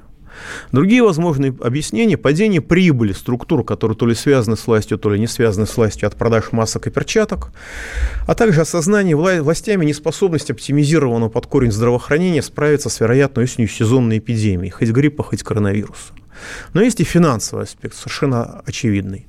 Другие 0.72 1.02
возможные 1.02 1.54
объяснения– 1.60 2.16
падение 2.18 2.60
прибыли 2.60 3.12
структур, 3.12 3.64
которые 3.64 3.96
то 3.96 4.06
ли 4.06 4.14
связаны 4.14 4.56
с 4.56 4.66
властью, 4.66 4.98
то 4.98 5.10
ли 5.10 5.20
не 5.20 5.26
связаны 5.26 5.66
с 5.66 5.76
властью 5.76 6.06
от 6.06 6.16
продаж 6.16 6.52
масок 6.52 6.86
и 6.86 6.90
перчаток, 6.90 7.52
а 8.26 8.34
также 8.34 8.62
осознание 8.62 9.16
властями 9.16 9.84
неспособности 9.84 10.52
оптимизированного 10.52 11.28
под 11.28 11.46
корень 11.46 11.72
здравоохранения 11.72 12.42
справиться 12.42 12.88
с 12.88 13.00
вероятной 13.00 13.44
осенью 13.44 13.68
сезонной 13.68 14.18
эпидемией, 14.18 14.70
хоть 14.70 14.88
гриппа, 14.88 15.22
хоть 15.22 15.42
коронавируса. 15.42 16.12
Но 16.72 16.82
есть 16.82 17.00
и 17.00 17.04
финансовый 17.04 17.64
аспект, 17.64 17.94
совершенно 17.94 18.62
очевидный. 18.66 19.26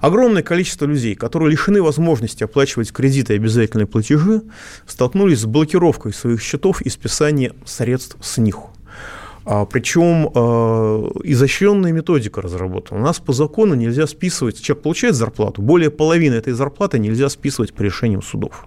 Огромное 0.00 0.42
количество 0.42 0.86
людей, 0.86 1.14
которые 1.14 1.50
лишены 1.50 1.82
возможности 1.82 2.44
оплачивать 2.44 2.92
кредиты 2.92 3.34
и 3.34 3.36
обязательные 3.36 3.86
платежи, 3.86 4.42
столкнулись 4.86 5.40
с 5.40 5.46
блокировкой 5.46 6.12
своих 6.12 6.42
счетов 6.42 6.80
и 6.82 6.90
списанием 6.90 7.54
средств 7.64 8.16
с 8.22 8.38
них. 8.38 8.56
А, 9.46 9.66
причем 9.66 10.30
а, 10.34 11.10
изощренная 11.22 11.92
методика 11.92 12.40
разработана. 12.40 13.00
У 13.00 13.04
нас 13.04 13.18
по 13.20 13.32
закону 13.32 13.74
нельзя 13.74 14.06
списывать, 14.06 14.60
человек 14.60 14.82
получает 14.82 15.14
зарплату, 15.14 15.60
более 15.60 15.90
половины 15.90 16.34
этой 16.34 16.54
зарплаты 16.54 16.98
нельзя 16.98 17.28
списывать 17.28 17.74
по 17.74 17.82
решениям 17.82 18.22
судов. 18.22 18.66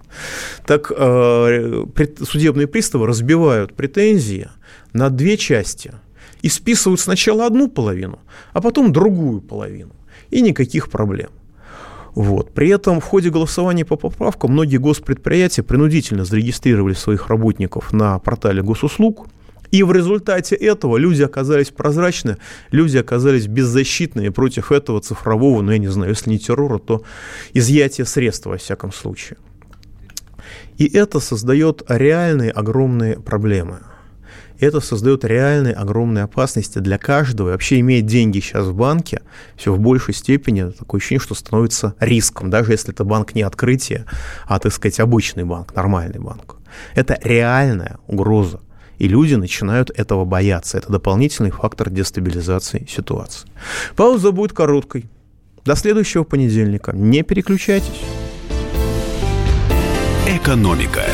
Так 0.66 0.92
а, 0.96 1.84
судебные 2.22 2.68
приставы 2.68 3.06
разбивают 3.06 3.74
претензии 3.74 4.48
на 4.92 5.10
две 5.10 5.36
части– 5.36 5.92
и 6.42 6.48
списывают 6.48 7.00
сначала 7.00 7.46
одну 7.46 7.68
половину, 7.68 8.18
а 8.52 8.60
потом 8.60 8.92
другую 8.92 9.40
половину. 9.40 9.92
И 10.30 10.40
никаких 10.40 10.90
проблем. 10.90 11.30
Вот. 12.14 12.52
При 12.52 12.68
этом 12.68 13.00
в 13.00 13.04
ходе 13.04 13.30
голосования 13.30 13.84
по 13.84 13.96
поправкам 13.96 14.52
многие 14.52 14.78
госпредприятия 14.78 15.62
принудительно 15.62 16.24
зарегистрировали 16.24 16.94
своих 16.94 17.28
работников 17.28 17.92
на 17.92 18.18
портале 18.18 18.62
госуслуг, 18.62 19.28
и 19.70 19.82
в 19.82 19.92
результате 19.92 20.56
этого 20.56 20.96
люди 20.96 21.22
оказались 21.22 21.68
прозрачны, 21.68 22.38
люди 22.70 22.96
оказались 22.96 23.46
беззащитными 23.46 24.30
против 24.30 24.72
этого 24.72 25.00
цифрового, 25.00 25.60
ну 25.60 25.72
я 25.72 25.78
не 25.78 25.88
знаю, 25.88 26.12
если 26.12 26.30
не 26.30 26.38
террора, 26.38 26.78
то 26.78 27.02
изъятия 27.52 28.06
средств 28.06 28.46
во 28.46 28.56
всяком 28.56 28.92
случае. 28.92 29.36
И 30.78 30.86
это 30.86 31.20
создает 31.20 31.82
реальные 31.88 32.50
огромные 32.50 33.20
проблемы– 33.20 33.80
это 34.60 34.80
создает 34.80 35.24
реальные 35.24 35.74
огромные 35.74 36.24
опасности 36.24 36.78
для 36.78 36.98
каждого. 36.98 37.48
И 37.48 37.52
вообще 37.52 37.80
иметь 37.80 38.06
деньги 38.06 38.40
сейчас 38.40 38.66
в 38.66 38.74
банке 38.74 39.22
все 39.56 39.72
в 39.72 39.78
большей 39.78 40.14
степени 40.14 40.70
такое 40.70 40.98
ощущение, 40.98 41.22
что 41.22 41.34
становится 41.34 41.94
риском, 42.00 42.50
даже 42.50 42.72
если 42.72 42.92
это 42.92 43.04
банк 43.04 43.34
не 43.34 43.42
открытие, 43.42 44.04
а, 44.46 44.58
так 44.58 44.72
сказать, 44.72 45.00
обычный 45.00 45.44
банк, 45.44 45.74
нормальный 45.74 46.20
банк. 46.20 46.56
Это 46.94 47.18
реальная 47.22 47.98
угроза. 48.06 48.60
И 48.98 49.06
люди 49.06 49.34
начинают 49.34 49.90
этого 49.90 50.24
бояться. 50.24 50.76
Это 50.76 50.90
дополнительный 50.90 51.52
фактор 51.52 51.88
дестабилизации 51.88 52.86
ситуации. 52.88 53.48
Пауза 53.94 54.32
будет 54.32 54.52
короткой. 54.52 55.08
До 55.64 55.76
следующего 55.76 56.24
понедельника. 56.24 56.92
Не 56.92 57.22
переключайтесь. 57.22 58.00
Экономика. 60.26 61.04